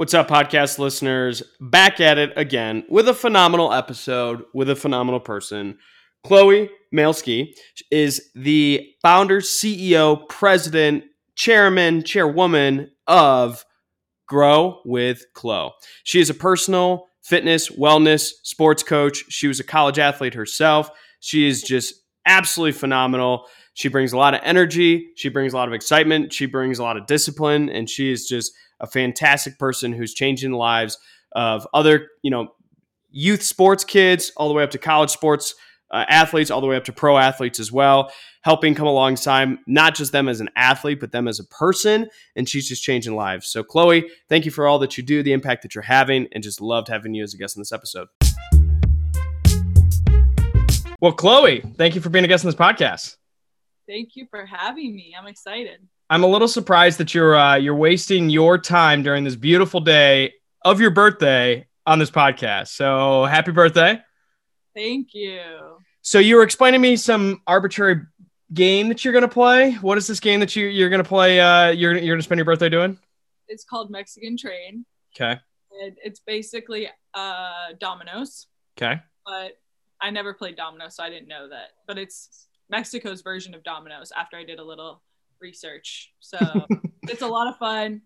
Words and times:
What's 0.00 0.14
up, 0.14 0.28
podcast 0.28 0.78
listeners? 0.78 1.42
Back 1.60 2.00
at 2.00 2.16
it 2.16 2.32
again 2.34 2.84
with 2.88 3.06
a 3.06 3.12
phenomenal 3.12 3.70
episode 3.70 4.44
with 4.54 4.70
a 4.70 4.74
phenomenal 4.74 5.20
person. 5.20 5.76
Chloe 6.24 6.70
Maleski 6.90 7.52
is 7.90 8.30
the 8.34 8.94
founder, 9.02 9.42
CEO, 9.42 10.26
president, 10.26 11.04
chairman, 11.34 12.02
chairwoman 12.02 12.90
of 13.06 13.66
Grow 14.26 14.80
with 14.86 15.26
Chloe. 15.34 15.72
She 16.04 16.18
is 16.18 16.30
a 16.30 16.34
personal 16.34 17.08
fitness, 17.22 17.68
wellness, 17.68 18.30
sports 18.42 18.82
coach. 18.82 19.24
She 19.28 19.48
was 19.48 19.60
a 19.60 19.64
college 19.64 19.98
athlete 19.98 20.32
herself. 20.32 20.88
She 21.20 21.46
is 21.46 21.62
just 21.62 21.92
absolutely 22.24 22.72
phenomenal. 22.72 23.48
She 23.74 23.88
brings 23.88 24.14
a 24.14 24.16
lot 24.16 24.32
of 24.32 24.40
energy. 24.44 25.10
She 25.16 25.28
brings 25.28 25.52
a 25.52 25.56
lot 25.56 25.68
of 25.68 25.74
excitement. 25.74 26.32
She 26.32 26.46
brings 26.46 26.78
a 26.78 26.84
lot 26.84 26.96
of 26.96 27.04
discipline, 27.04 27.68
and 27.68 27.88
she 27.88 28.10
is 28.10 28.26
just 28.26 28.54
a 28.80 28.86
fantastic 28.86 29.58
person 29.58 29.92
who's 29.92 30.14
changing 30.14 30.52
the 30.52 30.56
lives 30.56 30.98
of 31.32 31.66
other, 31.72 32.08
you 32.22 32.30
know, 32.30 32.54
youth 33.10 33.42
sports 33.42 33.84
kids 33.84 34.32
all 34.36 34.48
the 34.48 34.54
way 34.54 34.62
up 34.62 34.70
to 34.70 34.78
college 34.78 35.10
sports 35.10 35.54
uh, 35.90 36.04
athletes, 36.08 36.50
all 36.50 36.60
the 36.60 36.66
way 36.66 36.76
up 36.76 36.84
to 36.84 36.92
pro 36.92 37.18
athletes 37.18 37.58
as 37.58 37.72
well, 37.72 38.12
helping 38.42 38.74
come 38.74 38.86
alongside 38.86 39.56
not 39.66 39.94
just 39.94 40.12
them 40.12 40.28
as 40.28 40.40
an 40.40 40.48
athlete, 40.56 41.00
but 41.00 41.12
them 41.12 41.26
as 41.26 41.40
a 41.40 41.44
person. 41.44 42.08
And 42.36 42.48
she's 42.48 42.68
just 42.68 42.82
changing 42.82 43.14
lives. 43.14 43.48
So, 43.48 43.64
Chloe, 43.64 44.08
thank 44.28 44.44
you 44.44 44.50
for 44.50 44.66
all 44.66 44.78
that 44.80 44.96
you 44.96 45.02
do, 45.02 45.22
the 45.22 45.32
impact 45.32 45.62
that 45.62 45.74
you're 45.74 45.82
having, 45.82 46.28
and 46.32 46.42
just 46.42 46.60
loved 46.60 46.88
having 46.88 47.14
you 47.14 47.24
as 47.24 47.34
a 47.34 47.36
guest 47.36 47.56
in 47.56 47.60
this 47.60 47.72
episode. 47.72 48.08
Well, 51.00 51.12
Chloe, 51.12 51.62
thank 51.76 51.94
you 51.94 52.00
for 52.00 52.10
being 52.10 52.24
a 52.24 52.28
guest 52.28 52.44
on 52.44 52.48
this 52.48 52.60
podcast. 52.60 53.16
Thank 53.88 54.10
you 54.14 54.26
for 54.30 54.46
having 54.46 54.94
me. 54.94 55.14
I'm 55.18 55.26
excited. 55.26 55.80
I'm 56.12 56.24
a 56.24 56.26
little 56.26 56.48
surprised 56.48 56.98
that 56.98 57.14
you're 57.14 57.36
uh, 57.36 57.54
you're 57.54 57.76
wasting 57.76 58.30
your 58.30 58.58
time 58.58 59.04
during 59.04 59.22
this 59.22 59.36
beautiful 59.36 59.78
day 59.78 60.34
of 60.64 60.80
your 60.80 60.90
birthday 60.90 61.68
on 61.86 62.00
this 62.00 62.10
podcast. 62.10 62.68
So 62.68 63.26
happy 63.26 63.52
birthday! 63.52 64.02
Thank 64.74 65.14
you. 65.14 65.78
So 66.02 66.18
you 66.18 66.34
were 66.34 66.42
explaining 66.42 66.80
to 66.80 66.82
me 66.82 66.96
some 66.96 67.42
arbitrary 67.46 68.00
game 68.52 68.88
that 68.88 69.04
you're 69.04 69.12
going 69.12 69.22
to 69.22 69.28
play. 69.28 69.74
What 69.74 69.98
is 69.98 70.08
this 70.08 70.18
game 70.18 70.40
that 70.40 70.56
you 70.56 70.66
you're 70.66 70.88
going 70.88 71.02
to 71.02 71.08
play? 71.08 71.38
Uh, 71.38 71.70
you're 71.70 71.92
you're 71.92 72.14
going 72.14 72.18
to 72.18 72.24
spend 72.24 72.40
your 72.40 72.44
birthday 72.44 72.68
doing? 72.68 72.98
It's 73.46 73.62
called 73.62 73.88
Mexican 73.88 74.36
Train. 74.36 74.84
Okay. 75.14 75.40
It, 75.70 75.96
it's 76.02 76.18
basically 76.18 76.88
uh, 77.14 77.68
dominoes. 77.78 78.48
Okay. 78.76 79.00
But 79.24 79.60
I 80.00 80.10
never 80.10 80.34
played 80.34 80.56
dominoes, 80.56 80.96
so 80.96 81.04
I 81.04 81.10
didn't 81.10 81.28
know 81.28 81.50
that. 81.50 81.68
But 81.86 81.98
it's 81.98 82.48
Mexico's 82.68 83.22
version 83.22 83.54
of 83.54 83.62
dominoes. 83.62 84.12
After 84.16 84.36
I 84.36 84.42
did 84.44 84.58
a 84.58 84.64
little 84.64 85.02
research. 85.40 86.12
So 86.20 86.38
it's 87.02 87.22
a 87.22 87.28
lot 87.28 87.48
of 87.48 87.56
fun 87.56 88.02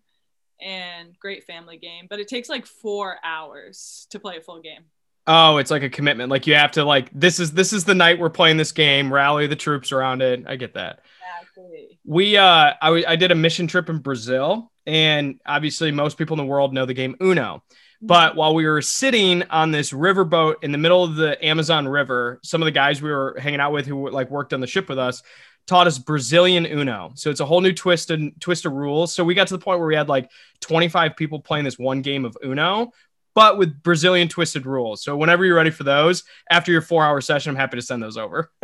and 0.60 1.18
great 1.18 1.44
family 1.44 1.77
game, 1.77 2.06
but 2.08 2.20
it 2.20 2.28
takes 2.28 2.48
like 2.48 2.66
four 2.66 3.16
hours 3.24 4.06
to 4.10 4.18
play 4.18 4.36
a 4.36 4.40
full 4.40 4.60
game. 4.60 4.84
Oh, 5.27 5.56
it's 5.56 5.70
like 5.70 5.82
a 5.82 5.88
commitment. 5.88 6.30
Like 6.30 6.46
you 6.46 6.55
have 6.55 6.72
to 6.72 6.84
like 6.84 7.10
this 7.12 7.40
is 7.40 7.52
this 7.52 7.72
is 7.72 7.84
the 7.84 7.94
night 7.94 8.18
we're 8.18 8.30
playing 8.30 8.58
this 8.58 8.72
game. 8.72 9.12
Rally 9.12 9.46
the 9.46 9.56
troops 9.56 9.90
around 9.90 10.22
it. 10.22 10.44
I 10.46 10.56
get 10.56 10.74
that. 10.74 11.00
Exactly. 11.40 11.98
We 12.05 12.36
uh 12.36 12.74
I, 12.80 12.86
w- 12.86 13.05
I 13.08 13.16
did 13.16 13.30
a 13.30 13.34
mission 13.34 13.66
trip 13.66 13.88
in 13.88 13.98
Brazil, 13.98 14.70
and 14.86 15.40
obviously 15.46 15.90
most 15.92 16.18
people 16.18 16.34
in 16.38 16.44
the 16.44 16.50
world 16.50 16.74
know 16.74 16.84
the 16.84 16.94
game 16.94 17.16
Uno. 17.22 17.62
But 18.02 18.30
mm-hmm. 18.30 18.38
while 18.38 18.55
we 18.55 18.66
were 18.66 18.82
sitting 18.82 19.44
on 19.44 19.70
this 19.70 19.92
riverboat 19.92 20.56
in 20.62 20.72
the 20.72 20.78
middle 20.78 21.02
of 21.02 21.16
the 21.16 21.42
Amazon 21.42 21.88
River, 21.88 22.38
some 22.42 22.60
of 22.60 22.66
the 22.66 22.72
guys 22.72 23.00
we 23.00 23.10
were 23.10 23.38
hanging 23.40 23.60
out 23.60 23.72
with 23.72 23.86
who 23.86 24.10
like 24.10 24.30
worked 24.30 24.52
on 24.52 24.60
the 24.60 24.66
ship 24.66 24.90
with 24.90 24.98
us 24.98 25.22
taught 25.67 25.87
us 25.87 25.98
Brazilian 25.98 26.67
Uno. 26.67 27.12
So 27.15 27.31
it's 27.31 27.41
a 27.41 27.45
whole 27.45 27.61
new 27.61 27.73
twist 27.73 28.11
and 28.11 28.39
twist 28.41 28.67
of 28.67 28.73
rules. 28.73 29.15
So 29.15 29.25
we 29.25 29.34
got 29.34 29.48
to 29.48 29.57
the 29.57 29.62
point 29.62 29.79
where 29.79 29.89
we 29.89 29.95
had 29.95 30.09
like 30.09 30.31
25 30.61 31.17
people 31.17 31.41
playing 31.41 31.65
this 31.65 31.79
one 31.79 32.03
game 32.03 32.25
of 32.25 32.37
Uno, 32.45 32.92
but 33.35 33.58
with 33.58 33.83
Brazilian 33.83 34.29
twisted 34.29 34.67
rules. 34.67 35.03
So 35.03 35.17
whenever 35.17 35.45
you're 35.45 35.57
ready 35.57 35.70
for 35.70 35.85
those, 35.85 36.24
after 36.51 36.70
your 36.70 36.83
four 36.83 37.05
hour 37.05 37.20
session, 37.20 37.51
I'm 37.51 37.57
happy 37.57 37.77
to 37.77 37.83
send 37.83 38.03
those 38.03 38.17
over. 38.17 38.51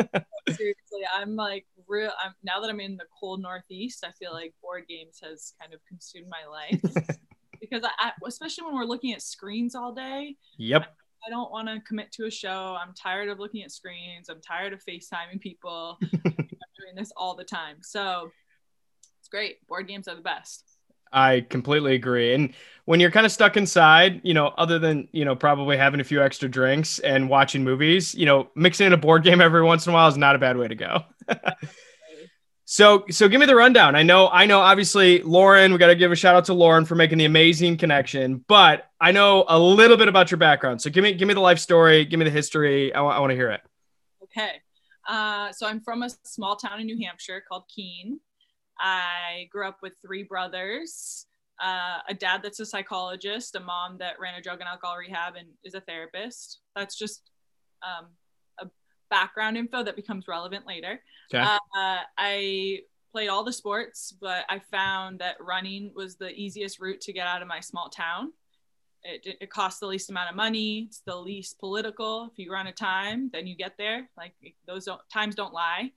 Seriously, 0.48 1.02
I'm 1.14 1.36
like 1.36 1.66
real. 1.88 2.10
I'm, 2.22 2.32
now 2.42 2.60
that 2.60 2.70
I'm 2.70 2.80
in 2.80 2.96
the 2.96 3.06
cold 3.18 3.40
Northeast, 3.40 4.04
I 4.06 4.12
feel 4.12 4.32
like 4.32 4.54
board 4.62 4.84
games 4.88 5.20
has 5.22 5.54
kind 5.60 5.72
of 5.72 5.80
consumed 5.88 6.28
my 6.28 6.48
life. 6.50 6.80
because 7.60 7.84
I, 7.84 7.90
I, 7.98 8.12
especially 8.26 8.64
when 8.64 8.74
we're 8.74 8.84
looking 8.84 9.12
at 9.12 9.22
screens 9.22 9.74
all 9.74 9.92
day. 9.94 10.36
Yep. 10.58 10.86
I 11.26 11.30
don't 11.30 11.50
want 11.50 11.68
to 11.68 11.80
commit 11.80 12.12
to 12.12 12.26
a 12.26 12.30
show. 12.30 12.76
I'm 12.80 12.94
tired 12.94 13.28
of 13.28 13.38
looking 13.38 13.62
at 13.62 13.70
screens. 13.70 14.28
I'm 14.30 14.40
tired 14.40 14.72
of 14.72 14.82
FaceTiming 14.82 15.40
people. 15.40 15.98
Doing 16.90 17.02
this 17.02 17.12
all 17.16 17.36
the 17.36 17.44
time. 17.44 17.76
So 17.82 18.32
it's 19.20 19.28
great. 19.28 19.64
Board 19.68 19.86
games 19.86 20.08
are 20.08 20.16
the 20.16 20.22
best. 20.22 20.64
I 21.12 21.46
completely 21.48 21.94
agree. 21.94 22.34
And 22.34 22.52
when 22.84 22.98
you're 22.98 23.10
kind 23.10 23.26
of 23.26 23.32
stuck 23.32 23.56
inside, 23.56 24.20
you 24.24 24.34
know, 24.34 24.48
other 24.48 24.78
than, 24.78 25.08
you 25.12 25.24
know, 25.24 25.36
probably 25.36 25.76
having 25.76 26.00
a 26.00 26.04
few 26.04 26.22
extra 26.22 26.48
drinks 26.48 26.98
and 27.00 27.28
watching 27.28 27.62
movies, 27.62 28.14
you 28.14 28.26
know, 28.26 28.48
mixing 28.56 28.88
in 28.88 28.92
a 28.92 28.96
board 28.96 29.22
game 29.22 29.40
every 29.40 29.62
once 29.62 29.86
in 29.86 29.92
a 29.92 29.94
while 29.94 30.08
is 30.08 30.16
not 30.16 30.34
a 30.34 30.38
bad 30.38 30.56
way 30.56 30.68
to 30.68 30.74
go. 30.74 31.04
So, 32.72 33.04
so 33.10 33.28
give 33.28 33.40
me 33.40 33.46
the 33.46 33.56
rundown. 33.56 33.96
I 33.96 34.04
know, 34.04 34.28
I 34.28 34.46
know. 34.46 34.60
Obviously, 34.60 35.22
Lauren. 35.22 35.72
We 35.72 35.78
got 35.78 35.88
to 35.88 35.96
give 35.96 36.12
a 36.12 36.14
shout 36.14 36.36
out 36.36 36.44
to 36.44 36.54
Lauren 36.54 36.84
for 36.84 36.94
making 36.94 37.18
the 37.18 37.24
amazing 37.24 37.78
connection. 37.78 38.44
But 38.46 38.88
I 39.00 39.10
know 39.10 39.44
a 39.48 39.58
little 39.58 39.96
bit 39.96 40.06
about 40.06 40.30
your 40.30 40.38
background. 40.38 40.80
So, 40.80 40.88
give 40.88 41.02
me, 41.02 41.12
give 41.14 41.26
me 41.26 41.34
the 41.34 41.40
life 41.40 41.58
story. 41.58 42.04
Give 42.04 42.20
me 42.20 42.26
the 42.26 42.30
history. 42.30 42.94
I, 42.94 42.98
w- 42.98 43.12
I 43.12 43.18
want 43.18 43.30
to 43.32 43.34
hear 43.34 43.50
it. 43.50 43.60
Okay. 44.22 44.60
Uh, 45.08 45.52
so 45.52 45.66
I'm 45.66 45.80
from 45.80 46.02
a 46.02 46.10
small 46.24 46.56
town 46.56 46.80
in 46.80 46.86
New 46.86 46.98
Hampshire 47.04 47.42
called 47.46 47.64
Keene. 47.74 48.20
I 48.78 49.48
grew 49.50 49.66
up 49.66 49.78
with 49.82 49.92
three 50.02 50.22
brothers, 50.22 51.26
uh, 51.62 51.98
a 52.08 52.14
dad 52.14 52.40
that's 52.42 52.60
a 52.60 52.66
psychologist, 52.66 53.54
a 53.54 53.60
mom 53.60 53.98
that 53.98 54.18
ran 54.18 54.34
a 54.34 54.40
drug 54.40 54.60
and 54.60 54.68
alcohol 54.68 54.96
rehab 54.96 55.36
and 55.36 55.48
is 55.64 55.74
a 55.74 55.80
therapist. 55.80 56.60
That's 56.74 56.96
just 56.96 57.30
um, 57.82 58.08
a 58.58 58.66
background 59.10 59.56
info 59.56 59.82
that 59.82 59.96
becomes 59.96 60.26
relevant 60.26 60.66
later. 60.66 61.00
Okay. 61.32 61.42
Uh, 61.42 61.98
I 62.16 62.80
played 63.12 63.28
all 63.28 63.44
the 63.44 63.52
sports, 63.52 64.14
but 64.20 64.44
I 64.48 64.60
found 64.70 65.18
that 65.18 65.36
running 65.40 65.92
was 65.94 66.16
the 66.16 66.30
easiest 66.30 66.80
route 66.80 67.00
to 67.02 67.12
get 67.12 67.26
out 67.26 67.42
of 67.42 67.48
my 67.48 67.60
small 67.60 67.90
town. 67.90 68.32
It, 69.02 69.38
it 69.40 69.50
costs 69.50 69.80
the 69.80 69.86
least 69.86 70.10
amount 70.10 70.30
of 70.30 70.36
money. 70.36 70.86
It's 70.88 71.00
the 71.00 71.16
least 71.16 71.58
political. 71.58 72.28
If 72.30 72.38
you 72.38 72.52
run 72.52 72.66
a 72.66 72.72
time, 72.72 73.30
then 73.32 73.46
you 73.46 73.56
get 73.56 73.76
there. 73.78 74.08
Like 74.16 74.34
those 74.66 74.84
don't, 74.84 75.00
times 75.12 75.34
don't 75.34 75.54
lie. 75.54 75.92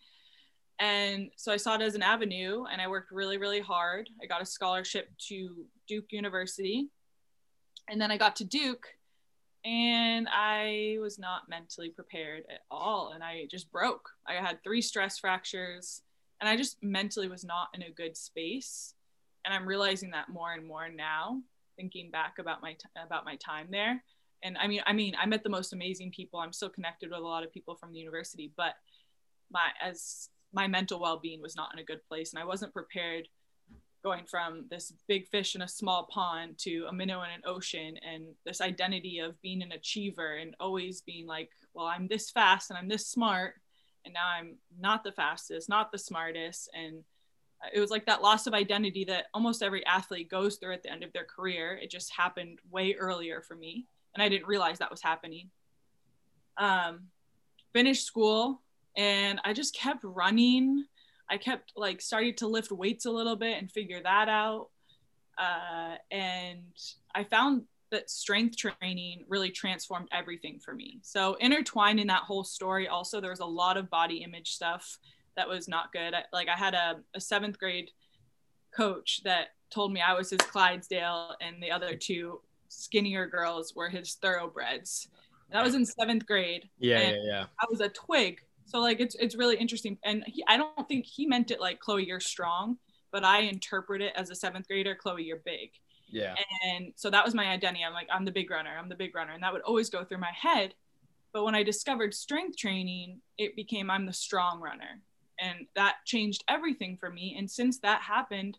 And 0.79 1.29
so 1.35 1.51
I 1.51 1.57
saw 1.57 1.75
it 1.75 1.81
as 1.81 1.95
an 1.95 2.01
avenue 2.01 2.65
and 2.71 2.81
I 2.81 2.87
worked 2.87 3.11
really, 3.11 3.37
really 3.37 3.59
hard. 3.59 4.09
I 4.21 4.25
got 4.25 4.41
a 4.41 4.45
scholarship 4.45 5.09
to 5.29 5.65
Duke 5.87 6.11
University. 6.11 6.89
And 7.89 7.99
then 7.99 8.11
I 8.11 8.17
got 8.17 8.37
to 8.37 8.45
Duke 8.45 8.87
and 9.65 10.27
I 10.29 10.97
was 10.99 11.17
not 11.17 11.49
mentally 11.49 11.89
prepared 11.89 12.43
at 12.49 12.61
all. 12.69 13.11
And 13.13 13.23
I 13.23 13.47
just 13.49 13.71
broke. 13.71 14.09
I 14.27 14.33
had 14.33 14.63
three 14.63 14.81
stress 14.81 15.17
fractures, 15.17 16.01
and 16.41 16.49
I 16.49 16.57
just 16.57 16.83
mentally 16.83 17.29
was 17.29 17.43
not 17.43 17.69
in 17.73 17.83
a 17.83 17.91
good 17.91 18.17
space. 18.17 18.93
And 19.45 19.53
I'm 19.53 19.67
realizing 19.67 20.11
that 20.11 20.29
more 20.29 20.51
and 20.51 20.65
more 20.65 20.89
now, 20.89 21.41
thinking 21.75 22.11
back 22.11 22.39
about 22.39 22.61
my 22.61 22.73
t- 22.73 22.89
about 23.03 23.25
my 23.25 23.35
time 23.37 23.67
there. 23.71 24.03
And 24.43 24.57
I 24.57 24.67
mean, 24.67 24.81
I 24.85 24.93
mean, 24.93 25.15
I 25.19 25.25
met 25.25 25.43
the 25.43 25.49
most 25.49 25.73
amazing 25.73 26.11
people. 26.11 26.39
I'm 26.39 26.53
still 26.53 26.69
connected 26.69 27.09
with 27.09 27.19
a 27.19 27.23
lot 27.23 27.43
of 27.43 27.51
people 27.51 27.75
from 27.75 27.93
the 27.93 27.99
university, 27.99 28.51
but 28.57 28.75
my 29.51 29.69
as 29.81 30.29
my 30.51 30.67
mental 30.67 30.99
well-being 30.99 31.41
was 31.41 31.55
not 31.55 31.73
in 31.73 31.79
a 31.79 31.83
good 31.83 32.03
place, 32.07 32.33
and 32.33 32.41
I 32.41 32.45
wasn't 32.45 32.73
prepared 32.73 33.27
going 34.03 34.25
from 34.25 34.65
this 34.69 34.93
big 35.07 35.27
fish 35.29 35.55
in 35.55 35.61
a 35.61 35.67
small 35.67 36.07
pond 36.11 36.57
to 36.59 36.85
a 36.89 36.93
minnow 36.93 37.23
in 37.23 37.29
an 37.29 37.41
ocean 37.45 37.95
and 38.05 38.25
this 38.45 38.59
identity 38.59 39.19
of 39.19 39.41
being 39.41 39.61
an 39.63 39.71
achiever 39.71 40.35
and 40.35 40.55
always 40.59 41.01
being 41.01 41.25
like 41.25 41.49
well 41.73 41.85
i'm 41.85 42.07
this 42.09 42.29
fast 42.29 42.69
and 42.69 42.77
i'm 42.77 42.89
this 42.89 43.07
smart 43.07 43.53
and 44.03 44.13
now 44.13 44.27
i'm 44.37 44.57
not 44.77 45.05
the 45.05 45.11
fastest 45.13 45.69
not 45.69 45.89
the 45.91 45.97
smartest 45.97 46.69
and 46.73 47.03
it 47.73 47.79
was 47.79 47.91
like 47.91 48.05
that 48.05 48.21
loss 48.21 48.47
of 48.47 48.53
identity 48.53 49.05
that 49.05 49.25
almost 49.33 49.61
every 49.61 49.85
athlete 49.85 50.29
goes 50.29 50.57
through 50.57 50.73
at 50.73 50.83
the 50.83 50.91
end 50.91 51.03
of 51.03 51.13
their 51.13 51.25
career 51.25 51.79
it 51.81 51.89
just 51.89 52.11
happened 52.11 52.59
way 52.71 52.95
earlier 52.95 53.41
for 53.41 53.55
me 53.55 53.85
and 54.15 54.23
i 54.23 54.29
didn't 54.29 54.47
realize 54.47 54.79
that 54.79 54.91
was 54.91 55.01
happening 55.01 55.49
um, 56.57 57.01
finished 57.71 58.05
school 58.05 58.61
and 58.95 59.39
i 59.43 59.53
just 59.53 59.75
kept 59.75 60.03
running 60.03 60.85
I 61.29 61.37
kept 61.37 61.73
like 61.75 62.01
started 62.01 62.37
to 62.37 62.47
lift 62.47 62.71
weights 62.71 63.05
a 63.05 63.11
little 63.11 63.35
bit 63.35 63.57
and 63.57 63.71
figure 63.71 64.01
that 64.03 64.29
out. 64.29 64.69
Uh, 65.37 65.95
and 66.11 66.61
I 67.15 67.23
found 67.23 67.63
that 67.91 68.09
strength 68.09 68.57
training 68.57 69.23
really 69.27 69.49
transformed 69.49 70.09
everything 70.11 70.59
for 70.59 70.73
me. 70.73 70.99
So 71.01 71.35
intertwined 71.35 71.99
in 71.99 72.07
that 72.07 72.23
whole 72.23 72.43
story, 72.43 72.87
also 72.87 73.21
there 73.21 73.31
was 73.31 73.39
a 73.39 73.45
lot 73.45 73.77
of 73.77 73.89
body 73.89 74.17
image 74.17 74.51
stuff 74.51 74.99
that 75.35 75.47
was 75.47 75.67
not 75.67 75.91
good. 75.91 76.13
I, 76.13 76.23
like 76.31 76.47
I 76.49 76.57
had 76.57 76.73
a, 76.73 77.01
a 77.13 77.19
seventh 77.19 77.59
grade 77.59 77.91
coach 78.75 79.21
that 79.23 79.49
told 79.69 79.93
me 79.93 80.01
I 80.01 80.13
was 80.13 80.29
his 80.29 80.39
Clydesdale 80.39 81.35
and 81.41 81.61
the 81.61 81.71
other 81.71 81.95
two 81.95 82.41
skinnier 82.69 83.27
girls 83.27 83.73
were 83.75 83.89
his 83.89 84.15
thoroughbreds. 84.15 85.07
That 85.51 85.63
was 85.63 85.75
in 85.75 85.85
seventh 85.85 86.25
grade. 86.25 86.69
Yeah, 86.79 87.11
yeah, 87.11 87.17
yeah. 87.23 87.45
I 87.59 87.65
was 87.69 87.81
a 87.81 87.89
twig 87.89 88.41
so 88.65 88.79
like 88.79 88.99
it's 88.99 89.15
it's 89.15 89.35
really 89.35 89.57
interesting, 89.57 89.97
and 90.03 90.23
he, 90.25 90.43
I 90.47 90.57
don't 90.57 90.87
think 90.87 91.05
he 91.05 91.25
meant 91.25 91.51
it 91.51 91.59
like 91.59 91.79
Chloe, 91.79 92.05
you're 92.05 92.19
strong, 92.19 92.77
but 93.11 93.23
I 93.23 93.41
interpret 93.41 94.01
it 94.01 94.13
as 94.15 94.29
a 94.29 94.35
seventh 94.35 94.67
grader, 94.67 94.95
Chloe, 94.95 95.23
you're 95.23 95.41
big. 95.45 95.71
Yeah. 96.09 96.35
And 96.67 96.93
so 96.95 97.09
that 97.09 97.25
was 97.25 97.33
my 97.33 97.47
identity. 97.47 97.83
I'm 97.83 97.93
like, 97.93 98.07
I'm 98.13 98.23
the 98.23 98.31
big 98.31 98.51
runner. 98.51 98.69
I'm 98.77 98.87
the 98.87 98.95
big 98.95 99.15
runner. 99.15 99.31
And 99.31 99.41
that 99.41 99.51
would 99.51 99.63
always 99.63 99.89
go 99.89 100.03
through 100.03 100.19
my 100.19 100.31
head. 100.39 100.75
But 101.33 101.43
when 101.43 101.55
I 101.55 101.63
discovered 101.63 102.13
strength 102.13 102.55
training, 102.55 103.19
it 103.39 103.55
became 103.55 103.89
I'm 103.89 104.05
the 104.05 104.13
strong 104.13 104.61
runner. 104.61 105.01
And 105.39 105.67
that 105.75 105.95
changed 106.05 106.43
everything 106.47 106.97
for 106.97 107.09
me. 107.09 107.35
And 107.37 107.49
since 107.49 107.79
that 107.79 108.01
happened, 108.01 108.57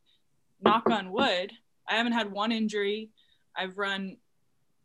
knock 0.61 0.89
on 0.91 1.13
wood, 1.13 1.53
I 1.89 1.95
haven't 1.95 2.13
had 2.13 2.33
one 2.33 2.53
injury. 2.53 3.11
I've 3.57 3.79
run 3.79 4.17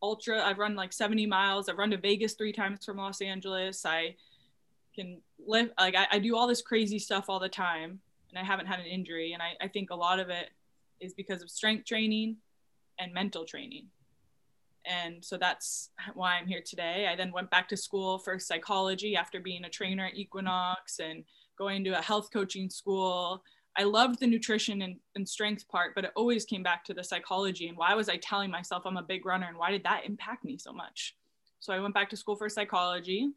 ultra, 0.01 0.43
I've 0.43 0.59
run 0.59 0.75
like 0.75 0.93
70 0.93 1.25
miles. 1.25 1.67
I've 1.67 1.77
run 1.77 1.91
to 1.91 1.97
Vegas 1.97 2.33
three 2.33 2.53
times 2.53 2.85
from 2.85 2.97
Los 2.97 3.21
Angeles. 3.21 3.85
I 3.85 4.15
can 4.95 5.21
live, 5.45 5.71
like, 5.79 5.95
I, 5.95 6.07
I 6.11 6.19
do 6.19 6.35
all 6.35 6.47
this 6.47 6.61
crazy 6.61 6.99
stuff 6.99 7.25
all 7.27 7.39
the 7.39 7.49
time. 7.49 7.99
And 8.29 8.37
I 8.37 8.43
haven't 8.43 8.67
had 8.67 8.79
an 8.79 8.85
injury. 8.85 9.33
And 9.33 9.41
I, 9.41 9.53
I 9.61 9.67
think 9.67 9.89
a 9.89 9.95
lot 9.95 10.19
of 10.19 10.29
it 10.29 10.49
is 10.99 11.13
because 11.13 11.41
of 11.41 11.49
strength 11.49 11.85
training 11.85 12.37
and 12.99 13.13
mental 13.13 13.45
training. 13.45 13.87
And 14.85 15.23
so 15.23 15.37
that's 15.37 15.89
why 16.13 16.35
I'm 16.35 16.47
here 16.47 16.61
today. 16.65 17.07
I 17.11 17.15
then 17.15 17.31
went 17.31 17.51
back 17.51 17.67
to 17.69 17.77
school 17.77 18.17
for 18.17 18.39
psychology 18.39 19.15
after 19.15 19.39
being 19.39 19.65
a 19.65 19.69
trainer 19.69 20.05
at 20.05 20.17
Equinox 20.17 20.99
and 20.99 21.23
going 21.59 21.83
to 21.83 21.91
a 21.91 22.01
health 22.01 22.29
coaching 22.31 22.69
school. 22.69 23.43
I 23.77 23.83
loved 23.83 24.19
the 24.19 24.27
nutrition 24.27 24.81
and, 24.81 24.95
and 25.15 25.27
strength 25.27 25.67
part, 25.67 25.93
but 25.93 26.05
it 26.05 26.11
always 26.15 26.45
came 26.45 26.63
back 26.63 26.83
to 26.85 26.93
the 26.93 27.03
psychology 27.03 27.67
and 27.67 27.77
why 27.77 27.93
was 27.93 28.09
I 28.09 28.17
telling 28.17 28.49
myself 28.49 28.83
I'm 28.85 28.97
a 28.97 29.03
big 29.03 29.25
runner 29.25 29.47
and 29.47 29.57
why 29.57 29.69
did 29.71 29.83
that 29.83 30.05
impact 30.05 30.43
me 30.43 30.57
so 30.57 30.73
much? 30.73 31.15
So 31.59 31.73
I 31.73 31.79
went 31.79 31.93
back 31.93 32.09
to 32.09 32.17
school 32.17 32.35
for 32.35 32.49
psychology 32.49 33.29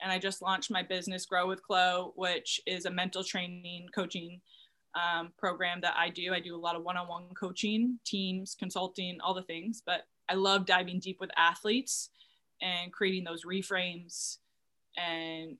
and 0.00 0.12
I 0.12 0.18
just 0.18 0.42
launched 0.42 0.70
my 0.70 0.82
business, 0.82 1.26
Grow 1.26 1.48
with 1.48 1.62
Chloe, 1.62 2.12
which 2.14 2.60
is 2.66 2.84
a 2.84 2.90
mental 2.90 3.24
training 3.24 3.88
coaching 3.94 4.40
um, 4.94 5.32
program 5.38 5.80
that 5.80 5.94
I 5.96 6.10
do. 6.10 6.32
I 6.32 6.40
do 6.40 6.54
a 6.54 6.58
lot 6.58 6.76
of 6.76 6.84
one 6.84 6.96
on 6.96 7.08
one 7.08 7.34
coaching, 7.34 7.98
teams, 8.04 8.54
consulting, 8.58 9.18
all 9.20 9.34
the 9.34 9.42
things. 9.42 9.82
But 9.84 10.06
I 10.28 10.34
love 10.34 10.66
diving 10.66 11.00
deep 11.00 11.20
with 11.20 11.30
athletes 11.36 12.10
and 12.62 12.92
creating 12.92 13.24
those 13.24 13.44
reframes 13.44 14.38
and 14.96 15.56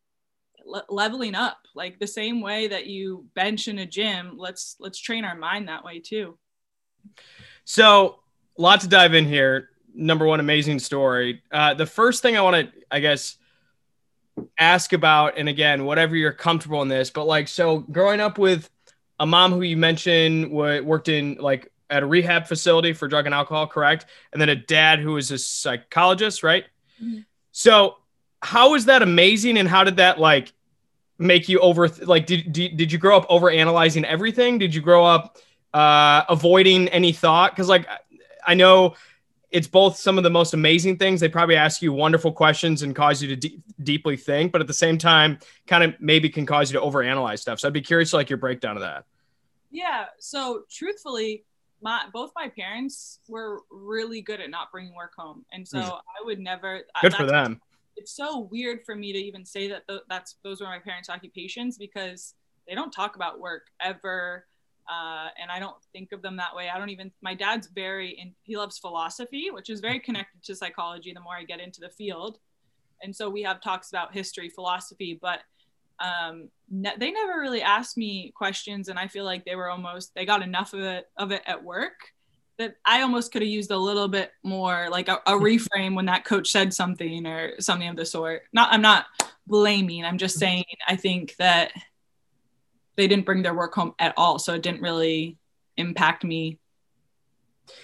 le- 0.64 0.84
leveling 0.88 1.34
up 1.34 1.58
like 1.74 1.98
the 1.98 2.06
same 2.06 2.40
way 2.40 2.68
that 2.68 2.86
you 2.86 3.26
bench 3.34 3.68
in 3.68 3.78
a 3.78 3.86
gym 3.86 4.34
let's 4.36 4.76
let's 4.78 4.98
train 4.98 5.24
our 5.24 5.36
mind 5.36 5.68
that 5.68 5.84
way 5.84 5.98
too 5.98 6.38
so 7.64 8.18
a 8.58 8.62
lot 8.62 8.80
to 8.80 8.88
dive 8.88 9.14
in 9.14 9.24
here 9.24 9.70
number 9.94 10.26
one 10.26 10.40
amazing 10.40 10.78
story 10.78 11.42
uh, 11.52 11.74
the 11.74 11.86
first 11.86 12.22
thing 12.22 12.36
i 12.36 12.40
want 12.40 12.56
to 12.56 12.72
i 12.90 13.00
guess 13.00 13.36
ask 14.58 14.92
about 14.92 15.38
and 15.38 15.48
again 15.48 15.84
whatever 15.84 16.16
you're 16.16 16.32
comfortable 16.32 16.82
in 16.82 16.88
this 16.88 17.10
but 17.10 17.24
like 17.24 17.46
so 17.46 17.78
growing 17.78 18.20
up 18.20 18.38
with 18.38 18.68
a 19.20 19.26
mom 19.26 19.52
who 19.52 19.62
you 19.62 19.76
mentioned 19.76 20.50
worked 20.50 21.08
in 21.08 21.36
like 21.36 21.70
at 21.90 22.02
a 22.02 22.06
rehab 22.06 22.46
facility 22.46 22.92
for 22.92 23.08
drug 23.08 23.26
and 23.26 23.34
alcohol, 23.34 23.66
correct? 23.66 24.06
And 24.32 24.40
then 24.40 24.48
a 24.48 24.56
dad 24.56 24.98
who 24.98 25.12
was 25.12 25.30
a 25.30 25.38
psychologist, 25.38 26.42
right? 26.42 26.64
Mm-hmm. 27.02 27.20
So, 27.52 27.96
how 28.44 28.74
is 28.74 28.84
that 28.84 29.02
amazing? 29.02 29.56
And 29.56 29.66
how 29.68 29.84
did 29.84 29.96
that 29.96 30.20
like 30.20 30.52
make 31.18 31.48
you 31.48 31.58
over? 31.60 31.88
Like, 31.88 32.26
did, 32.26 32.52
did 32.52 32.76
did 32.76 32.92
you 32.92 32.98
grow 32.98 33.16
up 33.16 33.26
over 33.28 33.50
analyzing 33.50 34.04
everything? 34.04 34.58
Did 34.58 34.74
you 34.74 34.82
grow 34.82 35.04
up 35.04 35.38
uh, 35.72 36.24
avoiding 36.28 36.88
any 36.88 37.12
thought? 37.12 37.52
Because 37.52 37.68
like 37.68 37.88
I 38.46 38.54
know 38.54 38.94
it's 39.50 39.66
both 39.66 39.96
some 39.96 40.18
of 40.18 40.24
the 40.24 40.30
most 40.30 40.52
amazing 40.52 40.98
things. 40.98 41.20
They 41.20 41.28
probably 41.28 41.56
ask 41.56 41.80
you 41.80 41.92
wonderful 41.92 42.32
questions 42.32 42.82
and 42.82 42.94
cause 42.94 43.22
you 43.22 43.28
to 43.28 43.36
de- 43.36 43.62
deeply 43.82 44.16
think, 44.16 44.52
but 44.52 44.60
at 44.60 44.66
the 44.66 44.74
same 44.74 44.98
time, 44.98 45.38
kind 45.66 45.84
of 45.84 45.94
maybe 46.00 46.28
can 46.28 46.44
cause 46.44 46.72
you 46.72 46.78
to 46.78 46.84
overanalyze 46.84 47.38
stuff. 47.38 47.60
So 47.60 47.68
I'd 47.68 47.72
be 47.72 47.80
curious, 47.80 48.12
like 48.12 48.28
your 48.28 48.36
breakdown 48.36 48.76
of 48.76 48.82
that. 48.82 49.04
Yeah. 49.70 50.06
So 50.18 50.64
truthfully, 50.70 51.44
my 51.80 52.04
both 52.12 52.32
my 52.34 52.48
parents 52.48 53.20
were 53.28 53.60
really 53.70 54.20
good 54.20 54.40
at 54.40 54.50
not 54.50 54.70
bringing 54.70 54.94
work 54.94 55.12
home, 55.16 55.44
and 55.52 55.66
so 55.66 55.78
mm. 55.78 55.88
I 55.88 56.24
would 56.24 56.40
never. 56.40 56.82
Good 57.00 57.14
for 57.14 57.24
them. 57.24 57.60
It's 57.96 58.14
so 58.14 58.48
weird 58.50 58.80
for 58.84 58.94
me 58.94 59.12
to 59.12 59.18
even 59.18 59.44
say 59.44 59.68
that 59.68 59.86
th- 59.88 60.02
that's 60.08 60.36
those 60.42 60.60
were 60.60 60.66
my 60.66 60.78
parents' 60.78 61.08
occupations 61.08 61.78
because 61.78 62.34
they 62.68 62.74
don't 62.74 62.90
talk 62.90 63.16
about 63.16 63.40
work 63.40 63.66
ever 63.80 64.46
uh, 64.88 65.28
and 65.40 65.50
I 65.50 65.58
don't 65.58 65.76
think 65.92 66.12
of 66.12 66.20
them 66.20 66.36
that 66.36 66.54
way. 66.54 66.68
I 66.68 66.78
don't 66.78 66.90
even. 66.90 67.10
My 67.22 67.34
dad's 67.34 67.68
very 67.68 68.10
in. 68.10 68.34
He 68.42 68.56
loves 68.56 68.78
philosophy, 68.78 69.50
which 69.50 69.70
is 69.70 69.80
very 69.80 69.98
connected 69.98 70.42
to 70.44 70.54
psychology. 70.54 71.12
The 71.14 71.20
more 71.20 71.36
I 71.36 71.44
get 71.44 71.60
into 71.60 71.80
the 71.80 71.88
field, 71.88 72.38
and 73.02 73.14
so 73.14 73.30
we 73.30 73.42
have 73.42 73.62
talks 73.62 73.90
about 73.90 74.12
history, 74.12 74.50
philosophy, 74.50 75.18
but 75.20 75.40
um, 76.00 76.50
ne- 76.70 76.96
they 76.98 77.10
never 77.10 77.40
really 77.40 77.62
asked 77.62 77.96
me 77.96 78.32
questions, 78.36 78.88
and 78.88 78.98
I 78.98 79.08
feel 79.08 79.24
like 79.24 79.46
they 79.46 79.56
were 79.56 79.70
almost 79.70 80.14
they 80.14 80.26
got 80.26 80.42
enough 80.42 80.74
of 80.74 80.80
it 80.80 81.06
of 81.16 81.32
it 81.32 81.42
at 81.46 81.64
work 81.64 81.94
that 82.58 82.76
I 82.84 83.02
almost 83.02 83.32
could 83.32 83.42
have 83.42 83.50
used 83.50 83.70
a 83.70 83.76
little 83.76 84.08
bit 84.08 84.32
more, 84.42 84.88
like 84.90 85.08
a, 85.08 85.20
a 85.26 85.36
hmm. 85.36 85.44
reframe 85.44 85.94
when 85.94 86.06
that 86.06 86.24
coach 86.24 86.50
said 86.50 86.72
something 86.72 87.26
or 87.26 87.60
something 87.60 87.88
of 87.88 87.96
the 87.96 88.06
sort. 88.06 88.42
Not, 88.52 88.72
I'm 88.72 88.82
not 88.82 89.06
blaming. 89.46 90.04
I'm 90.04 90.18
just 90.18 90.36
hmm. 90.36 90.40
saying 90.40 90.64
I 90.86 90.96
think 90.96 91.36
that 91.36 91.72
they 92.96 93.08
didn't 93.08 93.26
bring 93.26 93.42
their 93.42 93.54
work 93.54 93.74
home 93.74 93.94
at 93.98 94.14
all. 94.16 94.38
So 94.38 94.54
it 94.54 94.62
didn't 94.62 94.82
really 94.82 95.36
impact 95.76 96.24
me. 96.24 96.58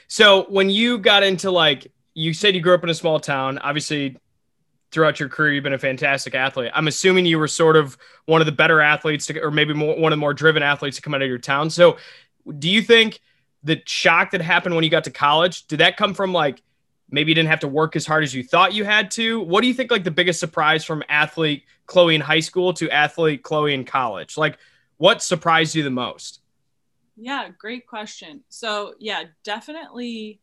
So 0.09 0.45
when 0.49 0.71
you 0.71 0.99
got 0.99 1.23
into 1.23 1.51
like, 1.51 1.91
you 2.15 2.33
said 2.33 2.55
you 2.55 2.61
grew 2.61 2.75
up 2.75 2.85
in 2.85 2.91
a 2.91 2.95
small 2.95 3.19
town, 3.19 3.59
obviously 3.59 4.17
throughout 4.93 5.19
your 5.19 5.29
career, 5.29 5.53
you've 5.53 5.65
been 5.65 5.73
a 5.73 5.79
fantastic 5.79 6.35
athlete. 6.35 6.71
I'm 6.75 6.89
assuming 6.89 7.25
you 7.25 7.39
were 7.39 7.49
sort 7.49 7.77
of 7.77 7.97
one 8.27 8.41
of 8.41 8.47
the 8.47 8.53
better 8.53 8.81
athletes 8.81 9.27
to, 9.27 9.41
or 9.41 9.51
maybe 9.51 9.73
more, 9.73 9.97
one 9.97 10.13
of 10.13 10.17
the 10.17 10.21
more 10.21 10.35
driven 10.35 10.63
athletes 10.63 10.97
to 10.97 11.03
come 11.03 11.15
out 11.15 11.23
of 11.23 11.29
your 11.29 11.39
town. 11.39 11.71
So 11.71 11.97
do 12.59 12.69
you 12.69 12.83
think 12.83 13.21
the 13.63 13.83
shock 13.87 14.31
that 14.31 14.41
happened 14.41 14.75
when 14.75 14.85
you 14.85 14.91
got 14.91 15.05
to 15.05 15.11
college, 15.11 15.67
did 15.67 15.81
that 15.81 15.97
come 15.97 16.15
from 16.15 16.33
like, 16.33 16.63
maybe 17.11 17.31
you 17.31 17.35
didn't 17.35 17.49
have 17.49 17.61
to 17.61 17.69
work 17.69 17.97
as 17.97 18.07
hard 18.07 18.23
as 18.23 18.35
you 18.35 18.43
thought 18.43 18.73
you 18.73 18.85
had 18.85 19.11
to. 19.13 19.41
What 19.41 19.63
do 19.63 19.69
you 19.69 19.75
think 19.75 19.91
like 19.91 20.05
the 20.05 20.11
biggest 20.11 20.41
surprise 20.41 20.85
from 20.85 21.03
athlete 21.09 21.65
Chloe 21.87 22.15
in 22.15 22.21
high 22.21 22.41
school 22.41 22.73
to 22.75 22.89
athlete 22.91 23.43
Chloe 23.43 23.75
in 23.75 23.85
college? 23.85 24.37
Like 24.37 24.59
what 24.97 25.23
surprised 25.23 25.75
you 25.75 25.83
the 25.83 25.91
most? 25.91 26.41
Yeah, 27.17 27.49
great 27.59 27.87
question. 27.87 28.45
So, 28.49 28.95
yeah, 28.99 29.25
definitely. 29.45 30.41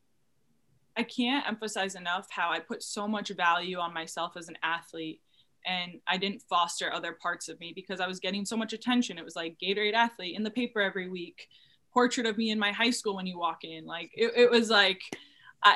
I 0.95 1.03
can't 1.03 1.47
emphasize 1.47 1.95
enough 1.95 2.27
how 2.29 2.51
I 2.51 2.59
put 2.59 2.83
so 2.83 3.07
much 3.07 3.29
value 3.29 3.77
on 3.77 3.93
myself 3.93 4.33
as 4.35 4.49
an 4.49 4.57
athlete 4.63 5.21
and 5.67 5.99
I 6.07 6.17
didn't 6.17 6.41
foster 6.43 6.91
other 6.91 7.11
parts 7.11 7.49
of 7.49 7.59
me 7.59 7.73
because 7.75 7.99
I 7.99 8.07
was 8.07 8.19
getting 8.19 8.45
so 8.45 8.57
much 8.57 8.73
attention. 8.73 9.17
It 9.17 9.25
was 9.25 9.35
like 9.35 9.57
Gatorade 9.61 9.93
athlete 9.93 10.35
in 10.35 10.43
the 10.43 10.49
paper 10.49 10.81
every 10.81 11.09
week, 11.09 11.49
portrait 11.97 12.27
of 12.27 12.37
me 12.37 12.51
in 12.51 12.59
my 12.59 12.71
high 12.71 12.91
school 12.91 13.15
when 13.15 13.27
you 13.31 13.39
walk 13.39 13.63
in. 13.63 13.85
Like 13.85 14.11
it, 14.13 14.31
it 14.43 14.51
was 14.51 14.69
like, 14.69 15.01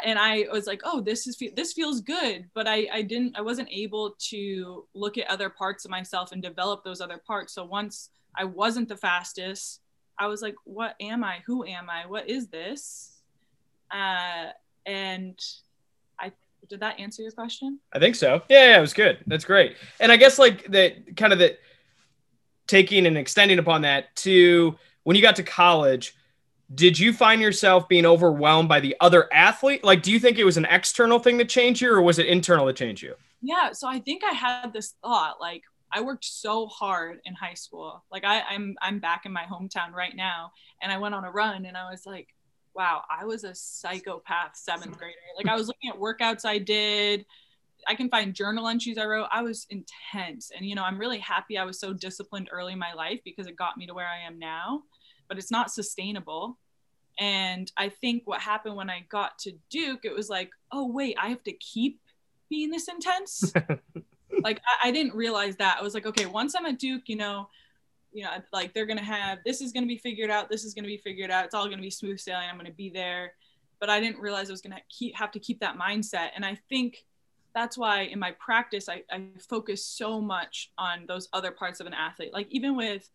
and 0.05 0.17
I 0.19 0.45
was 0.51 0.67
like, 0.67 0.81
oh, 0.83 1.01
this 1.01 1.25
is 1.25 1.35
this 1.55 1.73
feels 1.73 2.01
good, 2.01 2.39
but 2.53 2.67
I 2.67 2.87
I 2.97 3.01
didn't 3.01 3.35
I 3.39 3.41
wasn't 3.41 3.69
able 3.71 4.15
to 4.31 4.85
look 4.93 5.17
at 5.17 5.27
other 5.35 5.49
parts 5.49 5.83
of 5.85 5.91
myself 5.91 6.31
and 6.31 6.41
develop 6.41 6.83
those 6.83 7.01
other 7.01 7.17
parts. 7.17 7.53
So 7.53 7.63
once 7.65 8.09
I 8.35 8.45
wasn't 8.45 8.87
the 8.87 8.97
fastest. 8.97 9.81
I 10.17 10.27
was 10.27 10.41
like, 10.41 10.55
what 10.65 10.95
am 10.99 11.23
I? 11.23 11.37
Who 11.47 11.65
am 11.65 11.89
I? 11.89 12.05
What 12.05 12.29
is 12.29 12.47
this? 12.47 13.17
Uh, 13.89 14.49
and 14.85 15.39
I 16.19 16.31
did 16.69 16.81
that 16.81 16.99
answer 16.99 17.23
your 17.23 17.31
question? 17.31 17.79
I 17.91 17.99
think 17.99 18.15
so. 18.15 18.41
Yeah, 18.47 18.65
yeah, 18.69 18.77
it 18.77 18.81
was 18.81 18.93
good. 18.93 19.17
That's 19.25 19.45
great. 19.45 19.75
And 19.99 20.11
I 20.11 20.17
guess 20.17 20.37
like 20.37 20.65
that 20.71 21.17
kind 21.17 21.33
of 21.33 21.39
the 21.39 21.57
taking 22.67 23.07
and 23.07 23.17
extending 23.17 23.59
upon 23.59 23.81
that 23.81 24.15
to 24.17 24.75
when 25.03 25.15
you 25.15 25.21
got 25.21 25.35
to 25.37 25.43
college, 25.43 26.15
did 26.73 26.97
you 26.97 27.11
find 27.11 27.41
yourself 27.41 27.87
being 27.89 28.05
overwhelmed 28.05 28.69
by 28.69 28.79
the 28.79 28.95
other 28.99 29.31
athlete? 29.33 29.83
Like, 29.83 30.03
do 30.03 30.11
you 30.11 30.19
think 30.19 30.37
it 30.37 30.45
was 30.45 30.57
an 30.57 30.65
external 30.65 31.19
thing 31.19 31.37
that 31.37 31.49
changed 31.49 31.81
you, 31.81 31.91
or 31.93 32.01
was 32.01 32.19
it 32.19 32.27
internal 32.27 32.65
that 32.67 32.75
changed 32.75 33.03
you? 33.03 33.15
Yeah. 33.41 33.73
So 33.73 33.87
I 33.87 33.99
think 33.99 34.23
I 34.23 34.33
had 34.33 34.71
this 34.71 34.93
thought 35.01 35.41
like, 35.41 35.63
I 35.93 36.01
worked 36.01 36.25
so 36.25 36.67
hard 36.67 37.19
in 37.25 37.33
high 37.33 37.53
school. 37.53 38.03
Like 38.11 38.23
I, 38.23 38.41
I'm 38.41 38.75
I'm 38.81 38.99
back 38.99 39.25
in 39.25 39.33
my 39.33 39.43
hometown 39.43 39.91
right 39.91 40.15
now, 40.15 40.51
and 40.81 40.91
I 40.91 40.97
went 40.97 41.15
on 41.15 41.25
a 41.25 41.31
run, 41.31 41.65
and 41.65 41.75
I 41.75 41.89
was 41.91 42.05
like, 42.05 42.29
wow, 42.73 43.03
I 43.09 43.25
was 43.25 43.43
a 43.43 43.53
psychopath 43.53 44.55
seventh 44.55 44.97
grader. 44.97 45.17
Like 45.37 45.47
I 45.47 45.55
was 45.55 45.67
looking 45.67 45.89
at 45.89 45.99
workouts 45.99 46.45
I 46.45 46.59
did. 46.59 47.25
I 47.87 47.95
can 47.95 48.09
find 48.09 48.33
journal 48.33 48.67
entries 48.67 48.97
I 48.97 49.05
wrote. 49.05 49.27
I 49.31 49.41
was 49.41 49.67
intense, 49.69 50.51
and 50.55 50.65
you 50.65 50.75
know, 50.75 50.83
I'm 50.83 50.99
really 50.99 51.19
happy 51.19 51.57
I 51.57 51.65
was 51.65 51.79
so 51.79 51.93
disciplined 51.93 52.49
early 52.51 52.73
in 52.73 52.79
my 52.79 52.93
life 52.93 53.19
because 53.25 53.47
it 53.47 53.55
got 53.55 53.77
me 53.77 53.87
to 53.87 53.93
where 53.93 54.07
I 54.07 54.25
am 54.25 54.39
now. 54.39 54.83
But 55.31 55.37
it's 55.37 55.49
not 55.49 55.71
sustainable. 55.71 56.59
And 57.17 57.71
I 57.77 57.87
think 57.87 58.23
what 58.25 58.41
happened 58.41 58.75
when 58.75 58.89
I 58.89 59.05
got 59.07 59.39
to 59.39 59.53
Duke, 59.69 60.01
it 60.03 60.13
was 60.13 60.27
like, 60.27 60.51
oh 60.73 60.91
wait, 60.91 61.15
I 61.17 61.29
have 61.29 61.41
to 61.43 61.53
keep 61.53 62.01
being 62.49 62.69
this 62.69 62.89
intense. 62.89 63.53
like 64.43 64.59
I, 64.67 64.89
I 64.89 64.91
didn't 64.91 65.15
realize 65.15 65.55
that. 65.55 65.77
I 65.79 65.83
was 65.83 65.93
like, 65.93 66.05
okay, 66.05 66.25
once 66.25 66.53
I'm 66.53 66.65
at 66.65 66.79
Duke, 66.79 67.03
you 67.05 67.15
know, 67.15 67.47
you 68.11 68.25
know, 68.25 68.31
like 68.51 68.73
they're 68.73 68.85
gonna 68.85 69.01
have 69.01 69.39
this 69.45 69.61
is 69.61 69.71
gonna 69.71 69.87
be 69.87 69.97
figured 69.97 70.29
out, 70.29 70.49
this 70.49 70.65
is 70.65 70.73
gonna 70.73 70.89
be 70.89 70.97
figured 70.97 71.31
out, 71.31 71.45
it's 71.45 71.55
all 71.55 71.69
gonna 71.69 71.81
be 71.81 71.89
smooth 71.89 72.19
sailing. 72.19 72.49
I'm 72.49 72.57
gonna 72.57 72.71
be 72.71 72.89
there. 72.89 73.35
But 73.79 73.89
I 73.89 74.01
didn't 74.01 74.19
realize 74.19 74.49
I 74.49 74.51
was 74.51 74.61
gonna 74.61 74.81
keep 74.89 75.15
have 75.15 75.31
to 75.31 75.39
keep 75.39 75.61
that 75.61 75.77
mindset. 75.77 76.31
And 76.35 76.43
I 76.43 76.59
think 76.67 77.05
that's 77.55 77.77
why 77.77 78.01
in 78.01 78.19
my 78.19 78.31
practice 78.31 78.89
I, 78.89 79.03
I 79.09 79.27
focus 79.49 79.85
so 79.85 80.19
much 80.19 80.73
on 80.77 81.05
those 81.07 81.29
other 81.31 81.51
parts 81.51 81.79
of 81.79 81.87
an 81.87 81.93
athlete. 81.93 82.33
Like 82.33 82.47
even 82.49 82.75
with 82.75 83.09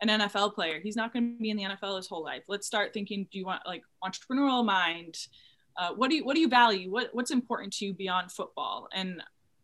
an 0.00 0.08
NFL 0.08 0.54
player. 0.54 0.80
He's 0.80 0.96
not 0.96 1.12
going 1.12 1.36
to 1.36 1.42
be 1.42 1.50
in 1.50 1.56
the 1.56 1.64
NFL 1.64 1.96
his 1.96 2.08
whole 2.08 2.24
life. 2.24 2.42
Let's 2.48 2.66
start 2.66 2.92
thinking. 2.92 3.26
Do 3.30 3.38
you 3.38 3.46
want 3.46 3.62
like 3.66 3.82
entrepreneurial 4.04 4.64
mind? 4.64 5.16
Uh, 5.76 5.90
what 5.94 6.10
do 6.10 6.16
you 6.16 6.24
what 6.24 6.34
do 6.34 6.40
you 6.40 6.48
value? 6.48 6.90
What 6.90 7.10
what's 7.12 7.30
important 7.30 7.72
to 7.74 7.86
you 7.86 7.94
beyond 7.94 8.32
football? 8.32 8.88
And 8.92 9.22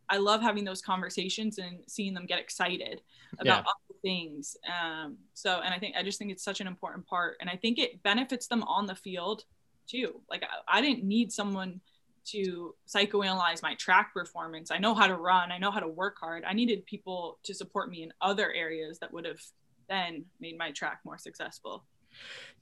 I 0.09 0.19
love 0.19 0.41
having 0.41 0.65
those 0.65 0.83
conversations 0.83 1.59
and 1.59 1.79
seeing 1.89 2.15
them 2.15 2.27
get 2.27 2.39
excited 2.39 3.01
about 3.39 3.65
yeah. 3.67 3.97
things. 4.03 4.57
Um, 4.67 5.17
so, 5.35 5.61
and 5.65 5.75
I 5.75 5.79
think 5.79 5.97
I 5.97 6.03
just 6.03 6.19
think 6.19 6.31
it's 6.31 6.45
such 6.45 6.61
an 6.61 6.67
important 6.67 7.07
part, 7.07 7.37
and 7.41 7.51
I 7.51 7.57
think 7.57 7.79
it 7.79 8.03
benefits 8.03 8.47
them 8.47 8.63
on 8.65 8.87
the 8.87 8.95
field 8.95 9.45
too. 9.87 10.21
Like 10.31 10.43
I, 10.43 10.79
I 10.79 10.81
didn't 10.81 11.05
need 11.05 11.33
someone 11.33 11.81
to 12.27 12.75
psychoanalyze 12.89 13.63
my 13.63 13.75
track 13.77 14.13
performance. 14.13 14.71
I 14.71 14.79
know 14.79 14.95
how 14.95 15.07
to 15.07 15.17
run. 15.17 15.53
I 15.53 15.59
know 15.59 15.71
how 15.71 15.81
to 15.81 15.89
work 15.89 16.17
hard. 16.19 16.45
I 16.45 16.55
needed 16.55 16.85
people 16.85 17.39
to 17.45 17.55
support 17.55 17.89
me 17.89 18.03
in 18.03 18.13
other 18.21 18.53
areas 18.53 18.99
that 18.99 19.13
would 19.13 19.25
have 19.25 19.41
then 19.89 20.25
made 20.41 20.59
my 20.59 20.71
track 20.73 21.01
more 21.05 21.19
successful. 21.19 21.85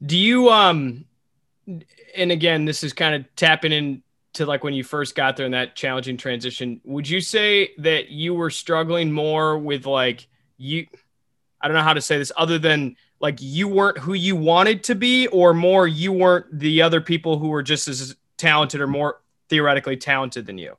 Do 0.05 0.17
you 0.17 0.51
um 0.51 1.05
and 2.17 2.31
again 2.31 2.65
this 2.65 2.83
is 2.83 2.93
kind 2.93 3.15
of 3.15 3.25
tapping 3.37 3.73
into 3.73 4.47
like 4.47 4.65
when 4.65 4.75
you 4.75 4.85
first 4.85 5.15
got 5.15 5.37
there 5.37 5.47
in 5.47 5.53
that 5.53 5.77
challenging 5.77 6.17
transition, 6.17 6.81
would 6.85 7.09
you 7.09 7.21
say 7.21 7.71
that 7.79 8.11
you 8.11 8.35
were 8.35 8.51
struggling 8.51 9.13
more 9.13 9.59
with 9.59 9.87
like 9.87 10.27
you 10.57 10.87
I 11.61 11.69
don't 11.69 11.77
know 11.77 11.83
how 11.83 11.95
to 11.95 12.03
say 12.03 12.19
this 12.19 12.33
other 12.37 12.59
than 12.59 12.97
like 13.21 13.39
you 13.41 13.69
weren't 13.69 13.99
who 13.99 14.13
you 14.13 14.37
wanted 14.37 14.85
to 14.85 14.95
be 14.95 15.27
or 15.29 15.55
more 15.55 15.89
you 15.89 16.13
weren't 16.13 16.59
the 16.59 16.83
other 16.83 17.01
people 17.01 17.39
who 17.39 17.49
were 17.49 17.63
just 17.63 17.89
as 17.89 18.17
talented 18.37 18.81
or 18.81 18.87
more 18.87 19.23
theoretically 19.49 19.97
talented 19.97 20.45
than 20.45 20.59
you? 20.59 20.77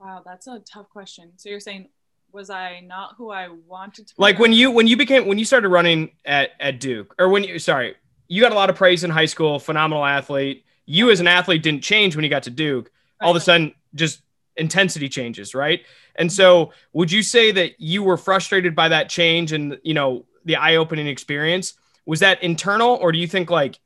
Wow, 0.00 0.22
that's 0.24 0.46
a 0.46 0.60
tough 0.60 0.88
question. 0.88 1.32
So 1.36 1.48
you're 1.48 1.60
saying 1.60 1.88
was 2.32 2.50
I 2.50 2.80
not 2.80 3.14
who 3.16 3.30
I 3.30 3.48
wanted 3.48 4.08
to 4.08 4.14
be? 4.14 4.22
Like 4.22 4.38
when 4.38 4.52
you 4.52 4.70
when 4.70 4.86
you 4.86 4.96
became 4.96 5.26
when 5.26 5.38
you 5.38 5.44
started 5.44 5.68
running 5.68 6.10
at 6.24 6.50
at 6.60 6.80
Duke 6.80 7.14
or 7.18 7.28
when 7.28 7.44
you 7.44 7.58
sorry, 7.58 7.96
you 8.28 8.42
got 8.42 8.52
a 8.52 8.54
lot 8.54 8.70
of 8.70 8.76
praise 8.76 9.04
in 9.04 9.10
high 9.10 9.26
school, 9.26 9.58
phenomenal 9.58 10.04
athlete. 10.04 10.64
You 10.86 11.10
as 11.10 11.20
an 11.20 11.26
athlete 11.26 11.62
didn't 11.62 11.82
change 11.82 12.14
when 12.14 12.24
you 12.24 12.30
got 12.30 12.44
to 12.44 12.50
Duke. 12.50 12.90
All 13.20 13.30
of 13.30 13.36
a 13.36 13.40
sudden 13.40 13.74
just 13.94 14.20
intensity 14.56 15.08
changes, 15.08 15.54
right? 15.54 15.84
And 16.16 16.28
mm-hmm. 16.28 16.36
so 16.36 16.72
would 16.92 17.10
you 17.10 17.22
say 17.22 17.52
that 17.52 17.80
you 17.80 18.02
were 18.02 18.16
frustrated 18.16 18.74
by 18.74 18.88
that 18.88 19.08
change 19.08 19.52
and 19.52 19.78
you 19.82 19.94
know 19.94 20.26
the 20.44 20.56
eye-opening 20.56 21.06
experience? 21.06 21.74
Was 22.04 22.20
that 22.20 22.42
internal 22.42 22.94
or 22.96 23.12
do 23.12 23.18
you 23.18 23.26
think 23.26 23.50
like 23.50 23.80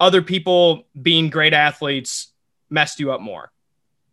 other 0.00 0.22
people 0.22 0.84
being 1.00 1.30
great 1.30 1.52
athletes 1.52 2.28
messed 2.70 2.98
you 2.98 3.12
up 3.12 3.20
more? 3.20 3.52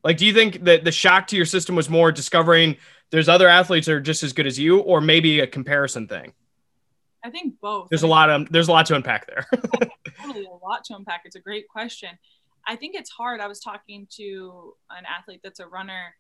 Like, 0.03 0.17
do 0.17 0.25
you 0.25 0.34
think 0.34 0.63
that 0.63 0.84
the 0.84 0.91
shock 0.91 1.27
to 1.27 1.36
your 1.36 1.46
system 1.46 1.75
was 1.75 1.89
more 1.89 2.12
discovering 2.12 2.77
there's 3.10 3.30
other 3.30 3.48
athletes 3.48 3.88
that 3.88 3.94
are 3.94 4.02
just 4.02 4.24
as 4.24 4.34
good 4.34 4.48
as 4.48 4.60
you, 4.60 4.80
or 4.80 5.02
maybe 5.02 5.40
a 5.40 5.48
comparison 5.48 6.08
thing? 6.08 6.34
I 7.24 7.30
think 7.30 7.60
both. 7.60 7.90
There's 7.90 8.04
a 8.04 8.08
lot 8.08 8.30
of 8.30 8.50
there's 8.52 8.68
a 8.68 8.72
lot 8.72 8.86
to 8.88 8.96
unpack 8.96 9.28
there. 9.28 9.46
totally 10.22 10.46
a 10.46 10.66
lot 10.66 10.84
to 10.86 10.96
unpack. 10.96 11.24
It's 11.26 11.36
a 11.36 11.42
great 11.42 11.68
question. 11.68 12.10
I 12.66 12.76
think 12.76 12.96
it's 12.96 13.10
hard. 13.10 13.40
I 13.40 13.48
was 13.48 13.60
talking 13.60 14.08
to 14.12 14.74
an 14.90 15.04
athlete 15.06 15.42
that's 15.44 15.60
a 15.60 15.68
runner 15.68 16.16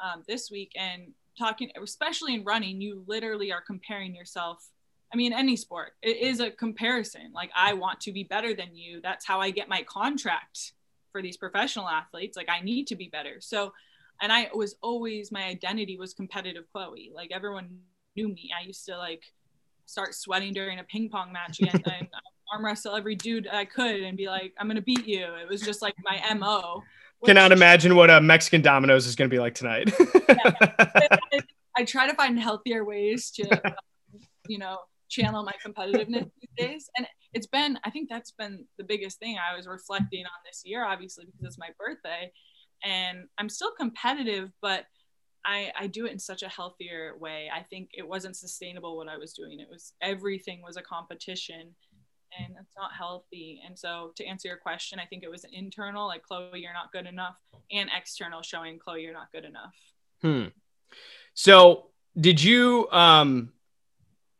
um, 0.00 0.24
this 0.26 0.50
week, 0.50 0.72
and 0.76 1.12
talking, 1.38 1.70
especially 1.82 2.34
in 2.34 2.44
running, 2.44 2.80
you 2.80 3.04
literally 3.06 3.52
are 3.52 3.60
comparing 3.60 4.14
yourself 4.14 4.68
I 5.12 5.16
mean, 5.16 5.32
any 5.34 5.56
sport, 5.56 5.92
it 6.00 6.16
is 6.16 6.40
a 6.40 6.50
comparison. 6.50 7.32
Like, 7.34 7.50
I 7.54 7.74
want 7.74 8.00
to 8.00 8.12
be 8.12 8.24
better 8.24 8.54
than 8.54 8.74
you. 8.74 9.00
That's 9.02 9.26
how 9.26 9.40
I 9.40 9.50
get 9.50 9.68
my 9.68 9.82
contract 9.82 10.72
for 11.10 11.20
these 11.20 11.36
professional 11.36 11.86
athletes. 11.86 12.34
Like, 12.36 12.48
I 12.48 12.60
need 12.60 12.86
to 12.86 12.96
be 12.96 13.08
better. 13.08 13.36
So, 13.40 13.74
and 14.22 14.32
I 14.32 14.48
was 14.54 14.76
always, 14.82 15.32
my 15.32 15.42
identity 15.42 15.98
was 15.98 16.14
competitive 16.14 16.64
Chloe. 16.72 17.10
Like, 17.14 17.30
everyone 17.32 17.80
knew 18.16 18.28
me. 18.28 18.50
I 18.58 18.64
used 18.64 18.86
to 18.86 18.96
like 18.96 19.24
start 19.86 20.14
sweating 20.14 20.52
during 20.52 20.78
a 20.78 20.84
ping 20.84 21.10
pong 21.10 21.32
match 21.32 21.60
and, 21.60 21.74
and 21.86 22.08
arm 22.52 22.64
wrestle 22.64 22.94
every 22.94 23.16
dude 23.16 23.48
I 23.48 23.64
could 23.64 24.00
and 24.00 24.16
be 24.16 24.28
like, 24.28 24.54
I'm 24.58 24.68
to 24.76 24.82
beat 24.82 25.06
you. 25.06 25.24
It 25.34 25.48
was 25.48 25.60
just 25.60 25.82
like 25.82 25.94
my 26.04 26.34
MO. 26.34 26.82
Which, 27.18 27.28
Cannot 27.28 27.50
imagine 27.50 27.96
what 27.96 28.10
a 28.10 28.20
Mexican 28.20 28.62
Domino's 28.62 29.06
is 29.06 29.16
to 29.28 29.34
be 29.34 29.40
like 29.40 29.54
tonight. 29.54 29.92
yeah. 30.28 30.52
I, 30.78 31.18
I 31.76 31.84
try 31.84 32.08
to 32.08 32.14
find 32.14 32.38
healthier 32.38 32.84
ways 32.84 33.30
to, 33.32 33.48
um, 33.66 33.74
you 34.46 34.58
know, 34.58 34.78
channel 35.08 35.42
my 35.42 35.52
competitiveness 35.64 36.30
these 36.40 36.50
days. 36.56 36.90
And 36.96 37.06
it's 37.32 37.46
been, 37.46 37.78
I 37.84 37.90
think 37.90 38.08
that's 38.08 38.30
been 38.32 38.66
the 38.78 38.84
biggest 38.84 39.18
thing 39.18 39.36
I 39.38 39.56
was 39.56 39.66
reflecting 39.66 40.24
on 40.26 40.32
this 40.44 40.62
year, 40.64 40.84
obviously, 40.84 41.24
because 41.24 41.42
it's 41.44 41.58
my 41.58 41.70
birthday. 41.78 42.30
And 42.84 43.28
I'm 43.38 43.48
still 43.48 43.72
competitive, 43.72 44.50
but 44.60 44.86
I, 45.44 45.72
I 45.78 45.86
do 45.86 46.06
it 46.06 46.12
in 46.12 46.18
such 46.18 46.42
a 46.42 46.48
healthier 46.48 47.14
way. 47.18 47.48
I 47.52 47.62
think 47.62 47.90
it 47.92 48.06
wasn't 48.06 48.36
sustainable 48.36 48.96
what 48.96 49.08
I 49.08 49.16
was 49.16 49.32
doing. 49.32 49.60
It 49.60 49.68
was 49.70 49.92
everything 50.00 50.62
was 50.62 50.76
a 50.76 50.82
competition 50.82 51.74
and 52.38 52.54
it's 52.58 52.72
not 52.76 52.92
healthy. 52.96 53.60
And 53.66 53.78
so 53.78 54.12
to 54.16 54.24
answer 54.24 54.48
your 54.48 54.56
question, 54.56 54.98
I 54.98 55.04
think 55.04 55.22
it 55.22 55.30
was 55.30 55.44
internal, 55.52 56.06
like 56.06 56.22
Chloe, 56.22 56.60
you're 56.60 56.72
not 56.72 56.92
good 56.92 57.06
enough, 57.06 57.34
and 57.70 57.90
external 57.96 58.42
showing 58.42 58.78
Chloe, 58.78 59.02
you're 59.02 59.12
not 59.12 59.32
good 59.32 59.44
enough. 59.44 59.74
Hmm. 60.22 60.46
So 61.34 61.88
did 62.18 62.42
you 62.42 62.88
um 62.90 63.52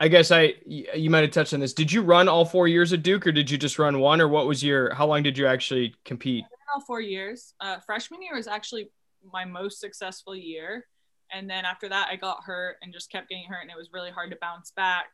I 0.03 0.09
guess 0.09 0.33
I 0.33 0.55
you 0.67 1.11
might 1.11 1.23
have 1.23 1.31
touched 1.31 1.55
on 1.55 1.61
this. 1.61 1.75
Did 1.75 1.93
you 1.93 2.03
run 2.03 2.29
all 2.29 2.45
four 2.45 2.67
years 2.67 2.93
at 2.93 3.05
Duke, 3.05 3.25
or 3.25 3.31
did 3.31 3.49
you 3.49 3.57
just 3.57 3.79
run 3.79 4.01
one, 4.01 4.21
or 4.21 4.27
what 4.27 4.49
was 4.49 4.61
your? 4.61 4.93
How 4.93 5.07
long 5.07 5.23
did 5.23 5.39
you 5.39 5.47
actually 5.47 5.95
compete? 6.05 6.45
All 6.75 6.81
four 6.81 7.00
years. 7.00 7.55
Uh, 7.61 7.79
freshman 7.81 8.23
year 8.23 8.37
was 8.37 8.47
actually 8.47 8.91
my 9.33 9.45
most 9.45 9.81
successful 9.81 10.35
year, 10.35 10.87
and 11.33 11.49
then 11.49 11.64
after 11.64 11.88
that, 11.88 12.09
I 12.11 12.17
got 12.17 12.45
hurt 12.45 12.76
and 12.83 12.93
just 12.93 13.11
kept 13.11 13.29
getting 13.29 13.47
hurt, 13.49 13.62
and 13.62 13.71
it 13.71 13.76
was 13.76 13.91
really 13.93 14.11
hard 14.11 14.31
to 14.31 14.38
bounce 14.41 14.73
back. 14.73 15.11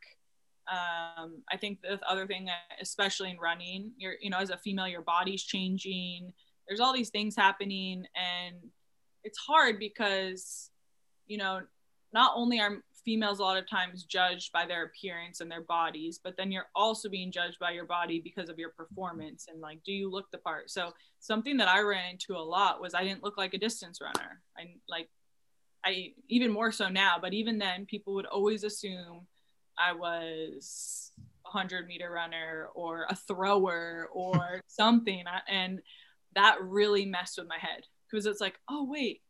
Um, 0.70 1.42
I 1.50 1.56
think 1.56 1.80
the 1.80 1.98
other 2.08 2.26
thing, 2.26 2.48
especially 2.80 3.30
in 3.30 3.38
running, 3.38 3.92
you're 3.96 4.14
you 4.20 4.30
know 4.30 4.38
as 4.38 4.50
a 4.50 4.58
female, 4.58 4.88
your 4.88 5.02
body's 5.02 5.42
changing. 5.42 6.32
There's 6.66 6.80
all 6.80 6.92
these 6.92 7.10
things 7.10 7.34
happening, 7.36 8.04
and 8.14 8.56
it's 9.24 9.38
hard 9.38 9.78
because 9.78 10.70
you 11.26 11.38
know 11.38 11.60
not 12.12 12.32
only 12.34 12.60
are 12.60 12.78
females 13.08 13.38
a 13.38 13.42
lot 13.42 13.56
of 13.56 13.66
times 13.66 14.04
judged 14.04 14.52
by 14.52 14.66
their 14.66 14.84
appearance 14.84 15.40
and 15.40 15.50
their 15.50 15.62
bodies 15.62 16.20
but 16.22 16.36
then 16.36 16.52
you're 16.52 16.68
also 16.74 17.08
being 17.08 17.32
judged 17.32 17.58
by 17.58 17.70
your 17.70 17.86
body 17.86 18.20
because 18.22 18.50
of 18.50 18.58
your 18.58 18.68
performance 18.68 19.46
and 19.50 19.62
like 19.62 19.82
do 19.82 19.92
you 19.92 20.10
look 20.10 20.30
the 20.30 20.36
part? 20.36 20.68
So 20.70 20.92
something 21.18 21.56
that 21.56 21.68
i 21.68 21.80
ran 21.80 22.10
into 22.10 22.36
a 22.36 22.48
lot 22.56 22.82
was 22.82 22.92
i 22.92 23.02
didn't 23.02 23.24
look 23.24 23.38
like 23.38 23.54
a 23.54 23.58
distance 23.58 24.02
runner. 24.02 24.42
I 24.58 24.74
like 24.90 25.08
i 25.86 26.12
even 26.28 26.52
more 26.52 26.70
so 26.70 26.90
now 26.90 27.16
but 27.18 27.32
even 27.32 27.56
then 27.56 27.86
people 27.86 28.12
would 28.12 28.26
always 28.26 28.62
assume 28.62 29.26
i 29.78 29.94
was 29.94 31.12
a 31.46 31.50
100 31.50 31.86
meter 31.86 32.10
runner 32.10 32.68
or 32.74 33.06
a 33.08 33.16
thrower 33.16 34.10
or 34.12 34.60
something 34.66 35.24
and 35.48 35.80
that 36.34 36.62
really 36.62 37.06
messed 37.06 37.38
with 37.38 37.48
my 37.48 37.58
head. 37.58 37.84
Because 38.10 38.26
it's 38.26 38.42
like 38.42 38.60
oh 38.68 38.84
wait 38.84 39.22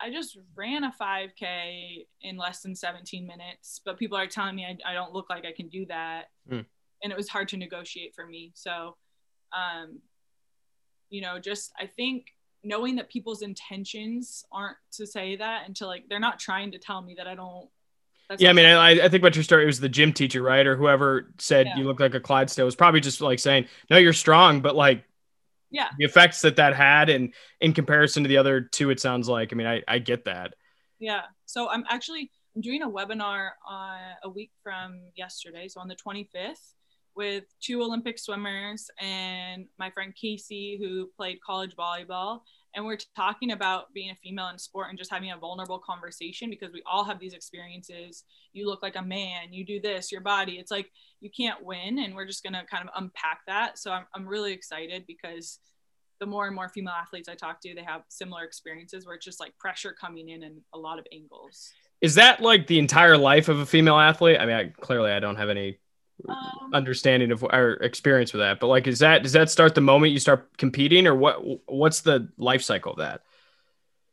I 0.00 0.10
just 0.10 0.38
ran 0.54 0.84
a 0.84 0.92
5K 1.00 2.06
in 2.22 2.36
less 2.36 2.60
than 2.60 2.74
17 2.74 3.26
minutes, 3.26 3.80
but 3.84 3.98
people 3.98 4.18
are 4.18 4.26
telling 4.26 4.56
me 4.56 4.64
I, 4.64 4.90
I 4.90 4.94
don't 4.94 5.12
look 5.12 5.30
like 5.30 5.44
I 5.44 5.52
can 5.52 5.68
do 5.68 5.86
that. 5.86 6.30
Mm. 6.50 6.66
And 7.02 7.12
it 7.12 7.16
was 7.16 7.28
hard 7.28 7.48
to 7.48 7.56
negotiate 7.56 8.14
for 8.14 8.26
me. 8.26 8.52
So, 8.54 8.96
um, 9.52 10.00
you 11.10 11.20
know, 11.20 11.38
just 11.38 11.72
I 11.78 11.86
think 11.86 12.26
knowing 12.64 12.96
that 12.96 13.10
people's 13.10 13.42
intentions 13.42 14.44
aren't 14.50 14.78
to 14.92 15.06
say 15.06 15.36
that 15.36 15.68
until 15.68 15.86
like 15.88 16.08
they're 16.08 16.18
not 16.18 16.38
trying 16.38 16.72
to 16.72 16.78
tell 16.78 17.02
me 17.02 17.14
that 17.18 17.26
I 17.26 17.34
don't. 17.34 17.68
yeah, 18.38 18.50
I 18.50 18.52
mean, 18.52 18.64
I, 18.64 18.90
I 18.90 19.08
think 19.08 19.22
about 19.22 19.36
your 19.36 19.44
story. 19.44 19.64
It 19.64 19.66
was 19.66 19.80
the 19.80 19.88
gym 19.88 20.12
teacher, 20.12 20.42
right, 20.42 20.66
or 20.66 20.76
whoever 20.76 21.32
said 21.38 21.66
yeah. 21.66 21.76
you 21.76 21.84
look 21.84 22.00
like 22.00 22.14
a 22.14 22.20
Clydesdale 22.20 22.64
was 22.64 22.74
probably 22.74 23.00
just 23.00 23.20
like 23.20 23.38
saying, 23.38 23.66
"No, 23.90 23.98
you're 23.98 24.14
strong," 24.14 24.60
but 24.60 24.74
like 24.74 25.04
yeah. 25.74 25.88
the 25.98 26.04
effects 26.04 26.40
that 26.42 26.56
that 26.56 26.74
had 26.74 27.08
and 27.08 27.34
in 27.60 27.72
comparison 27.72 28.22
to 28.22 28.28
the 28.28 28.36
other 28.36 28.60
two 28.60 28.90
it 28.90 29.00
sounds 29.00 29.28
like. 29.28 29.52
I 29.52 29.56
mean 29.56 29.66
i, 29.66 29.82
I 29.88 29.98
get 29.98 30.24
that. 30.24 30.54
Yeah. 30.98 31.22
So 31.46 31.68
i'm 31.68 31.84
actually 31.88 32.30
i'm 32.54 32.62
doing 32.62 32.82
a 32.82 32.88
webinar 32.88 33.50
on 33.68 33.98
a 34.22 34.28
week 34.28 34.52
from 34.62 35.00
yesterday 35.16 35.68
so 35.68 35.80
on 35.80 35.88
the 35.88 35.96
25th 35.96 36.74
with 37.16 37.44
two 37.60 37.82
olympic 37.82 38.18
swimmers 38.18 38.90
and 39.00 39.66
my 39.78 39.90
friend 39.90 40.14
casey 40.20 40.78
who 40.80 41.08
played 41.16 41.38
college 41.46 41.76
volleyball 41.76 42.40
and 42.74 42.84
we're 42.84 42.98
talking 43.16 43.52
about 43.52 43.92
being 43.94 44.10
a 44.10 44.16
female 44.16 44.48
in 44.48 44.58
sport 44.58 44.88
and 44.88 44.98
just 44.98 45.12
having 45.12 45.30
a 45.30 45.36
vulnerable 45.36 45.78
conversation 45.78 46.50
because 46.50 46.72
we 46.72 46.82
all 46.86 47.04
have 47.04 47.20
these 47.20 47.34
experiences. 47.34 48.24
You 48.52 48.68
look 48.68 48.82
like 48.82 48.96
a 48.96 49.02
man 49.02 49.52
you 49.52 49.64
do 49.64 49.80
this 49.80 50.10
your 50.10 50.20
body. 50.20 50.54
It's 50.54 50.70
like 50.70 50.90
you 51.20 51.30
can't 51.30 51.64
win 51.64 51.98
and 51.98 52.14
we're 52.14 52.26
just 52.26 52.42
going 52.42 52.54
to 52.54 52.64
kind 52.66 52.88
of 52.88 52.94
unpack 52.96 53.40
that. 53.46 53.78
So 53.78 53.92
I'm, 53.92 54.04
I'm 54.14 54.26
really 54.26 54.52
excited 54.52 55.04
because 55.06 55.60
the 56.20 56.26
more 56.26 56.46
and 56.46 56.54
more 56.54 56.68
female 56.68 56.94
athletes 56.94 57.28
i 57.28 57.34
talk 57.34 57.60
to 57.60 57.74
they 57.74 57.82
have 57.82 58.02
similar 58.08 58.44
experiences 58.44 59.04
where 59.04 59.16
it's 59.16 59.24
just 59.24 59.40
like 59.40 59.52
pressure 59.58 59.92
coming 60.00 60.28
in 60.28 60.44
and 60.44 60.60
a 60.72 60.78
lot 60.78 60.98
of 60.98 61.06
angles. 61.12 61.72
Is 62.00 62.14
that 62.16 62.40
like 62.40 62.66
the 62.66 62.78
entire 62.78 63.18
life 63.18 63.48
of 63.48 63.58
a 63.58 63.66
female 63.66 63.98
athlete? 63.98 64.38
I 64.38 64.46
mean 64.46 64.56
I, 64.56 64.64
clearly 64.80 65.10
i 65.10 65.18
don't 65.18 65.36
have 65.36 65.50
any 65.50 65.78
um, 66.28 66.70
understanding 66.72 67.32
of 67.32 67.44
our 67.44 67.72
experience 67.72 68.32
with 68.32 68.40
that. 68.40 68.60
But 68.60 68.68
like, 68.68 68.86
is 68.86 69.00
that 69.00 69.22
does 69.22 69.32
that 69.32 69.50
start 69.50 69.74
the 69.74 69.80
moment 69.80 70.12
you 70.12 70.18
start 70.18 70.56
competing, 70.56 71.06
or 71.06 71.14
what? 71.14 71.42
What's 71.66 72.00
the 72.00 72.28
life 72.36 72.62
cycle 72.62 72.92
of 72.92 72.98
that? 72.98 73.22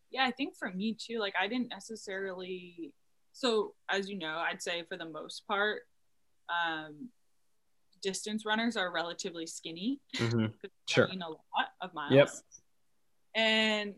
Yeah, 0.09 0.25
I 0.25 0.31
think 0.31 0.55
for 0.57 0.69
me 0.69 0.93
too. 0.99 1.19
Like, 1.19 1.35
I 1.39 1.47
didn't 1.47 1.69
necessarily 1.69 2.93
so 3.33 3.73
as 3.89 4.09
you 4.09 4.17
know, 4.17 4.37
I'd 4.37 4.61
say 4.61 4.83
for 4.87 4.97
the 4.97 5.05
most 5.05 5.47
part, 5.47 5.81
um, 6.49 7.09
distance 8.01 8.45
runners 8.45 8.75
are 8.77 8.91
relatively 8.91 9.45
skinny. 9.45 9.99
Mm-hmm. 10.15 10.47
Sure. 10.87 11.05
A 11.05 11.15
lot 11.15 11.37
of 11.79 11.93
miles. 11.93 12.11
Yep. 12.11 12.29
And 13.33 13.93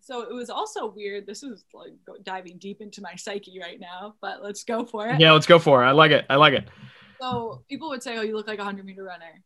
so 0.00 0.22
it 0.22 0.34
was 0.34 0.50
also 0.50 0.88
weird. 0.90 1.24
This 1.24 1.44
is 1.44 1.64
like 1.72 1.92
diving 2.24 2.58
deep 2.58 2.80
into 2.80 3.00
my 3.00 3.14
psyche 3.14 3.60
right 3.60 3.78
now, 3.78 4.16
but 4.20 4.42
let's 4.42 4.64
go 4.64 4.84
for 4.84 5.06
it. 5.06 5.20
Yeah, 5.20 5.30
let's 5.30 5.46
go 5.46 5.60
for 5.60 5.84
it. 5.84 5.86
I 5.86 5.92
like 5.92 6.10
it. 6.10 6.26
I 6.28 6.34
like 6.34 6.54
it. 6.54 6.68
So 7.20 7.64
people 7.68 7.88
would 7.88 8.02
say, 8.02 8.16
"Oh, 8.16 8.22
you 8.22 8.36
look 8.36 8.46
like 8.46 8.58
a 8.58 8.64
hundred 8.64 8.86
meter 8.86 9.04
runner," 9.04 9.42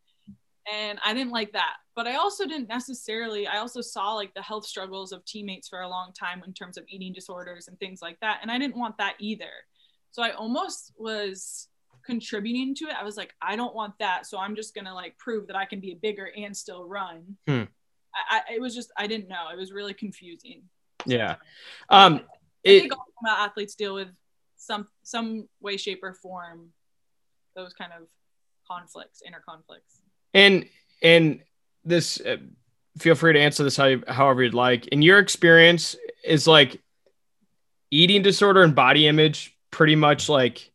and 0.73 0.99
I 1.05 1.15
didn't 1.15 1.33
like 1.33 1.53
that. 1.53 1.77
But 1.95 2.07
I 2.07 2.17
also 2.17 2.47
didn't 2.47 2.69
necessarily. 2.69 3.47
I 3.47 3.59
also 3.59 3.81
saw 3.81 4.15
like 4.15 4.35
the 4.35 4.43
health 4.43 4.67
struggles 4.67 5.13
of 5.13 5.25
teammates 5.25 5.69
for 5.69 5.81
a 5.81 5.89
long 5.89 6.13
time 6.13 6.43
in 6.47 6.53
terms 6.53 6.77
of 6.77 6.85
eating 6.89 7.13
disorders 7.13 7.69
and 7.69 7.79
things 7.79 8.01
like 8.03 8.19
that, 8.21 8.41
and 8.43 8.51
I 8.51 8.59
didn't 8.59 8.77
want 8.77 8.99
that 8.99 9.15
either. 9.19 9.51
So 10.13 10.23
I 10.23 10.31
almost 10.31 10.93
was 10.97 11.69
contributing 12.05 12.75
to 12.77 12.87
it. 12.87 12.95
I 12.99 13.05
was 13.05 13.17
like, 13.17 13.35
I 13.41 13.57
don't 13.57 13.75
want 13.75 13.95
that, 13.99 14.27
so 14.27 14.39
I'm 14.39 14.57
just 14.57 14.75
gonna 14.75 14.95
like 14.95 15.17
prove 15.19 15.47
that 15.49 15.57
I 15.57 15.65
can 15.65 15.81
be 15.81 15.95
bigger 15.95 16.31
and 16.37 16.57
still 16.57 16.85
run. 16.85 17.37
Hmm. 17.47 17.65
I, 18.15 18.41
I, 18.49 18.55
it 18.55 18.61
was 18.61 18.75
just 18.75 18.93
I 18.97 19.07
didn't 19.07 19.29
know. 19.29 19.49
It 19.53 19.59
was 19.59 19.73
really 19.73 19.95
confusing. 19.95 20.63
Yeah. 21.07 21.37
Um, 21.89 22.23
I 22.67 22.81
think 22.81 22.93
all 22.93 23.07
athletes 23.27 23.75
deal 23.75 23.95
with 23.95 24.09
some 24.57 24.89
some 25.03 25.49
way, 25.61 25.77
shape, 25.77 26.01
or 26.03 26.15
form 26.15 26.73
those 27.55 27.73
kind 27.73 27.93
of 27.93 28.07
conflicts, 28.71 29.23
inner 29.27 29.43
conflicts. 29.47 30.01
And 30.35 30.67
and 31.03 31.41
this, 31.85 32.21
uh, 32.21 32.37
feel 32.99 33.15
free 33.15 33.33
to 33.33 33.41
answer 33.41 33.65
this 33.65 33.77
how 33.77 33.87
you, 33.87 34.03
however 34.07 34.43
you'd 34.43 34.55
like. 34.55 34.87
In 34.89 35.03
your 35.03 35.19
experience, 35.19 35.97
is 36.25 36.47
like 36.47 36.81
eating 37.91 38.23
disorder 38.23 38.63
and 38.63 38.75
body 38.75 39.07
image 39.07 39.57
pretty 39.71 39.97
much 39.97 40.29
like 40.29 40.71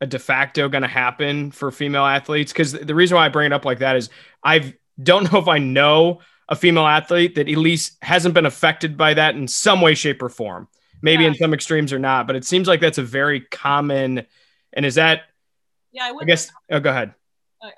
a 0.00 0.06
de 0.06 0.18
facto 0.18 0.68
going 0.68 0.82
to 0.82 0.88
happen 0.88 1.50
for 1.50 1.70
female 1.70 2.04
athletes? 2.04 2.52
Because 2.52 2.72
the 2.72 2.94
reason 2.94 3.16
why 3.16 3.26
I 3.26 3.28
bring 3.28 3.46
it 3.46 3.52
up 3.52 3.64
like 3.64 3.78
that 3.78 3.96
is 3.96 4.10
I 4.42 4.74
don't 5.02 5.32
know 5.32 5.38
if 5.40 5.48
I 5.48 5.58
know 5.58 6.20
a 6.48 6.56
female 6.56 6.86
athlete 6.86 7.34
that 7.34 7.48
at 7.48 7.56
least 7.56 7.96
hasn't 8.02 8.34
been 8.34 8.46
affected 8.46 8.96
by 8.96 9.14
that 9.14 9.34
in 9.34 9.46
some 9.46 9.80
way, 9.80 9.94
shape, 9.94 10.22
or 10.22 10.28
form. 10.28 10.68
Maybe 11.00 11.22
yeah. 11.22 11.30
in 11.30 11.34
some 11.36 11.54
extremes 11.54 11.92
or 11.92 11.98
not, 11.98 12.26
but 12.26 12.34
it 12.34 12.44
seems 12.44 12.66
like 12.66 12.80
that's 12.80 12.98
a 12.98 13.02
very 13.02 13.40
common. 13.40 14.26
And 14.72 14.84
is 14.84 14.96
that? 14.96 15.22
Yeah, 15.92 16.04
I, 16.04 16.14
I 16.20 16.24
guess. 16.24 16.50
Oh, 16.70 16.80
go 16.80 16.90
ahead. 16.90 17.14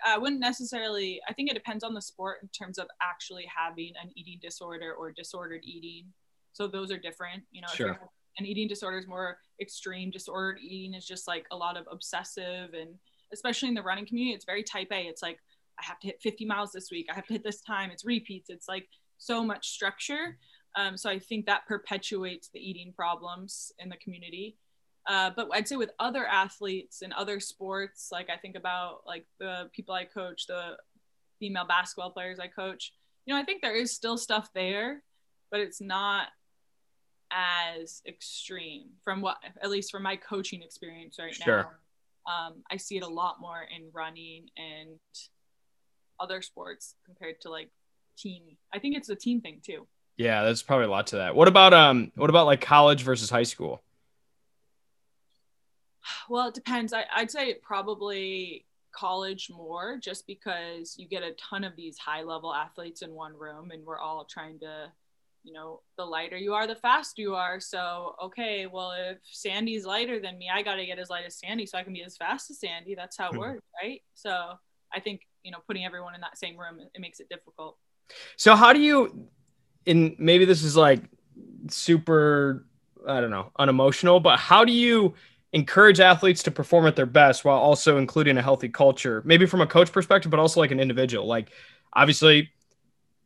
I 0.05 0.19
wouldn't 0.19 0.41
necessarily. 0.41 1.21
I 1.29 1.33
think 1.33 1.51
it 1.51 1.55
depends 1.55 1.85
on 1.85 1.95
the 1.95 2.03
sport 2.03 2.39
in 2.43 2.49
terms 2.49 2.79
of 2.79 2.87
actually 3.03 3.47
having 3.55 3.93
an 4.03 4.11
eating 4.15 4.39
disorder 4.43 4.93
or 4.93 5.11
disordered 5.11 5.63
eating. 5.65 6.07
So 6.53 6.67
those 6.67 6.91
are 6.91 6.99
different. 6.99 7.45
You 7.51 7.63
know, 7.63 7.69
sure. 7.73 7.99
an 8.39 8.45
eating 8.45 8.69
disorder 8.69 8.99
is 8.99 9.07
more 9.07 9.39
extreme. 9.61 10.11
Disordered 10.11 10.59
eating 10.61 10.95
is 10.95 11.07
just 11.07 11.27
like 11.27 11.47
a 11.51 11.57
lot 11.57 11.79
of 11.79 11.87
obsessive 11.91 12.75
and 12.75 12.91
especially 13.33 13.69
in 13.69 13.75
the 13.75 13.83
running 13.83 14.07
community, 14.07 14.35
it's 14.35 14.45
very 14.45 14.63
type 14.63 14.89
A. 14.93 15.07
It's 15.07 15.23
like 15.23 15.39
I 15.79 15.85
have 15.85 15.99
to 16.01 16.09
hit 16.09 16.21
50 16.23 16.45
miles 16.45 16.73
this 16.73 16.91
week. 16.91 17.07
I 17.11 17.15
have 17.15 17.27
to 17.27 17.33
hit 17.35 17.45
this 17.45 17.61
time. 17.63 17.91
It's 17.91 18.05
repeats. 18.05 18.51
It's 18.51 18.69
like 18.69 18.89
so 19.19 19.45
much 19.45 19.69
structure. 19.69 20.39
Um, 20.77 20.97
so 20.97 21.11
I 21.11 21.19
think 21.19 21.47
that 21.47 21.67
perpetuates 21.67 22.49
the 22.53 22.61
eating 22.61 22.93
problems 22.95 23.73
in 23.79 23.89
the 23.89 23.97
community. 23.97 24.57
Uh, 25.11 25.29
but 25.35 25.49
I'd 25.53 25.67
say 25.67 25.75
with 25.75 25.91
other 25.99 26.25
athletes 26.25 27.03
and 27.03 27.13
other 27.13 27.41
sports, 27.41 28.11
like 28.13 28.31
I 28.31 28.37
think 28.37 28.55
about 28.55 29.01
like 29.05 29.27
the 29.41 29.69
people 29.73 29.93
I 29.93 30.05
coach, 30.05 30.47
the 30.47 30.77
female 31.41 31.65
basketball 31.67 32.13
players 32.13 32.39
I 32.39 32.47
coach, 32.47 32.93
you 33.27 33.35
know, 33.35 33.41
I 33.41 33.45
think 33.45 33.61
there 33.61 33.75
is 33.75 33.91
still 33.91 34.17
stuff 34.17 34.51
there, 34.55 35.03
but 35.51 35.59
it's 35.59 35.81
not 35.81 36.29
as 37.33 38.03
extreme 38.07 38.85
from 39.03 39.21
what, 39.21 39.39
at 39.61 39.69
least 39.69 39.91
from 39.91 40.05
my 40.05 40.15
coaching 40.15 40.63
experience 40.63 41.17
right 41.19 41.35
sure. 41.35 41.67
now. 42.29 42.33
Um, 42.33 42.63
I 42.71 42.77
see 42.77 42.97
it 42.97 43.03
a 43.03 43.09
lot 43.09 43.41
more 43.41 43.67
in 43.77 43.89
running 43.93 44.47
and 44.57 45.01
other 46.21 46.41
sports 46.41 46.95
compared 47.05 47.41
to 47.41 47.51
like 47.51 47.71
team. 48.17 48.43
I 48.73 48.79
think 48.79 48.97
it's 48.97 49.09
a 49.09 49.17
team 49.17 49.41
thing 49.41 49.61
too. 49.67 49.89
Yeah, 50.17 50.45
there's 50.45 50.63
probably 50.63 50.87
a 50.87 50.91
lot 50.91 51.09
to 51.09 51.17
that. 51.17 51.35
What 51.35 51.49
about 51.49 51.75
um 51.75 52.13
what 52.15 52.31
about 52.31 52.47
like 52.47 52.61
college 52.61 53.03
versus 53.03 53.29
high 53.29 53.43
school? 53.43 53.83
Well, 56.29 56.49
it 56.49 56.55
depends. 56.55 56.93
I, 56.93 57.05
I'd 57.15 57.31
say 57.31 57.55
probably 57.63 58.67
college 58.93 59.51
more 59.51 59.99
just 59.99 60.27
because 60.27 60.97
you 60.99 61.09
get 61.09 61.23
a 61.23 61.33
ton 61.33 61.65
of 61.65 61.77
these 61.77 61.99
high 61.99 62.23
level 62.23 62.55
athletes 62.55 63.03
in 63.03 63.13
one 63.13 63.35
room 63.37 63.71
and 63.71 63.85
we're 63.85 63.99
all 63.99 64.25
trying 64.25 64.59
to 64.59 64.91
you 65.43 65.53
know 65.53 65.81
the 65.97 66.05
lighter 66.05 66.37
you 66.37 66.53
are 66.53 66.67
the 66.67 66.75
faster 66.75 67.23
you 67.23 67.35
are 67.35 67.61
so 67.61 68.15
okay 68.23 68.67
well 68.67 68.93
if 68.93 69.19
sandy's 69.23 69.87
lighter 69.87 70.21
than 70.21 70.37
me 70.39 70.49
i 70.53 70.63
got 70.63 70.75
to 70.75 70.85
get 70.85 70.99
as 70.99 71.09
light 71.09 71.25
as 71.25 71.39
sandy 71.39 71.65
so 71.65 71.79
i 71.79 71.83
can 71.83 71.93
be 71.93 72.03
as 72.03 72.17
fast 72.17 72.51
as 72.51 72.61
sandy 72.61 72.95
that's 72.95 73.17
how 73.17 73.29
it 73.29 73.33
mm-hmm. 73.33 73.41
works 73.41 73.63
right 73.83 74.03
so 74.15 74.53
i 74.93 75.01
think 75.01 75.23
you 75.43 75.51
know 75.51 75.59
putting 75.67 75.85
everyone 75.85 76.15
in 76.15 76.21
that 76.21 76.37
same 76.37 76.59
room 76.59 76.79
it 76.81 77.01
makes 77.01 77.21
it 77.21 77.29
difficult 77.31 77.79
so 78.37 78.55
how 78.55 78.73
do 78.73 78.81
you 78.81 79.29
and 79.87 80.15
maybe 80.19 80.45
this 80.45 80.63
is 80.63 80.77
like 80.77 81.03
super 81.69 82.67
i 83.09 83.21
don't 83.21 83.31
know 83.31 83.51
unemotional 83.59 84.21
but 84.21 84.39
how 84.39 84.65
do 84.65 84.73
you 84.73 85.15
encourage 85.53 86.01
athletes 86.01 86.43
to 86.45 86.51
perform 86.51 86.87
at 86.87 86.97
their 86.97 87.07
best 87.07 87.45
while 87.45 87.59
also 87.59 87.99
including 87.99 88.39
a 88.39 88.43
healthy 88.43 88.69
culture 88.69 89.23
maybe 89.25 89.47
from 89.47 89.61
a 89.61 89.67
coach 89.67 89.91
perspective 89.91 90.31
but 90.31 90.39
also 90.39 90.61
like 90.61 90.71
an 90.71 90.81
individual 90.81 91.27
like 91.27 91.51
obviously 91.93 92.51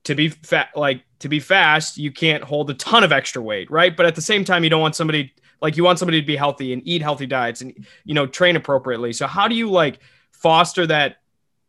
to 0.04 0.14
be 0.14 0.28
fat 0.28 0.68
like 0.74 1.04
to 1.18 1.28
be 1.28 1.38
fast 1.38 1.98
you 1.98 2.10
can't 2.10 2.42
hold 2.42 2.70
a 2.70 2.74
ton 2.74 3.04
of 3.04 3.12
extra 3.12 3.42
weight 3.42 3.70
right 3.70 3.96
but 3.96 4.06
at 4.06 4.14
the 4.14 4.22
same 4.22 4.44
time 4.44 4.64
you 4.64 4.70
don't 4.70 4.80
want 4.80 4.96
somebody 4.96 5.32
like 5.60 5.76
you 5.76 5.84
want 5.84 5.98
somebody 5.98 6.20
to 6.20 6.26
be 6.26 6.36
healthy 6.36 6.72
and 6.72 6.82
eat 6.86 7.02
healthy 7.02 7.26
diets 7.26 7.60
and 7.60 7.86
you 8.04 8.14
know 8.14 8.26
train 8.26 8.56
appropriately 8.56 9.12
so 9.12 9.26
how 9.26 9.46
do 9.46 9.54
you 9.54 9.70
like 9.70 9.98
foster 10.32 10.86
that 10.86 11.16